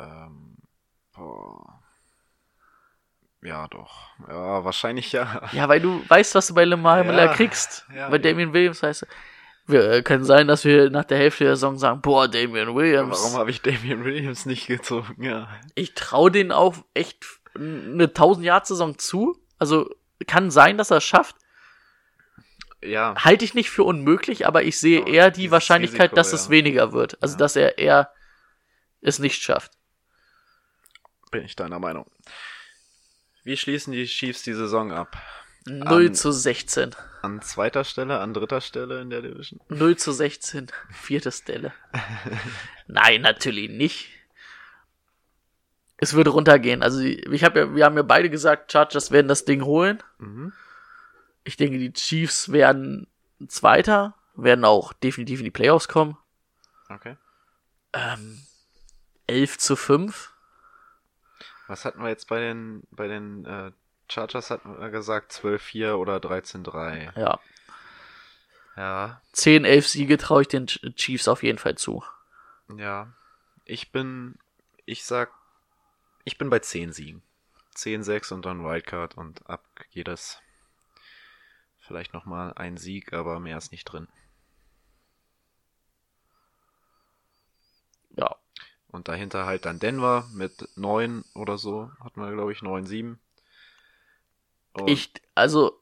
Ähm, 0.00 0.56
boah. 1.12 1.69
Ja, 3.42 3.68
doch. 3.68 4.10
Ja, 4.28 4.64
wahrscheinlich 4.64 5.12
ja. 5.12 5.48
ja, 5.52 5.68
weil 5.68 5.80
du 5.80 6.02
weißt, 6.08 6.34
was 6.34 6.48
du 6.48 6.54
bei 6.54 6.64
Lamar 6.64 6.98
Ja, 6.98 7.04
Miller 7.04 7.28
kriegst. 7.28 7.86
ja, 7.94 8.08
bei 8.08 8.18
Damien 8.18 8.52
Williams 8.52 8.82
heißt 8.82 9.06
wir 9.66 9.88
äh, 9.90 10.02
können 10.02 10.24
sein, 10.24 10.48
dass 10.48 10.64
wir 10.64 10.90
nach 10.90 11.04
der 11.04 11.18
Hälfte 11.18 11.44
der 11.44 11.54
Saison 11.54 11.78
sagen, 11.78 12.00
boah, 12.00 12.26
Damien 12.26 12.74
Williams. 12.74 13.22
Warum 13.22 13.38
habe 13.38 13.50
ich 13.50 13.62
Damian 13.62 14.04
Williams 14.04 14.44
nicht 14.44 14.66
gezogen? 14.66 15.22
Ja. 15.22 15.48
Ich 15.76 15.94
traue 15.94 16.30
denen 16.30 16.50
auch 16.50 16.74
echt 16.92 17.24
eine 17.54 18.04
1000 18.04 18.44
Jahr 18.44 18.64
Saison 18.64 18.98
zu. 18.98 19.38
Also 19.58 19.88
kann 20.26 20.50
sein, 20.50 20.76
dass 20.76 20.90
er 20.90 20.96
es 20.98 21.04
schafft. 21.04 21.36
Ja, 22.82 23.14
Halte 23.18 23.44
ich 23.44 23.54
nicht 23.54 23.70
für 23.70 23.84
unmöglich, 23.84 24.46
aber 24.46 24.62
ich 24.62 24.80
sehe 24.80 25.02
Aber 25.02 25.10
eher 25.10 25.30
die 25.30 25.50
Wahrscheinlichkeit, 25.50 26.00
Risiko, 26.12 26.16
dass 26.16 26.32
es 26.32 26.46
ja. 26.46 26.50
weniger 26.50 26.92
wird. 26.92 27.22
Also 27.22 27.34
Ja. 27.34 27.38
dass 27.38 27.56
er 27.56 27.78
eher 27.78 28.10
es 29.02 29.18
nicht 29.18 29.42
schafft. 29.42 29.72
bin 31.30 31.44
ich 31.44 31.54
deiner 31.54 31.78
Meinung. 31.78 32.10
Wie 33.44 33.56
schließen 33.56 33.92
die 33.92 34.04
Chiefs 34.06 34.42
die 34.42 34.54
Saison 34.54 34.92
ab? 34.92 35.16
0 35.66 36.06
An- 36.08 36.14
zu 36.14 36.32
16. 36.32 36.94
An 37.22 37.42
zweiter 37.42 37.84
Stelle, 37.84 38.18
an 38.20 38.32
dritter 38.32 38.60
Stelle 38.60 39.00
in 39.02 39.10
der 39.10 39.20
Division? 39.22 39.60
0 39.68 39.96
zu 39.96 40.12
16, 40.12 40.68
vierte 40.90 41.30
Stelle. 41.32 41.72
Nein, 42.86 43.20
natürlich 43.22 43.68
nicht. 43.70 44.08
Es 45.98 46.14
wird 46.14 46.28
runtergehen. 46.28 46.82
Also 46.82 47.00
ich 47.00 47.44
habe 47.44 47.60
ja, 47.60 47.74
wir 47.74 47.84
haben 47.84 47.96
ja 47.96 48.02
beide 48.02 48.30
gesagt, 48.30 48.72
Chargers 48.72 49.10
werden 49.10 49.28
das 49.28 49.44
Ding 49.44 49.62
holen. 49.64 50.02
Mhm. 50.18 50.52
Ich 51.44 51.56
denke, 51.58 51.78
die 51.78 51.92
Chiefs 51.92 52.52
werden 52.52 53.06
Zweiter, 53.48 54.14
werden 54.34 54.64
auch 54.64 54.92
definitiv 54.94 55.40
in 55.40 55.44
die 55.44 55.50
Playoffs 55.50 55.88
kommen. 55.88 56.16
Okay. 56.88 57.16
Ähm, 57.92 58.40
11 59.26 59.58
zu 59.58 59.76
5. 59.76 60.29
Was 61.70 61.84
hatten 61.84 62.02
wir 62.02 62.08
jetzt 62.08 62.26
bei 62.26 62.40
den, 62.40 62.82
bei 62.90 63.06
den 63.06 63.44
äh, 63.44 63.70
Chargers 64.08 64.50
hatten 64.50 64.76
wir 64.80 64.90
gesagt 64.90 65.30
12-4 65.32 65.94
oder 65.94 66.16
13-3. 66.16 67.16
Ja. 67.16 67.38
Ja, 68.76 69.20
10, 69.32 69.64
11 69.64 69.86
Siege 69.88 70.16
traue 70.18 70.42
ich 70.42 70.48
den 70.48 70.66
Ch- 70.66 70.94
Chiefs 70.96 71.28
auf 71.28 71.42
jeden 71.44 71.58
Fall 71.58 71.76
zu. 71.76 72.02
ja. 72.76 73.12
Ich 73.66 73.92
bin, 73.92 74.36
ich 74.84 75.04
sag, 75.04 75.30
ich 76.24 76.38
bin 76.38 76.50
bei 76.50 76.58
10 76.58 76.92
Siegen. 76.92 77.22
10-6 77.76 78.32
und 78.34 78.44
dann 78.46 78.64
Wildcard 78.64 79.16
und 79.16 79.48
ab 79.48 79.64
jedes 79.90 80.40
vielleicht 81.78 82.12
nochmal 82.14 82.52
ein 82.54 82.76
Sieg, 82.78 83.12
aber 83.12 83.38
mehr 83.38 83.58
ist 83.58 83.70
nicht 83.70 83.84
drin. 83.84 84.08
Ja. 88.16 88.34
Und 88.92 89.08
dahinter 89.08 89.46
halt 89.46 89.66
dann 89.66 89.78
Denver 89.78 90.28
mit 90.34 90.68
9 90.76 91.24
oder 91.34 91.58
so, 91.58 91.90
hatten 92.02 92.20
wir 92.20 92.32
glaube 92.32 92.52
ich 92.52 92.58
9-7. 92.58 93.16
Und 94.72 94.88
Ich, 94.88 95.12
also 95.34 95.80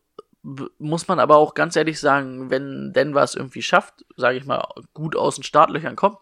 muss 0.79 1.09
man 1.09 1.19
aber 1.19 1.37
auch 1.37 1.55
ganz 1.55 1.77
ehrlich 1.77 2.01
sagen, 2.01 2.51
wenn 2.51 2.93
Denver 2.93 3.23
es 3.23 3.35
irgendwie 3.35 3.63
schafft, 3.63 4.05
sage 4.17 4.39
ich 4.39 4.45
mal, 4.45 4.67
gut 4.95 5.17
aus 5.17 5.35
den 5.35 5.45
Startlöchern 5.45 5.97
kommt, 5.97 6.19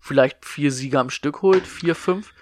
vielleicht 0.00 0.44
vier 0.44 0.72
Sieger 0.72 1.00
am 1.00 1.10
Stück 1.10 1.42
holt, 1.42 1.66
vier, 1.66 1.94
fünf, 1.94 2.32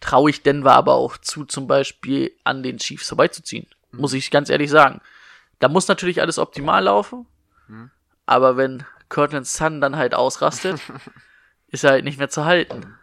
traue 0.00 0.30
ich 0.30 0.42
Denver 0.42 0.74
aber 0.74 0.94
auch 0.94 1.16
zu, 1.16 1.44
zum 1.44 1.66
Beispiel 1.66 2.32
an 2.44 2.62
den 2.62 2.78
Chiefs 2.78 3.08
vorbeizuziehen. 3.08 3.66
Muss 3.90 4.12
ich 4.12 4.30
ganz 4.30 4.50
ehrlich 4.50 4.70
sagen. 4.70 5.00
Da 5.58 5.68
muss 5.68 5.88
natürlich 5.88 6.20
alles 6.20 6.38
optimal 6.38 6.84
laufen, 6.84 7.26
aber 8.26 8.56
wenn 8.56 8.84
Cortland 9.08 9.46
Sun 9.46 9.80
dann 9.80 9.96
halt 9.96 10.14
ausrastet, 10.14 10.80
ist 11.68 11.82
er 11.82 11.92
halt 11.92 12.04
nicht 12.04 12.18
mehr 12.18 12.28
zu 12.28 12.44
halten. 12.44 12.94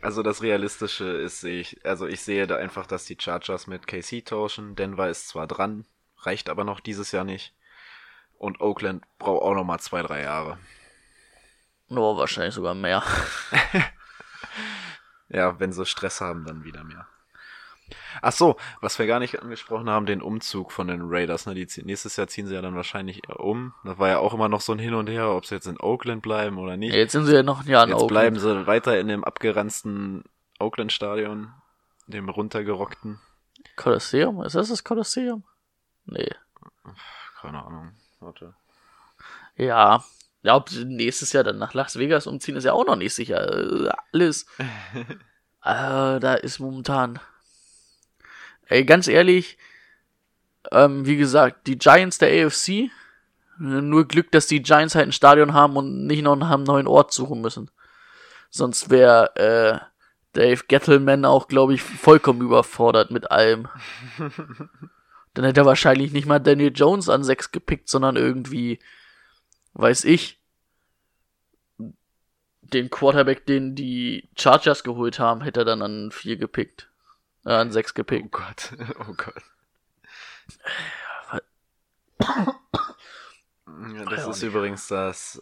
Also 0.00 0.22
das 0.22 0.42
Realistische 0.42 1.04
ist, 1.04 1.40
sehe 1.40 1.60
ich, 1.60 1.84
also 1.84 2.06
ich 2.06 2.22
sehe 2.22 2.46
da 2.46 2.56
einfach, 2.56 2.86
dass 2.86 3.04
die 3.04 3.18
Chargers 3.20 3.66
mit 3.66 3.86
KC 3.86 4.24
tauschen. 4.24 4.74
Denver 4.74 5.08
ist 5.08 5.28
zwar 5.28 5.46
dran, 5.46 5.84
reicht 6.18 6.48
aber 6.48 6.64
noch 6.64 6.80
dieses 6.80 7.12
Jahr 7.12 7.24
nicht. 7.24 7.54
Und 8.38 8.60
Oakland 8.60 9.04
braucht 9.18 9.42
auch 9.42 9.54
noch 9.54 9.64
mal 9.64 9.78
zwei, 9.78 10.02
drei 10.02 10.22
Jahre. 10.22 10.58
Nur 11.88 12.16
wahrscheinlich 12.16 12.54
sogar 12.54 12.74
mehr. 12.74 13.02
Ja, 15.30 15.60
wenn 15.60 15.72
sie 15.72 15.86
Stress 15.86 16.20
haben, 16.20 16.44
dann 16.44 16.64
wieder 16.64 16.82
mehr. 16.82 17.06
Ach 18.22 18.32
so, 18.32 18.56
was 18.80 18.98
wir 18.98 19.06
gar 19.06 19.18
nicht 19.18 19.40
angesprochen 19.42 19.88
haben, 19.88 20.06
den 20.06 20.22
Umzug 20.22 20.72
von 20.72 20.88
den 20.88 21.02
Raiders. 21.04 21.46
Ne? 21.46 21.54
Die, 21.54 21.66
nächstes 21.84 22.16
Jahr 22.16 22.28
ziehen 22.28 22.46
sie 22.46 22.54
ja 22.54 22.62
dann 22.62 22.76
wahrscheinlich 22.76 23.28
um. 23.28 23.74
Da 23.84 23.98
war 23.98 24.08
ja 24.08 24.18
auch 24.18 24.34
immer 24.34 24.48
noch 24.48 24.60
so 24.60 24.72
ein 24.72 24.78
Hin 24.78 24.94
und 24.94 25.08
Her, 25.08 25.30
ob 25.30 25.46
sie 25.46 25.54
jetzt 25.54 25.66
in 25.66 25.80
Oakland 25.80 26.22
bleiben 26.22 26.58
oder 26.58 26.76
nicht. 26.76 26.94
Jetzt 26.94 27.12
sind 27.12 27.26
sie 27.26 27.34
ja 27.34 27.42
noch 27.42 27.62
ein 27.62 27.68
Jahr 27.68 27.84
in 27.84 27.90
Jetzt 27.90 27.96
Oakland. 28.02 28.10
bleiben 28.10 28.38
sie 28.38 28.66
weiter 28.66 28.98
in 28.98 29.08
dem 29.08 29.24
abgeranzten 29.24 30.24
Oakland-Stadion, 30.58 31.52
dem 32.06 32.28
runtergerockten. 32.28 33.20
Kolosseum? 33.76 34.42
Ist 34.42 34.54
das 34.54 34.68
das 34.68 34.84
Kolosseum? 34.84 35.44
Nee. 36.06 36.30
Keine 37.40 37.64
Ahnung. 37.64 37.92
Warte. 38.20 38.54
Ja. 39.56 40.04
Ja, 40.42 40.56
ob 40.56 40.70
sie 40.70 40.84
nächstes 40.84 41.32
Jahr 41.32 41.44
dann 41.44 41.58
nach 41.58 41.74
Las 41.74 41.98
Vegas 41.98 42.26
umziehen, 42.26 42.56
ist 42.56 42.64
ja 42.64 42.72
auch 42.72 42.86
noch 42.86 42.96
nicht 42.96 43.14
sicher. 43.14 43.86
Äh, 43.86 43.90
Alles. 44.12 44.46
äh, 45.64 46.18
da 46.20 46.34
ist 46.34 46.60
momentan. 46.60 47.20
Ey, 48.70 48.84
ganz 48.84 49.08
ehrlich, 49.08 49.58
ähm, 50.70 51.04
wie 51.04 51.16
gesagt, 51.16 51.66
die 51.66 51.76
Giants 51.76 52.18
der 52.18 52.46
AFC, 52.46 52.88
nur 53.58 54.06
Glück, 54.06 54.30
dass 54.30 54.46
die 54.46 54.62
Giants 54.62 54.94
halt 54.94 55.08
ein 55.08 55.12
Stadion 55.12 55.54
haben 55.54 55.76
und 55.76 56.06
nicht 56.06 56.22
noch 56.22 56.40
einem 56.40 56.62
neuen 56.62 56.86
Ort 56.86 57.12
suchen 57.12 57.40
müssen. 57.40 57.68
Sonst 58.48 58.88
wäre 58.88 59.34
äh, 59.34 59.78
Dave 60.34 60.62
Gettleman 60.68 61.24
auch, 61.24 61.48
glaube 61.48 61.74
ich, 61.74 61.82
vollkommen 61.82 62.42
überfordert 62.42 63.10
mit 63.10 63.32
allem. 63.32 63.66
Dann 65.34 65.44
hätte 65.44 65.62
er 65.62 65.66
wahrscheinlich 65.66 66.12
nicht 66.12 66.26
mal 66.26 66.38
Daniel 66.38 66.72
Jones 66.72 67.08
an 67.08 67.24
6 67.24 67.50
gepickt, 67.50 67.88
sondern 67.88 68.14
irgendwie, 68.14 68.78
weiß 69.74 70.04
ich, 70.04 70.40
den 72.62 72.88
Quarterback, 72.88 73.46
den 73.46 73.74
die 73.74 74.28
Chargers 74.38 74.84
geholt 74.84 75.18
haben, 75.18 75.40
hätte 75.40 75.62
er 75.62 75.66
dann 75.66 75.82
an 75.82 76.12
4 76.12 76.36
gepickt. 76.36 76.89
Äh, 77.46 77.52
an 77.52 77.70
6 77.72 77.92
Oh 77.92 77.94
gepickt. 77.94 78.32
Gott. 78.32 78.72
Oh 79.00 79.14
Gott. 79.14 79.42
Ja, 83.94 84.04
das 84.04 84.26
ist 84.26 84.42
übrigens 84.42 84.88
das 84.88 85.40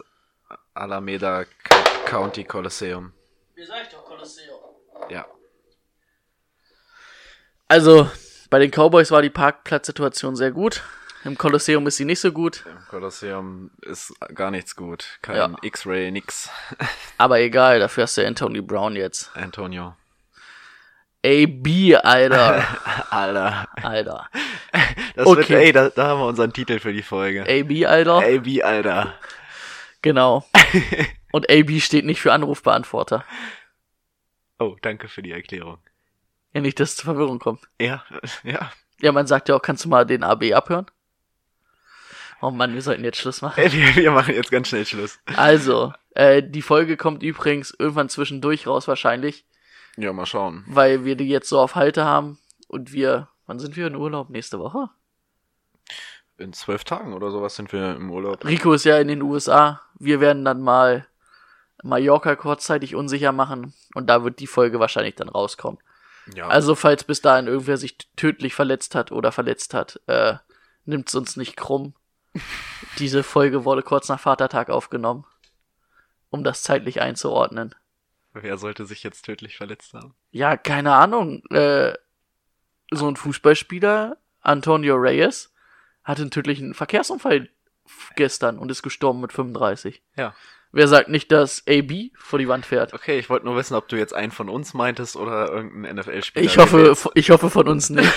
Alameda 0.73 1.43
Co- 1.45 2.05
County 2.05 2.43
Coliseum. 2.43 3.13
Wie 3.55 3.65
sag 3.65 3.83
ich 3.83 3.89
doch, 3.89 4.05
Kolosseum. 4.05 4.59
Ja. 5.09 5.25
Also, 7.67 8.09
bei 8.49 8.59
den 8.59 8.71
Cowboys 8.71 9.11
war 9.11 9.21
die 9.21 9.29
Parkplatzsituation 9.29 10.35
sehr 10.35 10.51
gut. 10.51 10.83
Im 11.25 11.37
Kolosseum 11.37 11.85
ist 11.87 11.97
sie 11.97 12.05
nicht 12.05 12.21
so 12.21 12.31
gut. 12.31 12.63
Im 12.65 12.79
Coliseum 12.87 13.71
ist 13.81 14.13
gar 14.33 14.51
nichts 14.51 14.75
gut. 14.75 15.19
Kein 15.21 15.35
Ja. 15.35 15.55
X-Ray, 15.61 16.11
nix. 16.11 16.49
Aber 17.17 17.39
egal, 17.39 17.79
dafür 17.79 18.03
hast 18.03 18.17
du 18.17 18.25
Anthony 18.25 18.61
Brown 18.61 18.95
jetzt. 18.95 19.35
Antonio. 19.35 19.95
AB, 21.25 21.95
Alter. 22.03 22.65
Alter. 23.11 23.67
Alter. 23.83 24.29
Das 25.15 25.27
Okay. 25.27 25.49
wird, 25.49 25.61
ey, 25.61 25.71
da, 25.73 25.89
da 25.89 26.07
haben 26.07 26.19
wir 26.21 26.27
unseren 26.27 26.53
Titel 26.53 26.79
für 26.79 26.93
die 26.93 27.01
Folge. 27.03 27.43
AB, 27.43 27.85
Alter. 27.85 28.19
AB, 28.19 28.63
Alter. 28.63 29.13
Genau. 30.01 30.45
Und 31.31 31.49
AB 31.51 31.79
steht 31.81 32.05
nicht 32.05 32.21
für 32.21 32.31
Anrufbeantworter. 32.33 33.25
Oh, 34.59 34.75
danke 34.81 35.07
für 35.07 35.21
die 35.21 35.31
Erklärung. 35.31 35.77
Ja, 36.53 36.61
nicht, 36.61 36.79
dass 36.79 36.91
es 36.91 36.95
zur 36.97 37.05
Verwirrung 37.05 37.39
kommt. 37.39 37.61
Ja, 37.79 38.03
ja. 38.43 38.71
Ja, 39.01 39.11
man 39.11 39.27
sagt 39.27 39.47
ja 39.49 39.55
auch, 39.55 39.61
kannst 39.61 39.85
du 39.85 39.89
mal 39.89 40.05
den 40.05 40.23
AB 40.23 40.51
abhören? 40.53 40.87
Oh 42.41 42.51
Mann, 42.51 42.73
wir 42.73 42.81
sollten 42.81 43.03
jetzt 43.03 43.17
Schluss 43.17 43.41
machen. 43.41 43.61
Wir, 43.71 43.95
wir 43.95 44.11
machen 44.11 44.33
jetzt 44.33 44.51
ganz 44.51 44.69
schnell 44.69 44.85
Schluss. 44.85 45.19
Also, 45.35 45.93
äh, 46.15 46.41
die 46.41 46.61
Folge 46.61 46.95
kommt 46.97 47.21
übrigens 47.23 47.75
irgendwann 47.77 48.09
zwischendurch 48.09 48.65
raus 48.65 48.87
wahrscheinlich, 48.87 49.45
Ja, 49.99 50.13
mal 50.13 50.25
schauen. 50.25 50.63
weil 50.67 51.05
wir 51.05 51.15
die 51.15 51.27
jetzt 51.27 51.49
so 51.49 51.59
auf 51.59 51.75
Halte 51.75 52.05
haben 52.05 52.37
und 52.67 52.91
wir, 52.93 53.27
wann 53.45 53.59
sind 53.59 53.75
wir 53.75 53.87
in 53.87 53.95
Urlaub? 53.95 54.29
Nächste 54.29 54.59
Woche? 54.59 54.89
In 56.37 56.53
zwölf 56.53 56.83
Tagen 56.85 57.13
oder 57.13 57.31
sowas 57.31 57.55
sind 57.55 57.73
wir 57.73 57.95
im 57.95 58.09
Urlaub. 58.09 58.45
Rico 58.45 58.71
ist 58.73 58.85
ja 58.85 58.97
in 58.97 59.09
den 59.09 59.21
USA. 59.21 59.81
Wir 59.99 60.21
werden 60.21 60.45
dann 60.45 60.61
mal 60.61 61.05
Mallorca 61.83 62.35
kurzzeitig 62.35 62.95
unsicher 62.95 63.31
machen 63.33 63.73
und 63.93 64.07
da 64.07 64.23
wird 64.23 64.39
die 64.39 64.47
Folge 64.47 64.79
wahrscheinlich 64.79 65.15
dann 65.15 65.29
rauskommen. 65.29 65.79
Ja, 66.33 66.47
Also, 66.47 66.75
falls 66.75 67.03
bis 67.03 67.21
dahin 67.21 67.47
irgendwer 67.47 67.77
sich 67.77 67.97
tödlich 68.15 68.53
verletzt 68.53 68.95
hat 68.95 69.11
oder 69.11 69.31
verletzt 69.31 69.73
hat, 69.73 69.99
äh, 70.07 70.35
nimmt's 70.85 71.15
uns 71.15 71.35
nicht 71.35 71.57
krumm. 71.57 71.93
Diese 72.99 73.23
Folge 73.23 73.65
wurde 73.65 73.81
kurz 73.81 74.07
nach 74.09 74.19
Vatertag 74.19 74.69
aufgenommen, 74.69 75.25
um 76.29 76.43
das 76.43 76.61
zeitlich 76.63 77.01
einzuordnen. 77.01 77.73
Wer 78.33 78.57
sollte 78.57 78.85
sich 78.85 79.03
jetzt 79.03 79.23
tödlich 79.23 79.57
verletzt 79.57 79.93
haben? 79.93 80.13
Ja, 80.31 80.57
keine 80.57 80.93
Ahnung. 80.93 81.43
Äh, 81.49 81.93
so 82.91 83.07
ein 83.07 83.15
Fußballspieler, 83.15 84.17
Antonio 84.41 84.95
Reyes, 84.95 85.53
hatte 86.03 86.23
einen 86.23 86.31
tödlichen 86.31 86.73
Verkehrsunfall 86.73 87.49
gestern 88.15 88.57
und 88.57 88.71
ist 88.71 88.83
gestorben 88.83 89.21
mit 89.21 89.33
35. 89.33 90.01
Ja. 90.15 90.33
Wer 90.71 90.87
sagt 90.87 91.09
nicht, 91.09 91.31
dass 91.31 91.63
AB 91.67 92.11
vor 92.15 92.37
die 92.37 92.47
Wand 92.47 92.65
fährt? 92.65 92.93
Okay, 92.93 93.17
ich 93.17 93.29
wollte 93.29 93.45
nur 93.45 93.55
wissen, 93.55 93.73
ob 93.73 93.87
du 93.87 93.95
jetzt 93.95 94.13
einen 94.13 94.31
von 94.31 94.49
uns 94.49 94.75
meintest 94.75 95.15
oder 95.15 95.49
irgendeinen 95.49 95.97
NFL-Spieler. 95.97 96.45
Ich 96.45 96.57
hoffe, 96.59 96.95
ich 97.15 97.31
hoffe 97.31 97.49
von 97.49 97.67
uns 97.67 97.89
nicht. 97.89 98.11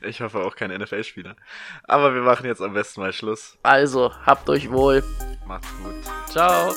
Ich 0.00 0.20
hoffe 0.20 0.40
auch 0.40 0.56
kein 0.56 0.76
NFL-Spieler. 0.76 1.36
Aber 1.84 2.14
wir 2.14 2.22
machen 2.22 2.46
jetzt 2.46 2.60
am 2.60 2.74
besten 2.74 3.00
mal 3.00 3.12
Schluss. 3.12 3.56
Also, 3.62 4.12
habt 4.26 4.48
euch 4.50 4.70
wohl. 4.70 5.04
Macht's 5.46 5.68
gut. 5.78 5.94
Ciao. 6.28 6.74